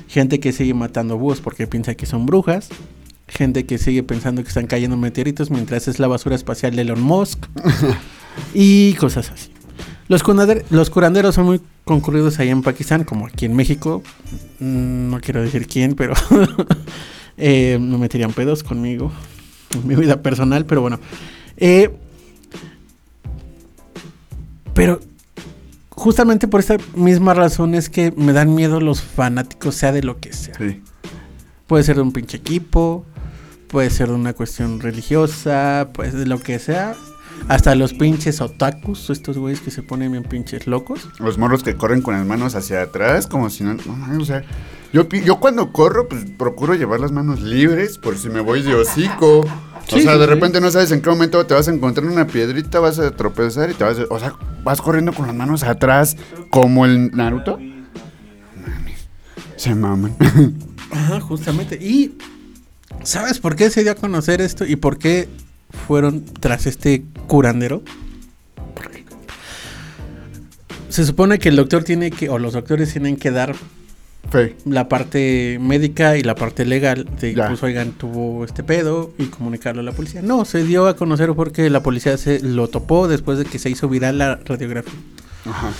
Gente 0.08 0.40
que 0.40 0.52
sigue 0.52 0.74
matando 0.74 1.16
búhos 1.16 1.40
porque 1.40 1.66
piensa 1.66 1.94
que 1.94 2.06
son 2.06 2.26
brujas. 2.26 2.68
Gente 3.26 3.64
que 3.64 3.78
sigue 3.78 4.02
pensando 4.02 4.42
que 4.42 4.48
están 4.48 4.66
cayendo 4.66 4.96
meteoritos 4.96 5.50
mientras 5.50 5.88
es 5.88 5.98
la 5.98 6.06
basura 6.06 6.36
espacial 6.36 6.76
de 6.76 6.82
Elon 6.82 7.02
Musk. 7.02 7.46
y 8.54 8.92
cosas 8.94 9.30
así. 9.30 9.50
Los, 10.08 10.22
los 10.70 10.90
curanderos 10.90 11.34
son 11.34 11.46
muy 11.46 11.60
concurridos 11.84 12.38
allá 12.38 12.52
en 12.52 12.62
Pakistán, 12.62 13.04
como 13.04 13.26
aquí 13.26 13.44
en 13.44 13.54
México. 13.54 14.02
Mm, 14.60 15.10
No 15.10 15.20
quiero 15.20 15.42
decir 15.42 15.66
quién, 15.66 15.94
pero 15.94 16.14
eh, 17.36 17.78
no 17.80 17.98
meterían 17.98 18.32
pedos 18.32 18.62
conmigo 18.62 19.12
en 19.72 19.86
mi 19.86 19.94
vida 19.94 20.22
personal, 20.22 20.66
pero 20.66 20.80
bueno. 20.80 20.98
Eh, 21.56 21.90
pero 24.72 25.00
justamente 25.90 26.48
por 26.48 26.60
esta 26.60 26.76
misma 26.96 27.34
razón 27.34 27.74
es 27.74 27.88
que 27.88 28.12
me 28.16 28.32
dan 28.32 28.54
miedo 28.54 28.80
los 28.80 29.02
fanáticos, 29.02 29.74
sea 29.74 29.92
de 29.92 30.02
lo 30.02 30.18
que 30.18 30.32
sea. 30.32 30.54
Sí. 30.56 30.82
Puede 31.66 31.84
ser 31.84 31.96
de 31.96 32.02
un 32.02 32.12
pinche 32.12 32.36
equipo, 32.36 33.04
puede 33.68 33.90
ser 33.90 34.08
de 34.08 34.14
una 34.14 34.32
cuestión 34.32 34.80
religiosa, 34.80 35.88
pues 35.92 36.12
de 36.12 36.26
lo 36.26 36.40
que 36.40 36.58
sea. 36.58 36.94
Hasta 37.48 37.74
los 37.74 37.92
pinches 37.92 38.40
otakus, 38.40 39.10
estos 39.10 39.36
güeyes 39.36 39.60
que 39.60 39.70
se 39.70 39.82
ponen 39.82 40.12
bien 40.12 40.24
pinches 40.24 40.66
locos. 40.66 41.08
Los 41.18 41.36
morros 41.36 41.62
que 41.62 41.74
corren 41.74 42.00
con 42.00 42.14
las 42.14 42.26
manos 42.26 42.54
hacia 42.54 42.82
atrás, 42.82 43.26
como 43.26 43.50
si 43.50 43.64
no. 43.64 43.74
no 43.74 44.18
o 44.20 44.24
sea, 44.24 44.44
yo, 44.94 45.40
cuando 45.40 45.72
corro, 45.72 46.08
pues 46.08 46.24
procuro 46.38 46.74
llevar 46.74 47.00
las 47.00 47.10
manos 47.10 47.40
libres 47.42 47.98
por 47.98 48.16
si 48.16 48.28
me 48.28 48.40
voy 48.40 48.62
de 48.62 48.76
hocico. 48.76 49.40
o 49.40 49.44
sea, 49.88 49.98
sí, 49.98 50.06
de 50.06 50.18
sí. 50.18 50.26
repente 50.26 50.60
no 50.60 50.70
sabes 50.70 50.92
en 50.92 51.02
qué 51.02 51.10
momento 51.10 51.44
te 51.44 51.52
vas 51.52 51.66
a 51.66 51.72
encontrar 51.72 52.06
una 52.06 52.28
piedrita, 52.28 52.78
vas 52.78 53.00
a 53.00 53.10
tropezar 53.10 53.70
y 53.70 53.74
te 53.74 53.82
vas 53.82 53.98
a. 53.98 54.04
O 54.08 54.20
sea, 54.20 54.34
vas 54.62 54.80
corriendo 54.80 55.12
con 55.12 55.26
las 55.26 55.34
manos 55.34 55.64
atrás, 55.64 56.16
como 56.48 56.86
el 56.86 57.10
Naruto. 57.10 57.58
Mames, 57.58 59.08
Se 59.56 59.74
maman. 59.74 60.14
Ajá, 60.92 61.20
justamente. 61.20 61.74
Y 61.74 62.16
¿sabes 63.02 63.40
por 63.40 63.56
qué 63.56 63.70
se 63.70 63.82
dio 63.82 63.90
a 63.90 63.96
conocer 63.96 64.40
esto 64.40 64.64
y 64.64 64.76
por 64.76 64.98
qué 64.98 65.28
fueron 65.86 66.24
tras 66.24 66.66
este 66.66 67.04
curandero? 67.26 67.82
Se 70.88 71.04
supone 71.04 71.38
que 71.38 71.48
el 71.48 71.56
doctor 71.56 71.82
tiene 71.82 72.10
que, 72.10 72.28
o 72.28 72.38
los 72.38 72.52
doctores 72.52 72.92
tienen 72.92 73.16
que 73.16 73.30
dar 73.32 73.56
Fe. 74.30 74.54
la 74.64 74.88
parte 74.88 75.58
médica 75.60 76.16
y 76.16 76.22
la 76.22 76.34
parte 76.36 76.64
legal 76.64 77.08
de 77.20 77.34
Ya. 77.34 77.48
pues 77.48 77.62
oigan 77.64 77.92
tuvo 77.92 78.44
este 78.44 78.62
pedo 78.62 79.12
y 79.18 79.24
comunicarlo 79.24 79.80
a 79.80 79.84
la 79.84 79.92
policía. 79.92 80.22
No, 80.22 80.44
se 80.44 80.62
dio 80.64 80.86
a 80.86 80.94
conocer 80.96 81.32
porque 81.34 81.68
la 81.68 81.82
policía 81.82 82.16
se 82.16 82.40
lo 82.40 82.68
topó 82.68 83.08
después 83.08 83.38
de 83.38 83.44
que 83.44 83.58
se 83.58 83.70
hizo 83.70 83.88
viral 83.88 84.18
la 84.18 84.36
radiografía. 84.36 84.92
Ajá. 85.46 85.72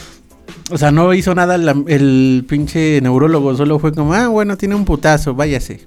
O 0.71 0.79
sea, 0.79 0.91
no 0.91 1.15
hizo 1.15 1.35
nada 1.35 1.59
la- 1.59 1.77
el 1.87 2.45
pinche 2.49 3.01
neurólogo, 3.01 3.55
solo 3.57 3.79
fue 3.79 3.93
como, 3.93 4.15
ah, 4.15 4.27
bueno, 4.29 4.57
tiene 4.57 4.75
un 4.75 4.85
putazo, 4.85 5.35
váyase. 5.35 5.87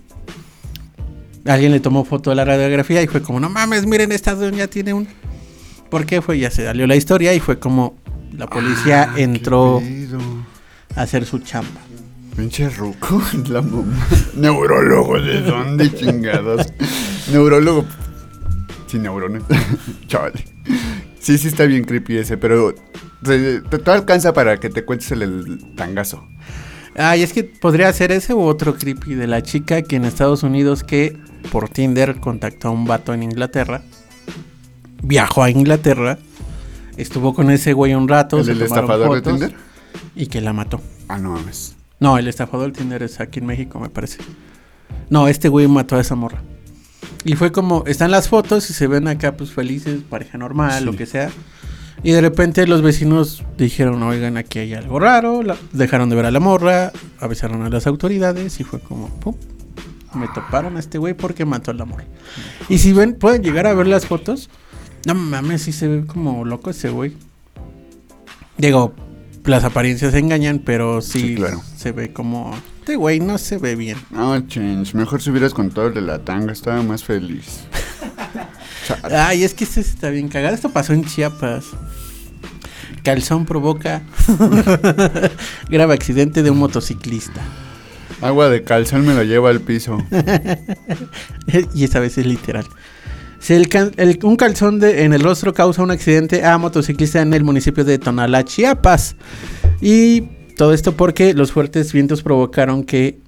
Alguien 1.48 1.72
le 1.72 1.80
tomó 1.80 2.04
foto 2.06 2.30
de 2.30 2.36
la 2.36 2.46
radiografía 2.46 3.02
y 3.02 3.08
fue 3.08 3.22
como, 3.22 3.40
no 3.40 3.50
mames, 3.50 3.86
miren, 3.86 4.12
esta 4.12 4.36
doña 4.36 4.68
tiene 4.68 4.94
un... 4.94 5.08
¿Por 5.90 6.06
qué 6.06 6.22
fue? 6.22 6.38
Ya 6.40 6.52
se 6.52 6.66
salió 6.66 6.86
la 6.88 6.96
historia 6.98 7.34
y 7.34 7.40
fue 7.40 7.58
como 7.60 7.96
la 8.34 8.48
policía 8.48 9.12
Ah, 9.14 9.20
entró 9.20 9.82
a 10.96 11.02
hacer 11.02 11.26
su 11.26 11.40
chamba. 11.40 11.80
Pinche 12.36 12.70
ruco, 12.70 13.22
la. 13.50 13.64
Neurólogo, 14.36 15.20
¿de 15.22 15.42
dónde 15.42 15.92
chingados? 15.96 16.68
Neurólogo. 17.32 17.86
Sin 18.88 19.04
neurones. 19.04 19.44
Chale. 20.08 20.44
Sí, 21.20 21.38
sí 21.38 21.48
está 21.48 21.64
bien 21.66 21.84
creepy 21.86 22.18
ese, 22.18 22.38
pero 22.38 22.76
te, 23.24 23.62
te- 23.62 23.78
te 23.80 23.92
alcanza 23.92 24.34
para 24.34 24.60
que 24.60 24.70
te 24.70 24.84
cuentes 24.86 25.12
el, 25.12 25.22
el 25.24 25.76
tangazo. 25.76 26.24
Ay, 26.98 27.22
es 27.22 27.32
que 27.32 27.44
podría 27.44 27.92
ser 27.94 28.12
ese 28.12 28.34
u 28.34 28.42
otro 28.42 28.76
creepy 28.76 29.14
de 29.16 29.28
la 29.28 29.44
chica 29.44 29.84
que 29.84 29.96
en 29.98 30.06
Estados 30.06 30.44
Unidos 30.44 30.84
que 30.84 31.16
por 31.52 31.70
Tinder 31.70 32.20
contactó 32.20 32.70
a 32.70 32.72
un 32.72 32.86
vato 32.86 33.14
en 33.14 33.24
Inglaterra. 33.24 33.84
Viajó 35.04 35.44
a 35.44 35.50
Inglaterra. 35.52 36.18
Estuvo 36.98 37.36
con 37.36 37.52
ese 37.52 37.74
güey 37.74 37.94
un 37.94 38.08
rato. 38.08 38.40
¿El 38.40 38.46
se 38.46 38.52
tomaron 38.54 38.68
estafador 38.68 39.10
de 39.16 39.22
fotos, 39.22 39.34
Tinder? 39.40 39.56
Y 40.16 40.26
que 40.28 40.42
la 40.42 40.54
mató. 40.54 40.82
Ah, 41.08 41.20
no 41.20 41.32
mames. 41.32 41.76
No, 42.00 42.18
el 42.18 42.28
estafador 42.28 42.72
de 42.72 42.80
Tinder 42.80 43.04
es 43.04 43.20
aquí 43.20 43.40
en 43.40 43.46
México, 43.46 43.80
me 43.80 43.90
parece. 43.90 44.18
No, 45.10 45.28
este 45.28 45.50
güey 45.50 45.68
mató 45.68 45.96
a 45.98 46.02
esa 46.02 46.16
morra. 46.16 46.42
Y 47.24 47.36
fue 47.36 47.52
como, 47.52 47.84
están 47.86 48.10
las 48.12 48.28
fotos 48.30 48.70
y 48.70 48.74
se 48.74 48.88
ven 48.88 49.08
acá 49.08 49.38
pues 49.38 49.52
felices, 49.52 50.02
pareja 50.10 50.38
normal, 50.38 50.80
Sí. 50.80 50.86
lo 50.86 50.94
que 50.96 51.06
sea. 51.06 51.30
Y 52.04 52.12
de 52.12 52.22
repente 52.22 52.68
los 52.68 52.82
vecinos 52.82 53.44
dijeron, 53.58 54.02
oigan, 54.04 54.38
aquí 54.38 54.60
hay 54.60 54.74
algo 54.76 55.00
raro. 55.00 55.42
la- 55.44 55.58
dejaron 55.74 56.10
de 56.10 56.16
ver 56.16 56.26
a 56.26 56.32
la 56.32 56.40
morra, 56.40 56.92
avisaron 57.20 57.64
a 57.64 57.70
las 57.70 57.88
autoridades 57.88 58.60
y 58.60 58.64
fue 58.64 58.80
como, 58.80 59.10
pum. 59.20 59.36
Me 60.14 60.28
toparon 60.30 60.78
a 60.78 60.80
este 60.80 60.98
güey 60.98 61.14
porque 61.14 61.44
mató 61.46 61.72
a 61.72 61.74
la 61.74 61.86
morra. 61.86 62.06
Y 62.70 62.78
si 62.78 62.94
ven, 62.94 63.14
pueden 63.16 63.44
llegar 63.44 63.68
a 63.68 63.74
ver 63.74 63.88
las 63.88 64.06
fotos. 64.06 64.50
No 65.06 65.14
mames, 65.16 65.64
sí 65.64 65.72
se 65.72 65.88
ve 65.88 66.06
como 66.06 66.44
loco 66.46 66.70
ese 66.70 66.90
güey. 66.90 67.14
Digo, 68.58 68.94
las 69.46 69.64
apariencias 69.64 70.14
engañan, 70.14 70.60
pero 70.60 71.02
sí, 71.02 71.20
Sí, 71.20 71.36
claro. 71.36 71.62
se 71.76 71.92
ve 71.92 72.14
como... 72.14 72.56
Este 72.80 72.96
güey 72.96 73.20
no 73.20 73.38
se 73.38 73.58
ve 73.58 73.76
bien. 73.76 73.98
No, 74.12 74.40
change. 74.48 74.94
Mejor 74.96 75.22
si 75.22 75.30
hubieras 75.30 75.54
contado 75.54 75.88
el 75.88 75.94
de 75.94 76.02
la 76.02 76.20
tanga, 76.20 76.54
estaba 76.54 76.82
más 76.84 77.04
feliz. 77.04 77.66
Chale. 78.88 79.16
Ay, 79.16 79.44
es 79.44 79.54
que 79.54 79.64
este 79.66 79.82
está 79.82 80.10
bien 80.10 80.28
cagado. 80.30 80.56
Esto 80.56 80.70
pasó 80.70 80.94
en 80.94 81.04
Chiapas. 81.06 81.66
Calzón 83.04 83.46
provoca 83.46 84.02
grave 85.70 85.94
accidente 85.94 86.44
de 86.44 86.50
un 86.52 86.58
motociclista. 86.58 87.42
Agua 88.22 88.50
de 88.50 88.64
calzón 88.64 89.06
me 89.06 89.14
lo 89.14 89.24
lleva 89.24 89.50
al 89.50 89.62
piso. 89.62 89.98
y 91.74 91.84
esta 91.84 92.00
vez 92.00 92.18
es 92.18 92.26
literal. 92.26 92.66
Si 93.40 93.54
el 93.54 93.70
can- 93.70 93.92
el- 93.98 94.20
un 94.24 94.36
calzón 94.36 94.80
de- 94.80 95.04
en 95.04 95.14
el 95.14 95.22
rostro 95.22 95.54
causa 95.54 95.84
un 95.84 95.92
accidente 95.92 96.44
a 96.44 96.58
motociclista 96.58 97.22
en 97.22 97.34
el 97.34 97.44
municipio 97.44 97.86
de 97.86 98.00
Tonalá, 98.00 98.44
Chiapas. 98.44 99.16
Y 99.80 100.22
todo 100.58 100.74
esto 100.74 100.94
porque 100.98 101.34
los 101.34 101.52
fuertes 101.52 101.94
vientos 101.94 102.24
provocaron 102.24 102.84
que 102.84 103.20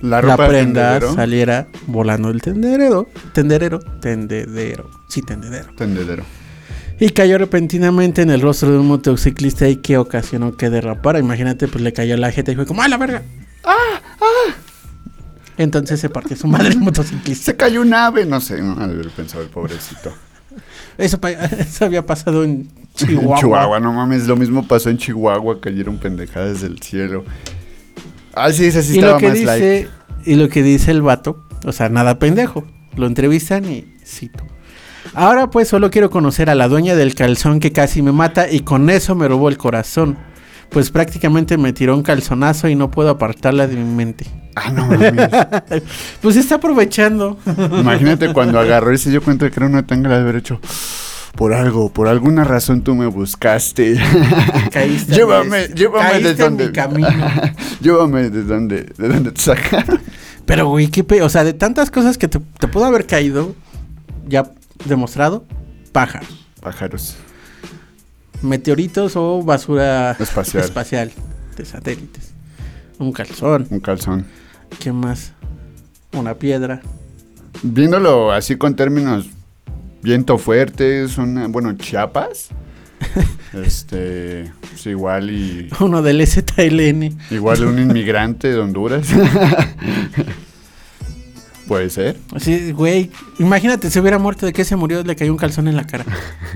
La 0.00 0.20
ropa 0.20 0.48
prenda 0.48 0.92
tendedero. 0.92 1.14
saliera 1.14 1.66
volando 1.86 2.28
del 2.28 2.40
tenderero. 2.40 3.08
Tenderero, 3.32 3.78
tendedero. 3.78 4.90
Sí, 5.08 5.22
tendedero. 5.22 5.72
Tendedero. 5.76 6.24
Y 6.98 7.10
cayó 7.10 7.38
repentinamente 7.38 8.22
en 8.22 8.30
el 8.30 8.40
rostro 8.40 8.70
de 8.70 8.78
un 8.78 8.86
motociclista 8.86 9.68
y 9.68 9.76
que 9.76 9.98
ocasionó 9.98 10.56
que 10.56 10.70
derrapara. 10.70 11.18
Imagínate, 11.18 11.68
pues 11.68 11.82
le 11.82 11.92
cayó 11.92 12.16
la 12.16 12.30
jeta 12.30 12.52
y 12.52 12.56
fue 12.56 12.66
como, 12.66 12.82
¡ah, 12.82 12.88
la 12.88 12.96
verga! 12.98 13.22
Entonces 15.56 16.00
se 16.00 16.08
partió 16.08 16.36
su 16.36 16.46
madre 16.46 16.68
el 16.68 16.78
motociclista. 16.78 17.44
Se 17.44 17.56
cayó 17.56 17.82
un 17.82 17.92
ave, 17.92 18.24
no 18.24 18.40
sé, 18.40 18.62
no 18.62 18.72
haber 18.82 19.10
pensado 19.10 19.42
el 19.42 19.50
pobrecito. 19.50 20.12
Eso, 20.96 21.18
eso 21.58 21.84
había 21.84 22.04
pasado 22.04 22.44
en 22.44 22.68
En 23.00 23.06
Chihuahua. 23.08 23.38
Chihuahua, 23.38 23.80
no 23.80 23.92
mames, 23.92 24.26
lo 24.26 24.36
mismo 24.36 24.66
pasó 24.66 24.90
en 24.90 24.98
Chihuahua, 24.98 25.60
cayeron 25.60 25.98
pendejadas 25.98 26.60
del 26.60 26.80
cielo. 26.80 27.24
Ah, 28.34 28.52
sí, 28.52 28.66
ese 28.66 28.82
sí 28.82 28.98
y 28.98 29.00
lo 29.00 29.16
que 29.16 29.28
más 29.28 29.40
light. 29.40 29.62
dice 29.62 29.88
y 30.24 30.34
lo 30.34 30.48
que 30.48 30.62
dice 30.62 30.90
el 30.90 31.02
vato, 31.02 31.44
o 31.64 31.72
sea, 31.72 31.88
nada 31.88 32.18
pendejo. 32.18 32.64
Lo 32.96 33.06
entrevistan 33.06 33.64
y 33.70 33.94
cito. 34.04 34.44
Ahora 35.14 35.48
pues 35.50 35.68
solo 35.68 35.90
quiero 35.90 36.10
conocer 36.10 36.50
a 36.50 36.54
la 36.54 36.68
dueña 36.68 36.94
del 36.94 37.14
calzón 37.14 37.58
que 37.60 37.72
casi 37.72 38.02
me 38.02 38.12
mata 38.12 38.50
y 38.50 38.60
con 38.60 38.90
eso 38.90 39.14
me 39.14 39.28
robó 39.28 39.48
el 39.48 39.56
corazón. 39.56 40.18
Pues 40.70 40.90
prácticamente 40.90 41.56
me 41.58 41.72
tiró 41.72 41.96
un 41.96 42.02
calzonazo 42.02 42.68
y 42.68 42.76
no 42.76 42.90
puedo 42.90 43.10
apartarla 43.10 43.66
de 43.66 43.76
mi 43.76 43.92
mente. 43.94 44.26
Ah, 44.54 44.70
no 44.70 44.86
mames. 44.86 45.28
Pues 46.20 46.36
está 46.36 46.56
aprovechando. 46.56 47.38
Imagínate 47.46 48.32
cuando 48.32 48.58
agarró 48.60 48.92
y 48.92 48.98
se 48.98 49.10
dio 49.10 49.22
cuenta 49.22 49.46
de 49.46 49.50
que 49.50 49.58
era 49.58 49.66
una 49.66 49.84
tanga 49.86 50.10
de 50.10 50.16
haber 50.16 50.36
hecho. 50.36 50.60
Por 51.36 51.54
algo, 51.54 51.90
por 51.92 52.08
alguna 52.08 52.44
razón 52.44 52.82
tú 52.82 52.94
me 52.94 53.06
buscaste. 53.06 53.98
Caíste 54.72 55.14
llévame, 55.14 55.64
en- 55.64 55.74
llévame 55.74 56.10
caíste 56.10 56.34
de 56.34 56.42
donde. 56.44 56.66
mi 56.66 56.72
camino. 56.72 57.08
llévame 57.80 58.30
de 58.30 58.42
donde, 58.44 58.82
de 58.82 59.08
donde 59.08 59.32
te 59.32 59.40
sacaron. 59.40 60.00
Pero 60.44 60.68
güey, 60.68 60.88
qué 60.88 61.04
pe... 61.04 61.22
o 61.22 61.28
sea, 61.28 61.44
de 61.44 61.52
tantas 61.54 61.90
cosas 61.90 62.18
que 62.18 62.28
te, 62.28 62.38
te 62.58 62.68
pudo 62.68 62.84
haber 62.84 63.06
caído, 63.06 63.54
ya 64.26 64.50
demostrado, 64.84 65.44
pájaro. 65.92 66.26
Pájaros. 66.60 67.16
meteoritos 68.42 69.12
o 69.16 69.42
basura 69.42 70.12
Espacial. 70.18 70.64
espacial 70.64 71.12
de 71.56 71.64
satélites. 71.64 72.32
Un 72.98 73.12
calzón. 73.12 73.66
Un 73.70 73.80
calzón. 73.80 74.26
¿Qué 74.78 74.92
más? 74.92 75.32
Una 76.12 76.34
piedra. 76.34 76.82
Viéndolo 77.62 78.32
así 78.32 78.56
con 78.56 78.74
términos 78.76 79.26
viento 80.02 80.38
fuerte, 80.38 81.08
son, 81.08 81.50
bueno, 81.52 81.72
Chiapas. 81.74 82.48
este, 83.64 84.52
pues 84.60 84.84
igual 84.86 85.30
y 85.30 85.68
Uno 85.80 86.02
del 86.02 86.26
ZLN. 86.26 87.16
igual 87.30 87.64
un 87.64 87.78
inmigrante 87.78 88.48
de 88.48 88.58
Honduras. 88.58 89.08
Puede 91.66 91.88
ser. 91.88 92.16
Así, 92.34 92.72
güey. 92.72 93.10
Imagínate, 93.38 93.90
se 93.90 94.00
hubiera 94.00 94.18
muerto 94.18 94.44
de 94.44 94.52
que 94.52 94.64
se 94.64 94.74
murió, 94.74 95.04
le 95.04 95.14
cayó 95.14 95.30
un 95.30 95.38
calzón 95.38 95.68
en 95.68 95.76
la 95.76 95.86
cara. 95.86 96.04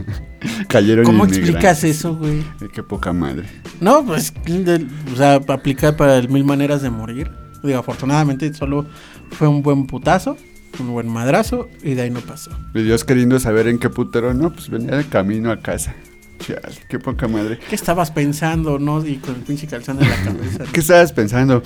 Cayeron 0.68 1.04
¿Cómo 1.04 1.24
explicas 1.24 1.84
eso, 1.84 2.16
güey? 2.16 2.42
Qué 2.74 2.82
poca 2.82 3.12
madre. 3.12 3.44
No, 3.80 4.04
pues, 4.04 4.34
de- 4.44 4.84
o 5.12 5.16
sea, 5.16 5.34
aplica 5.48 5.96
para 5.96 6.20
mil 6.22 6.44
maneras 6.44 6.82
de 6.82 6.90
morir. 6.90 7.30
Digo, 7.62 7.78
afortunadamente 7.78 8.52
solo 8.54 8.86
fue 9.30 9.46
un 9.46 9.62
buen 9.62 9.86
putazo, 9.86 10.36
un 10.78 10.92
buen 10.92 11.08
madrazo, 11.08 11.68
y 11.82 11.94
de 11.94 12.02
ahí 12.02 12.10
no 12.10 12.20
pasó. 12.20 12.50
Y 12.74 12.82
Dios 12.82 13.04
queriendo 13.04 13.38
saber 13.38 13.68
en 13.68 13.78
qué 13.78 13.90
putero, 13.90 14.34
no, 14.34 14.52
pues 14.52 14.68
venía 14.68 14.96
de 14.96 15.04
camino 15.04 15.50
a 15.50 15.60
casa. 15.60 15.94
Chale, 16.38 16.76
qué 16.88 16.98
poca 16.98 17.28
madre. 17.28 17.58
¿Qué 17.68 17.74
estabas 17.74 18.10
pensando, 18.10 18.78
no? 18.78 19.04
Y 19.06 19.16
con 19.16 19.36
el 19.36 19.42
pinche 19.42 19.66
calzón 19.66 20.02
en 20.02 20.10
la 20.10 20.16
cabeza. 20.22 20.64
¿Qué 20.72 20.80
estabas 20.80 21.12
pensando? 21.12 21.62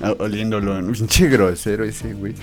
Ah, 0.00 0.14
Oliéndolo, 0.18 0.80
¿no? 0.80 0.92
pinche 0.92 1.28
grosero 1.28 1.84
ese, 1.84 2.14
güey. 2.14 2.34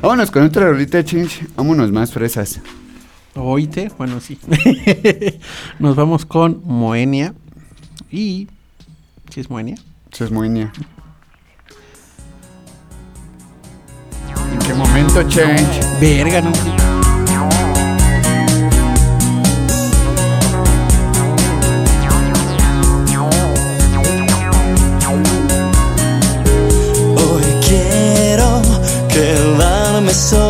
Vámonos 0.00 0.30
con 0.30 0.44
otra 0.44 0.70
rolita, 0.70 1.04
chinch. 1.04 1.44
Vámonos 1.56 1.90
más 1.92 2.12
fresas. 2.12 2.60
Oíte, 3.34 3.90
bueno, 3.98 4.20
sí. 4.20 4.38
Nos 5.78 5.96
vamos 5.96 6.24
con 6.24 6.62
Moenia. 6.64 7.34
Y. 8.10 8.48
¿Sí 9.30 9.40
es 9.40 9.50
Moenia? 9.50 9.76
Eso 10.10 10.24
es 10.24 10.30
muy 10.30 10.48
qué 14.66 14.74
momento, 14.74 15.22
change? 15.28 15.80
Verga, 16.00 16.40
no. 16.42 16.50
Hoy 27.14 27.44
quiero 27.66 28.62
quedarme 29.08 30.12
solo 30.12 30.45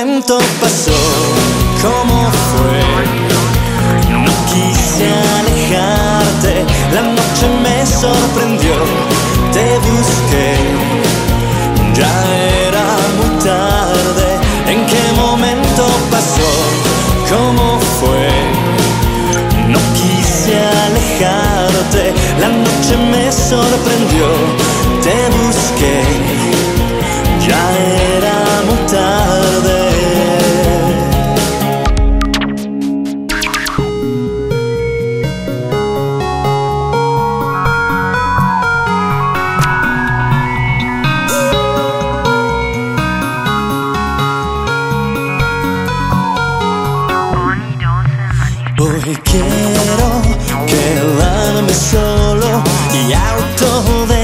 momento 0.00 0.38
pasó? 0.60 0.92
¿Cómo 1.82 2.30
fue? 2.30 2.78
No 4.12 4.30
quise 4.46 5.08
alejarte, 5.40 6.64
la 6.94 7.02
noche 7.02 7.46
me 7.62 7.84
sorprendió, 7.84 8.74
te 9.52 9.78
busqué, 9.78 10.56
ya 11.94 12.14
era 12.68 12.86
muy 13.16 13.30
tarde. 13.44 14.38
¿En 14.68 14.86
qué 14.86 15.02
momento 15.16 15.86
pasó? 16.12 16.50
¿Cómo 17.28 17.80
fue? 17.98 18.28
No 19.68 19.78
quise 19.94 20.56
alejarte, 20.86 22.14
la 22.40 22.48
noche 22.48 22.96
me 23.10 23.32
sorprendió, 23.32 24.28
te 25.02 25.16
busqué, 25.36 25.47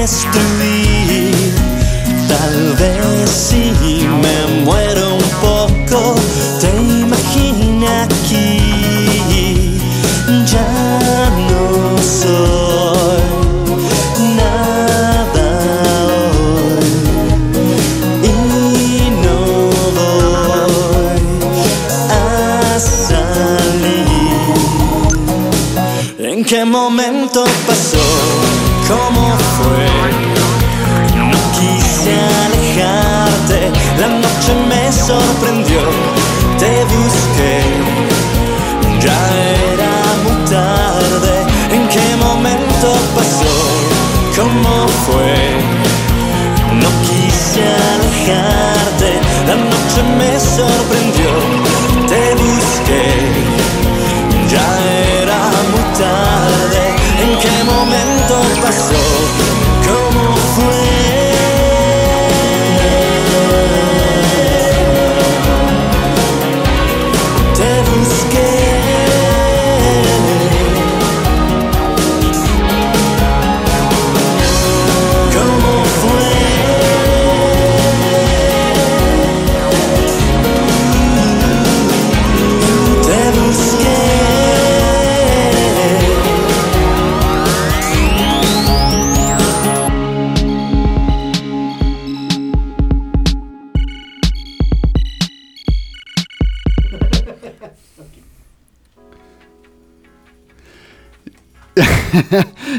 destiny 0.05 0.54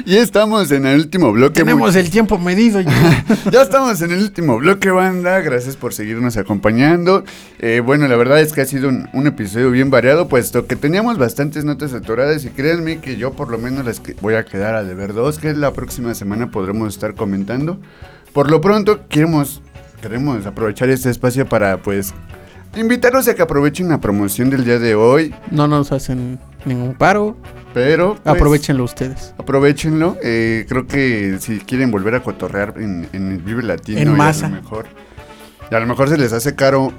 y 0.06 0.16
estamos 0.16 0.70
en 0.70 0.86
el 0.86 1.00
último 1.00 1.32
bloque. 1.32 1.60
Tenemos 1.60 1.92
Mu- 1.94 1.98
el 2.00 2.08
tiempo 2.10 2.38
medido. 2.38 2.80
ya. 2.80 3.24
ya 3.52 3.62
estamos 3.62 4.00
en 4.00 4.12
el 4.12 4.22
último 4.22 4.56
bloque, 4.58 4.88
banda. 4.90 5.40
Gracias 5.40 5.76
por 5.76 5.92
seguirnos 5.92 6.36
acompañando. 6.36 7.24
Eh, 7.58 7.82
bueno, 7.84 8.06
la 8.08 8.16
verdad 8.16 8.40
es 8.40 8.52
que 8.52 8.60
ha 8.62 8.66
sido 8.66 8.88
un, 8.88 9.08
un 9.12 9.26
episodio 9.26 9.70
bien 9.70 9.90
variado, 9.90 10.28
puesto 10.28 10.66
que 10.66 10.76
teníamos 10.76 11.18
bastantes 11.18 11.64
notas 11.64 11.92
atoradas. 11.92 12.44
Y 12.44 12.48
créanme 12.50 13.00
que 13.00 13.16
yo 13.16 13.32
por 13.32 13.50
lo 13.50 13.58
menos 13.58 13.84
las 13.84 14.00
que 14.00 14.14
voy 14.20 14.34
a 14.34 14.44
quedar 14.44 14.74
a 14.76 14.84
deber 14.84 15.12
dos, 15.12 15.38
que 15.38 15.52
la 15.54 15.72
próxima 15.72 16.14
semana 16.14 16.50
podremos 16.50 16.94
estar 16.94 17.14
comentando. 17.14 17.78
Por 18.32 18.50
lo 18.50 18.60
pronto, 18.60 19.00
queremos, 19.08 19.60
queremos 20.00 20.46
aprovechar 20.46 20.88
este 20.88 21.10
espacio 21.10 21.46
para, 21.48 21.78
pues, 21.82 22.14
invitarlos 22.76 23.26
a 23.28 23.34
que 23.34 23.42
aprovechen 23.42 23.88
la 23.88 24.00
promoción 24.00 24.50
del 24.50 24.64
día 24.64 24.78
de 24.78 24.94
hoy. 24.94 25.34
No 25.50 25.66
nos 25.66 25.90
hacen 25.92 26.38
ningún 26.66 26.94
paro. 26.94 27.36
Pero 27.72 28.14
pues, 28.22 28.34
Aprovechenlo 28.36 28.84
ustedes. 28.84 29.34
Aprovechenlo. 29.38 30.16
eh, 30.22 30.64
creo 30.68 30.86
que 30.86 31.36
si 31.40 31.58
quieren 31.60 31.90
volver 31.90 32.14
a 32.14 32.22
cotorrear 32.22 32.74
en, 32.78 33.08
en 33.12 33.32
el 33.32 33.38
Vive 33.38 33.62
Latino, 33.62 34.00
En 34.00 34.16
masa. 34.16 34.46
A 34.46 34.50
lo 34.50 34.56
mejor, 34.56 34.86
y 35.70 35.74
a 35.74 35.80
lo 35.80 35.86
mejor 35.86 36.08
se 36.08 36.16
les 36.18 36.32
hace 36.32 36.54
caro. 36.54 36.92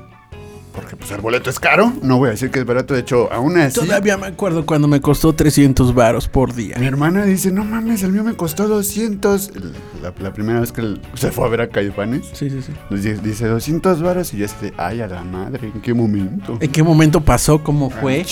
Porque 0.78 0.96
pues 0.96 1.10
el 1.12 1.22
boleto 1.22 1.50
es 1.50 1.60
caro. 1.60 1.92
No 2.04 2.18
voy 2.20 2.28
a 2.28 2.32
decir 2.32 2.52
que 2.52 2.60
es 2.60 2.66
barato. 2.66 2.94
De 2.94 3.00
hecho, 3.00 3.34
aún 3.34 3.58
así. 3.58 3.80
Todavía 3.80 4.16
me 4.16 4.28
acuerdo 4.28 4.66
cuando 4.66 4.88
me 4.88 5.02
costó 5.02 5.34
300 5.34 5.94
varos 5.96 6.28
por 6.28 6.54
día. 6.54 6.78
Mi 6.80 6.86
hermana 6.86 7.26
dice, 7.26 7.52
no 7.52 7.66
mames, 7.66 8.04
el 8.04 8.12
mío 8.12 8.24
me 8.24 8.36
costó 8.36 8.68
200. 8.68 9.50
El- 9.56 9.74
La, 10.04 10.14
la 10.20 10.32
primera 10.32 10.60
vez 10.60 10.72
que 10.72 10.98
se 11.16 11.32
fue 11.32 11.46
a 11.46 11.50
ver 11.50 11.62
a 11.62 11.70
Caifanes. 11.70 12.28
Sí, 12.34 12.50
sí, 12.52 12.62
sí. 12.62 12.72
Dice, 12.92 13.18
dice 13.18 13.48
200 13.48 14.02
varos 14.04 14.32
y 14.34 14.38
yo 14.38 14.46
de, 14.62 14.72
ay, 14.78 15.02
a 15.02 15.08
la 15.08 15.24
madre, 15.24 15.72
¿en 15.74 15.82
qué 15.82 15.94
momento? 15.96 16.58
¿En 16.62 16.72
qué 16.72 16.84
momento 16.84 17.20
pasó? 17.22 17.64
¿Cómo 17.64 17.90
fue? 17.90 18.24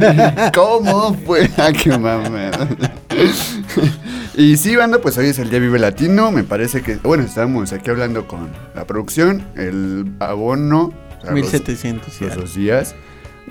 ¿Cómo 0.54 1.14
fue? 1.26 1.50
Ah, 1.58 1.72
qué 1.72 1.90
mamada. 1.90 2.68
y 4.36 4.56
sí, 4.56 4.76
banda, 4.76 4.98
pues 5.00 5.18
hoy 5.18 5.26
es 5.26 5.38
el 5.40 5.50
Día 5.50 5.58
Vive 5.58 5.78
Latino. 5.78 6.30
Me 6.30 6.44
parece 6.44 6.82
que, 6.82 6.96
bueno, 6.96 7.24
estábamos 7.24 7.72
aquí 7.72 7.90
hablando 7.90 8.28
con 8.28 8.48
la 8.76 8.86
producción. 8.86 9.42
El 9.56 10.12
abono. 10.20 10.92
O 11.18 11.22
sea, 11.22 11.30
los- 11.30 11.40
1700. 11.40 12.20
y 12.20 12.24
Los 12.24 12.36
dos 12.36 12.54
días. 12.54 12.94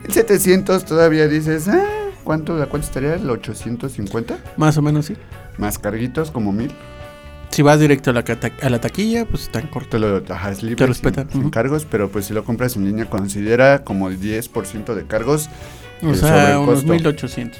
1700 0.03 0.85
todavía 0.85 1.27
dices, 1.27 1.67
ah, 1.67 1.83
¿cuánto, 2.23 2.61
¿a 2.61 2.67
cuánto 2.67 2.87
estaría? 2.87 3.15
¿El 3.15 3.29
850? 3.29 4.37
Más 4.57 4.77
o 4.77 4.81
menos, 4.81 5.07
sí. 5.07 5.15
Más 5.57 5.79
carguitos, 5.79 6.31
como 6.31 6.51
mil. 6.51 6.71
Si 7.49 7.61
vas 7.61 7.79
directo 7.79 8.11
a 8.11 8.13
la, 8.13 8.23
a 8.61 8.69
la 8.69 8.81
taquilla, 8.81 9.25
pues 9.25 9.43
están 9.43 9.67
cortos. 9.67 9.89
Te 9.89 9.99
lo 9.99 10.21
ajá, 10.29 10.51
es 10.51 10.61
libre, 10.61 10.75
Te 10.75 10.83
sin- 10.83 10.87
respetan, 10.89 11.31
sin, 11.31 11.49
cargos, 11.49 11.87
pero 11.89 12.09
pues 12.09 12.25
si 12.25 12.33
lo 12.33 12.43
compras 12.43 12.75
en 12.75 12.85
línea 12.85 13.09
considera 13.09 13.83
como 13.83 14.09
el 14.09 14.19
10% 14.19 14.93
de 14.93 15.07
cargos. 15.07 15.49
O 16.03 16.11
eh, 16.11 16.15
sea, 16.15 16.59
unos 16.59 16.75
costo. 16.81 16.91
1800. 16.93 17.59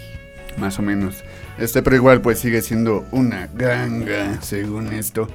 Más 0.58 0.78
o 0.78 0.82
menos. 0.82 1.24
Este, 1.58 1.82
pero 1.82 1.96
igual 1.96 2.22
pues 2.22 2.38
sigue 2.40 2.62
siendo 2.62 3.06
una 3.12 3.48
ganga, 3.56 4.40
según 4.42 4.94
esto. 4.94 5.28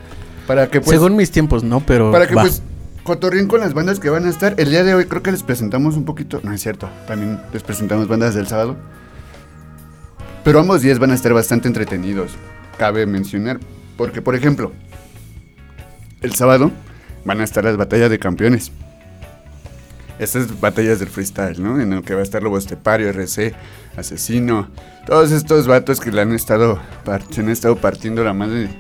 Para 0.47 0.69
que 0.69 0.81
pues... 0.81 0.91
Según 0.91 1.17
mis 1.17 1.31
tiempos, 1.31 1.65
no, 1.65 1.81
pero. 1.81 2.13
para 2.13 2.27
que 2.29 2.35
va. 2.35 2.43
pues 2.43 2.63
cotorreen 3.05 3.49
con 3.49 3.61
las 3.61 3.75
bandas 3.75 4.01
que 4.01 4.11
van 4.11 4.27
a 4.27 4.31
estar. 4.31 4.55
El 4.59 4.71
día 4.71 4.85
de 4.85 4.95
hoy 4.95 5.07
creo 5.07 5.23
que 5.23 5.33
les 5.33 5.43
presentamos 5.43 5.97
un 5.97 6.05
poquito... 6.05 6.41
No 6.43 6.53
es 6.53 6.61
cierto, 6.61 6.89
también 7.07 7.41
les 7.53 7.63
presentamos 7.63 8.09
bandas 8.09 8.35
del 8.35 8.47
sábado. 8.47 8.77
Pero 10.45 10.61
ambos 10.61 10.83
días 10.83 10.99
van 10.99 11.11
a 11.11 11.15
estar 11.15 11.33
bastante 11.33 11.69
entretenidos. 11.69 12.33
Cabe 12.79 13.07
mencionar. 13.07 13.61
Porque, 13.97 14.23
por 14.23 14.35
ejemplo, 14.35 14.73
el 16.21 16.35
sábado 16.35 16.71
van 17.25 17.41
a 17.41 17.45
estar 17.45 17.65
las 17.65 17.77
batallas 17.77 18.11
de 18.11 18.19
campeones. 18.19 18.73
Estas 20.19 20.61
batallas 20.61 20.99
del 20.99 21.09
freestyle, 21.09 21.63
¿no? 21.63 21.81
En 21.81 21.93
el 21.93 22.03
que 22.03 22.15
va 22.15 22.21
a 22.21 22.23
estar 22.23 22.43
Lobo 22.43 22.59
RC, 22.59 23.55
Asesino, 23.97 24.69
todos 25.07 25.33
estos 25.33 25.67
vatos 25.67 26.01
que 26.01 26.13
le 26.13 26.21
han 26.21 26.33
estado, 26.33 26.81
se 27.31 27.41
han 27.41 27.49
estado 27.49 27.77
partiendo 27.77 28.23
la 28.23 28.33
madre 28.33 28.71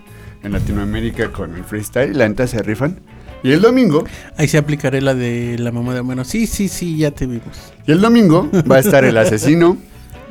en 0.42 0.52
Latinoamérica 0.52 1.32
con 1.32 1.54
el 1.54 1.64
freestyle, 1.64 2.16
la 2.16 2.28
neta 2.28 2.46
se 2.46 2.62
rifan. 2.62 3.00
Y 3.42 3.50
el 3.52 3.60
domingo, 3.60 4.04
Ahí 4.36 4.46
se 4.48 4.58
aplicaré 4.58 5.00
la 5.00 5.14
de 5.14 5.56
la 5.58 5.72
mamá 5.72 5.94
de 5.94 6.00
Homero. 6.00 6.24
Sí, 6.24 6.46
sí, 6.46 6.68
sí, 6.68 6.96
ya 6.96 7.10
te 7.10 7.26
vimos. 7.26 7.72
y 7.86 7.92
el 7.92 8.00
domingo 8.00 8.48
va 8.70 8.76
a 8.76 8.78
estar 8.80 9.04
el 9.04 9.16
Asesino, 9.18 9.76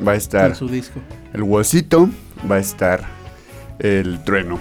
va 0.05 0.13
a 0.13 0.15
estar 0.15 0.47
Con 0.51 0.55
su 0.55 0.67
disco. 0.69 0.99
el 1.33 1.43
Huesito, 1.43 2.09
va 2.49 2.55
a 2.55 2.59
estar 2.59 3.01
el 3.79 4.23
Trueno, 4.23 4.59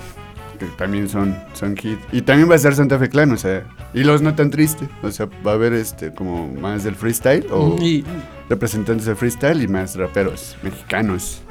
que 0.58 0.66
también 0.78 1.08
son, 1.08 1.36
son 1.52 1.76
hit. 1.76 1.98
Y 2.10 2.22
también 2.22 2.48
va 2.48 2.54
a 2.54 2.56
estar 2.56 2.74
Santa 2.74 2.98
Fe 2.98 3.08
Clan, 3.08 3.30
o 3.32 3.36
sea, 3.36 3.64
y 3.94 4.02
los 4.02 4.20
no 4.22 4.34
tan 4.34 4.50
triste, 4.50 4.88
o 5.02 5.10
sea, 5.12 5.28
va 5.46 5.52
a 5.52 5.54
haber 5.54 5.72
este 5.72 6.12
como 6.12 6.48
más 6.48 6.82
del 6.84 6.94
freestyle 6.96 7.46
o 7.50 7.76
Y 7.80 8.04
representantes 8.48 9.06
del 9.06 9.16
freestyle 9.16 9.62
y 9.62 9.68
más 9.68 9.94
raperos 9.96 10.56
mexicanos. 10.62 11.42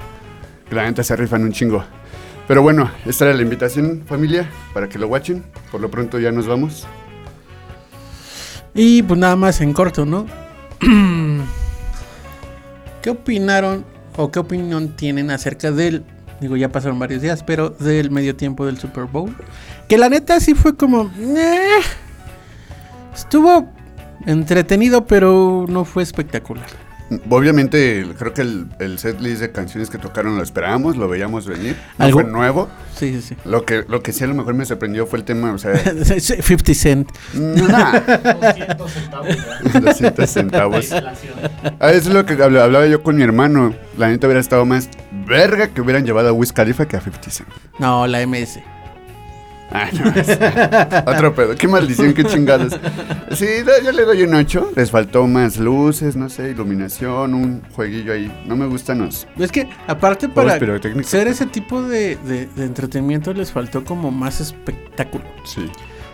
Que 0.70 0.76
la 0.76 0.84
neta 0.84 1.04
se 1.04 1.16
rifan 1.16 1.43
un 1.43 1.52
chingo. 1.52 1.84
Pero 2.50 2.64
bueno, 2.64 2.89
esta 3.06 3.26
era 3.26 3.36
la 3.36 3.43
invitación, 3.43 4.02
familia, 4.08 4.50
para 4.74 4.89
que 4.89 4.97
lo 4.97 5.08
watchen. 5.08 5.43
Por 5.72 5.82
lo 5.82 5.91
pronto 5.91 6.18
ya 6.18 6.32
nos 6.32 6.47
vamos. 6.47 6.88
Y 8.74 9.04
pues 9.04 9.20
nada 9.20 9.36
más 9.36 9.62
en 9.62 9.72
corto, 9.72 10.04
¿no? 10.04 10.26
¿Qué 13.04 13.12
opinaron 13.12 13.86
o 14.18 14.32
qué 14.32 14.39
opinión 14.39 14.95
tienen 14.95 15.30
acerca 15.30 15.72
del, 15.72 16.04
digo 16.41 16.58
ya 16.58 16.70
pasaron 16.70 16.97
varios 16.97 17.22
días, 17.22 17.43
pero 17.43 17.70
del 17.70 18.10
medio 18.10 18.36
tiempo 18.36 18.66
del 18.66 18.80
Super 18.80 19.04
Bowl? 19.04 19.32
Que 19.88 20.00
la 20.00 20.10
neta 20.10 20.39
sí 20.39 20.56
fue 20.56 20.76
como... 20.76 21.12
Estuvo 23.14 23.72
entretenido, 24.26 25.06
pero 25.06 25.68
no 25.70 25.86
fue 25.86 26.02
espectacular. 26.02 26.89
Obviamente, 27.30 28.05
creo 28.18 28.34
que 28.34 28.41
el, 28.41 28.68
el 28.80 28.99
set 28.99 29.20
list 29.20 29.41
de 29.41 29.51
canciones 29.51 29.89
que 29.89 29.97
tocaron 29.97 30.36
lo 30.38 30.43
esperábamos, 30.43 30.95
lo 30.97 31.07
veíamos 31.10 31.47
venir. 31.47 31.76
No 31.97 32.05
Algo- 32.05 32.22
fue 32.22 32.30
nuevo. 32.30 32.70
Sí, 32.95 33.14
sí, 33.14 33.22
sí. 33.30 33.36
Lo 33.45 33.66
que, 33.66 33.84
lo 33.88 34.03
que 34.03 34.12
sí 34.14 34.24
a 34.24 34.28
lo 34.28 34.36
mejor 34.36 34.53
me 34.53 34.66
sorprendió 34.66 35.07
fue 35.07 35.20
el 35.20 35.26
tema, 35.26 35.51
o 35.53 35.57
sea, 35.57 35.76
50 36.20 36.74
Cent. 36.74 37.10
nah, 37.34 37.99
200 37.99 38.91
centavos. 38.91 39.28
ya. 39.74 39.80
200 39.80 40.30
centavos. 40.30 40.91
Ah, 41.80 41.91
eso 41.91 42.10
es 42.10 42.14
lo 42.14 42.26
que 42.26 42.34
habla- 42.41 42.64
hablaba 42.66 42.86
yo 42.88 43.01
con 43.03 43.16
mi 43.16 43.24
hermano. 43.24 43.74
La 43.97 44.07
neta 44.10 44.28
hubiera 44.28 44.39
estado 44.41 44.66
más 44.66 44.89
verga 45.26 45.68
que 45.70 45.82
hubieran 45.82 46.05
llevado 46.05 46.30
a 46.30 46.34
Wiz 46.34 46.53
Khalifa 46.53 46.88
que 46.88 46.97
a 46.97 47.01
50 47.01 47.32
Cent. 47.32 47.49
No, 47.80 48.05
la 48.07 48.26
MS. 48.26 48.60
Ah, 49.72 49.88
no, 49.94 50.12
es- 50.20 50.40
Otro 51.08 51.34
pedo. 51.36 51.56
Qué 51.56 51.68
maldición, 51.68 52.14
qué 52.14 52.24
chingados. 52.24 52.74
Sí, 53.34 53.46
yo 53.84 53.92
le 53.92 54.04
doy 54.06 54.24
un 54.24 54.34
8. 54.34 54.72
Les 54.76 54.90
faltó 54.92 55.28
más 55.28 55.58
luces, 55.58 56.16
no 56.16 56.30
sé, 56.30 56.50
iluminación, 56.52 57.34
un 57.34 57.62
jueguillo 57.74 58.14
ahí. 58.14 58.32
No 58.46 58.56
me 58.56 58.66
gustan 58.66 59.00
los. 59.00 59.28
Es 59.38 59.52
que 59.52 59.70
aparte 59.88 60.28
para 60.30 60.58
ser 61.04 61.28
ese 61.28 61.46
tipo 61.46 61.82
de, 61.84 62.16
de- 62.18 62.48
de 62.48 62.66
entretenimiento 62.66 63.34
les 63.34 63.52
faltó 63.52 63.84
como 63.84 64.12
más 64.12 64.42
espectáculo. 64.42 65.24
Sí. 65.46 65.70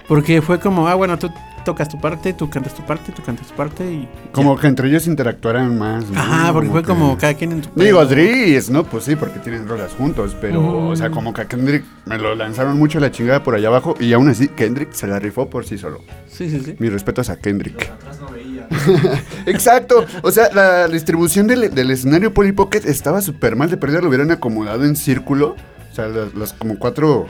Porque 0.08 0.42
fue 0.42 0.60
como, 0.60 0.88
ah, 0.88 0.96
bueno, 0.96 1.18
tú 1.18 1.32
tocas 1.66 1.90
tu 1.90 2.00
parte, 2.00 2.32
tú 2.32 2.50
cantas 2.50 2.74
tu 2.74 2.86
parte, 2.86 3.12
tú 3.12 3.22
cantas 3.22 3.48
tu 3.48 3.56
parte 3.56 3.84
y... 3.84 4.08
Como 4.32 4.58
que 4.58 4.68
entre 4.68 4.88
ellos 4.88 5.06
interactuaran 5.08 5.78
más. 5.78 6.10
¿no? 6.10 6.18
Ajá, 6.18 6.54
porque 6.54 6.70
fue 6.70 6.82
que- 6.82 6.88
como 6.88 7.18
cada 7.18 7.34
quien 7.34 7.52
en 7.52 7.62
tu 7.62 7.70
Digo. 7.78 8.06
Dries, 8.06 8.70
¿no? 8.70 8.84
Pues 8.86 9.04
sí, 9.04 9.18
porque 9.18 9.40
tienen 9.40 9.68
rolas 9.68 9.92
juntos, 9.94 10.36
pero, 10.40 10.88
o 10.88 10.96
sea, 10.96 11.10
como 11.10 11.34
que 11.34 11.42
a 11.42 11.46
Kendrick 11.50 11.84
me 12.06 12.18
lo 12.18 12.34
lanzaron 12.36 12.78
mucho 12.78 13.00
a 13.00 13.02
la 13.02 13.12
chingada 13.12 13.44
por 13.44 13.56
allá 13.56 13.68
abajo 13.68 13.96
y 14.00 14.14
aún 14.14 14.30
así 14.30 14.48
Kendrick 14.48 14.94
se 14.94 15.08
la 15.08 15.20
rifó 15.20 15.50
por 15.50 15.66
sí 15.66 15.78
solo. 15.78 16.00
Sí, 16.28 16.50
sí, 16.50 16.62
sí. 16.64 16.76
Mis 16.80 16.94
respetos 16.94 17.30
a 17.30 17.38
Kendrick. 17.38 17.90
Atrás 17.92 18.20
no 18.22 18.30
veía. 18.30 18.68
Exacto, 19.46 20.06
o 20.22 20.32
sea, 20.32 20.50
la 20.54 20.88
distribución 20.88 21.48
del, 21.48 21.74
del 21.74 21.92
escenario 21.92 22.34
Polly 22.34 22.52
Pocket 22.52 22.82
estaba 22.86 23.22
súper 23.22 23.56
mal, 23.56 23.70
de 23.70 23.78
perdida 23.78 24.02
lo 24.02 24.08
hubieran 24.08 24.32
acomodado 24.32 24.86
en 24.86 24.96
círculo, 24.96 25.56
o 25.92 25.96
sea, 25.96 26.08
los, 26.08 26.34
los 26.34 26.54
como 26.54 26.78
cuatro 26.80 27.28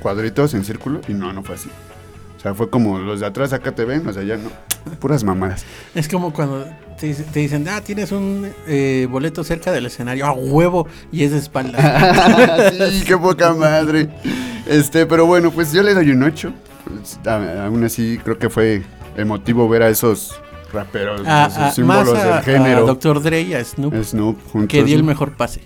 cuadritos 0.00 0.54
en 0.54 0.64
círculo, 0.64 1.00
y 1.08 1.12
no, 1.14 1.32
no 1.32 1.42
fue 1.42 1.56
así. 1.56 1.68
O 2.38 2.40
sea, 2.40 2.54
fue 2.54 2.70
como 2.70 2.98
los 3.00 3.18
de 3.20 3.26
atrás 3.26 3.52
acá 3.52 3.72
te 3.74 3.84
ven, 3.84 4.06
o 4.06 4.12
sea, 4.12 4.22
ya 4.22 4.36
no, 4.36 4.48
puras 5.00 5.24
mamadas. 5.24 5.64
Es 5.94 6.08
como 6.08 6.32
cuando 6.32 6.64
te, 6.98 7.12
te 7.12 7.40
dicen, 7.40 7.66
ah, 7.68 7.80
tienes 7.80 8.12
un 8.12 8.48
eh, 8.68 9.08
boleto 9.10 9.42
cerca 9.42 9.72
del 9.72 9.86
escenario, 9.86 10.24
a 10.24 10.32
huevo, 10.32 10.86
y 11.10 11.24
es 11.24 11.32
de 11.32 11.38
espalda. 11.38 12.70
sí, 12.90 13.02
qué 13.04 13.16
poca 13.18 13.52
madre. 13.54 14.08
Este, 14.68 15.04
pero 15.06 15.26
bueno, 15.26 15.50
pues 15.50 15.72
yo 15.72 15.82
le 15.82 15.94
doy 15.94 16.10
un 16.12 16.22
8. 16.22 16.52
Pues, 16.84 17.18
aún 17.26 17.82
así, 17.84 18.18
creo 18.22 18.38
que 18.38 18.48
fue 18.48 18.82
emotivo 19.16 19.68
ver 19.68 19.82
a 19.82 19.88
esos 19.88 20.40
raperos, 20.72 21.22
A- 21.26 21.46
esos 21.46 21.56
a- 21.58 21.60
más 21.60 21.74
símbolos 21.74 22.14
a, 22.18 22.34
del 22.36 22.42
género. 22.44 22.78
a 22.84 22.86
Dr. 22.86 23.20
Dre 23.22 23.40
y 23.42 23.54
a 23.54 23.64
Snoop, 23.64 23.94
Snoop 24.04 24.38
juntos. 24.52 24.68
que 24.68 24.84
dio 24.84 24.94
el 24.96 25.02
mejor 25.02 25.36
pase. 25.36 25.62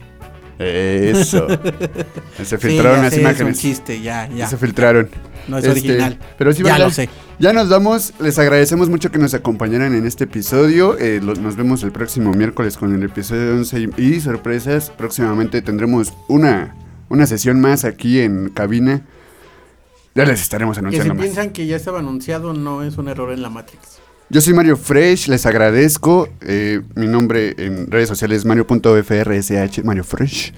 Eso. 0.58 1.46
Se 2.38 2.44
Sí, 2.44 2.56
filtraron 2.56 2.98
ya 2.98 3.02
las 3.02 3.12
es 3.12 3.18
un 3.18 3.20
imágenes. 3.24 3.58
chiste, 3.58 4.00
ya, 4.00 4.28
ya. 4.28 4.46
Se 4.46 4.56
filtraron. 4.56 5.10
No 5.49 5.59
es 5.59 5.64
Este, 5.64 5.70
original. 5.80 6.18
Pero 6.38 6.53
sí, 6.53 6.62
ya 6.62 6.78
lo 6.78 6.90
sé. 6.90 7.09
Ya 7.38 7.53
nos 7.53 7.68
vamos. 7.68 8.12
Les 8.20 8.38
agradecemos 8.38 8.88
mucho 8.88 9.11
que 9.11 9.18
nos 9.18 9.34
acompañaran 9.34 9.95
en 9.95 10.07
este 10.07 10.24
episodio. 10.24 10.97
Eh, 10.99 11.20
lo- 11.22 11.34
nos 11.34 11.57
vemos 11.57 11.82
el 11.82 11.93
próximo 11.93 12.32
miércoles 12.32 12.76
con 12.76 12.95
el 12.95 13.03
episodio 13.03 13.53
11 13.57 13.88
y, 13.97 14.03
y 14.03 14.20
sorpresas. 14.20 14.90
Próximamente 14.90 15.61
tendremos 15.62 16.12
una, 16.28 16.76
una 17.09 17.26
sesión 17.26 17.61
más 17.61 17.84
aquí 17.84 18.20
en 18.20 18.51
cabina. 18.51 19.03
Ya 20.14 20.24
les 20.24 20.40
estaremos 20.43 20.76
Que 20.76 20.80
si 20.80 20.84
anunciando 20.84 21.14
más. 21.14 21.22
piensan 21.24 21.51
que 21.51 21.66
ya 21.66 21.76
estaba 21.76 21.99
anunciado, 22.01 22.53
no 22.53 22.82
es 22.82 22.99
un 22.99 23.09
error 23.09 23.32
en 23.32 23.43
la 23.43 23.49
Matrix. 23.49 23.99
Yo 24.28 24.40
soy 24.40 24.55
Mario 24.55 24.76
Fresh, 24.76 25.28
les 25.28 25.45
agradezco. 25.47 26.28
Eh, 26.43 26.80
mi 26.95 27.07
nombre 27.07 27.55
en 27.59 27.90
redes 27.90 28.09
sociales 28.09 28.38
es 28.38 28.45
mario.frsh, 28.45 29.82
Mario 29.84 30.05
Fresh. 30.05 30.53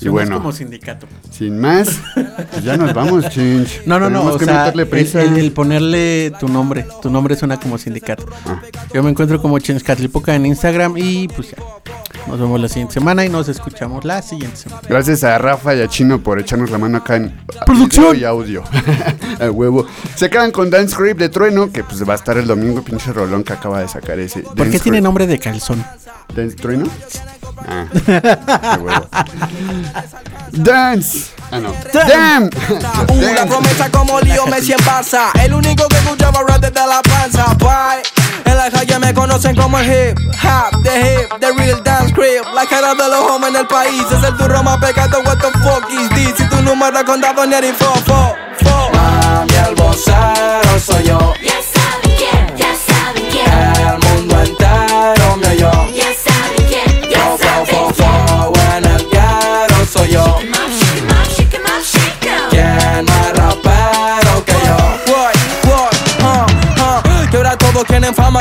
Y 0.00 0.08
bueno, 0.08 0.36
como 0.36 0.52
sindicato. 0.52 1.06
sin 1.30 1.58
más, 1.58 2.00
pues 2.14 2.62
ya 2.62 2.76
nos 2.76 2.92
vamos, 2.92 3.28
chinch. 3.30 3.82
No, 3.86 3.98
no, 3.98 4.10
no, 4.10 4.18
Tenemos 4.18 4.34
o 4.34 4.38
que 4.38 4.44
sea, 4.44 4.72
prisa. 4.90 5.22
el- 5.22 5.38
el 5.38 5.52
ponerle 5.52 6.32
tu 6.38 6.48
nombre, 6.48 6.86
tu 7.00 7.08
nombre 7.10 7.34
suena 7.34 7.58
como 7.58 7.78
sindicato. 7.78 8.26
Ah. 8.44 8.60
Yo 8.92 9.02
me 9.02 9.08
encuentro 9.10 9.40
como 9.40 9.58
Chinskatlipoca 9.58 10.34
en 10.34 10.46
Instagram 10.46 10.96
y 10.98 11.28
pues 11.28 11.50
ya. 11.52 11.56
Nos 12.26 12.40
vemos 12.40 12.60
la 12.60 12.68
siguiente 12.68 12.94
semana 12.94 13.24
y 13.24 13.28
nos 13.28 13.48
escuchamos 13.48 14.04
la 14.04 14.20
siguiente 14.20 14.56
semana. 14.56 14.82
Gracias 14.88 15.22
a 15.22 15.38
Rafa 15.38 15.74
y 15.76 15.80
a 15.80 15.88
Chino 15.88 16.20
por 16.20 16.40
echarnos 16.40 16.70
la 16.70 16.78
mano 16.78 16.98
acá 16.98 17.16
en 17.16 17.40
Producción. 17.64 18.18
y 18.18 18.24
audio. 18.24 18.64
a 19.40 19.50
huevo. 19.50 19.86
Se 20.16 20.28
quedan 20.28 20.50
con 20.50 20.68
Dance 20.68 20.94
Creep 20.96 21.16
de 21.18 21.28
Trueno, 21.28 21.70
que 21.70 21.84
pues 21.84 22.06
va 22.06 22.14
a 22.14 22.16
estar 22.16 22.36
el 22.36 22.46
domingo, 22.48 22.82
pinche 22.82 23.12
rolón 23.12 23.44
que 23.44 23.52
acaba 23.52 23.80
de 23.80 23.88
sacar 23.88 24.18
ese. 24.18 24.40
¿Por 24.40 24.54
qué 24.56 24.62
Dance 24.64 24.80
tiene 24.80 25.00
nombre 25.00 25.26
de 25.28 25.38
calzón? 25.38 25.84
¿Dance 26.34 26.56
Trueno? 26.56 26.86
Ah. 27.64 27.86
Dance. 30.52 31.32
Ah, 31.50 31.58
no. 31.58 31.72
Damn. 31.92 32.50
La 33.34 33.46
promesa 33.46 33.90
como 33.90 34.20
lío 34.20 34.46
Messi 34.46 34.72
en 34.72 34.78
Barça 34.80 35.30
El 35.40 35.54
único 35.54 35.86
que 35.88 35.96
escuchaba 35.96 36.40
rap 36.46 36.60
desde 36.60 36.86
la 36.86 37.00
panza 37.02 37.54
Bye. 37.54 38.02
En 38.44 38.56
la 38.56 38.70
calle 38.70 38.98
me 38.98 39.14
conocen 39.14 39.54
como 39.56 39.78
el 39.78 39.86
hip 39.86 40.18
hop 40.42 40.82
The 40.82 41.00
hip, 41.00 41.40
the 41.40 41.52
real 41.52 41.82
dance 41.82 42.12
crib 42.12 42.42
La 42.54 42.66
cara 42.66 42.94
de 42.94 43.08
los 43.08 43.30
hombres 43.30 43.54
en 43.54 43.60
el 43.60 43.66
país 43.66 44.04
Es 44.10 44.22
el 44.22 44.36
turro 44.36 44.62
más 44.62 44.78
pecado, 44.78 45.20
what 45.24 45.38
the 45.38 45.50
fuck 45.60 45.88
is 45.90 46.08
this 46.10 46.34
Si 46.36 46.44
tu 46.48 46.60
número 46.62 47.04
contado 47.04 47.46
ni 47.46 47.72
fo, 47.72 47.94
fo, 48.04 48.34
fo 48.58 48.90
Mami, 48.92 49.54
el 49.68 49.74
vocero 49.76 50.80
soy 50.84 51.04
yo 51.04 51.34
Ya 51.42 51.75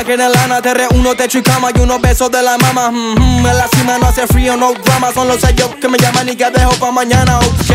quieren 0.06 0.32
lana 0.32 0.62
Te 0.62 0.74
reúno, 0.74 1.16
techo 1.16 1.40
y 1.40 1.44
cama 1.44 1.70
y 1.76 1.80
unos 1.80 2.00
besos 2.02 2.32
de 2.32 2.42
la 2.42 2.58
mama. 2.58 2.92
Mm, 2.92 3.16
mm, 3.42 3.46
En 3.48 3.58
la 3.58 3.68
cima 3.68 3.98
no 3.98 4.08
hace 4.08 4.28
frío, 4.28 4.56
no 4.56 4.74
drama 4.74 5.12
Son 5.14 5.28
los 5.28 5.42
sellos 5.42 5.70
que 5.82 5.88
me 5.88 5.98
llaman 5.98 6.30
y 6.30 6.36
que 6.36 6.50
dejo 6.50 6.72
pa' 6.80 6.92
mañana, 6.92 7.40
ok 7.40 7.46
up, 7.46 7.66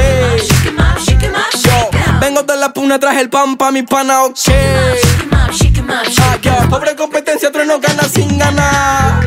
Yo, 1.63 1.91
vengo 2.21 2.43
de 2.43 2.57
la 2.57 2.73
puna, 2.73 2.99
traje 2.99 3.21
el 3.21 3.29
pan 3.31 3.57
pa' 3.57 3.71
mi 3.71 3.83
pana, 3.83 4.25
ok 4.25 4.39
up, 4.49 5.55
Ah, 5.93 6.37
up. 6.65 6.71
pobre 6.71 6.95
competencia, 6.95 7.51
tres 7.51 7.67
no 7.67 7.81
gana 7.81 8.05
sin 8.05 8.39
ganar. 8.39 9.21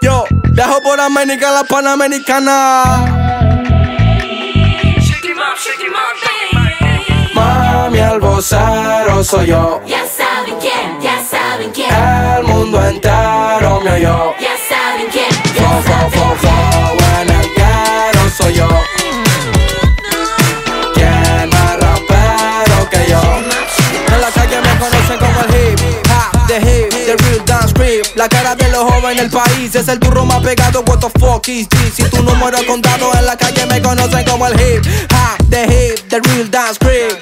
Yo, 0.00 0.24
viajo 0.50 0.80
por 0.82 1.00
América, 1.00 1.50
la 1.52 1.62
Panamericana. 1.64 2.82
Mami, 7.34 7.98
el 7.98 8.20
vocero 8.20 9.22
soy 9.24 9.46
yo 9.48 9.80
saben 11.52 11.70
quién, 11.70 11.90
El 11.92 12.44
mundo 12.44 12.82
entero 12.86 13.80
me 13.82 13.92
oyó. 13.92 14.34
Ya 14.40 14.56
saben 14.68 15.06
quién, 15.10 15.28
ya 15.54 15.68
fo, 15.68 15.82
saben 15.82 16.10
fo, 16.12 16.36
fo, 16.36 17.20
en 17.20 17.30
el 17.30 17.48
ghetto 17.54 18.30
soy 18.36 18.54
yo. 18.54 18.68
¿Quién 20.94 21.50
más 21.50 21.78
rapero 21.80 22.90
que 22.90 23.10
yo? 23.10 23.20
En 24.14 24.20
la 24.20 24.30
calle 24.30 24.60
me 24.60 24.78
conocen 24.78 25.18
como 25.18 25.40
el 25.40 25.54
hip 25.54 25.80
hop, 26.08 26.46
the 26.46 26.56
hip, 26.56 26.90
the 26.90 27.16
real 27.16 27.44
dance 27.44 27.74
creep 27.74 28.06
La 28.16 28.28
cara 28.28 28.54
de 28.54 28.68
los 28.70 28.84
jóvenes 28.84 29.18
en 29.18 29.24
el 29.26 29.30
país 29.30 29.74
es 29.74 29.88
el 29.88 29.98
turro 29.98 30.24
más 30.24 30.40
pegado. 30.42 30.82
What 30.86 31.00
the 31.00 31.10
fuck 31.18 31.46
is 31.48 31.68
this? 31.68 31.94
Si 31.96 32.02
tu 32.04 32.22
número 32.22 32.58
contado 32.66 33.12
en 33.14 33.26
la 33.26 33.36
calle 33.36 33.66
me 33.66 33.82
conocen 33.82 34.24
como 34.24 34.46
el 34.46 34.54
hip 34.58 34.86
hop, 35.12 35.50
the 35.50 35.64
hip, 35.64 36.08
the 36.08 36.20
real 36.20 36.50
dance 36.50 36.78
creep 36.78 37.21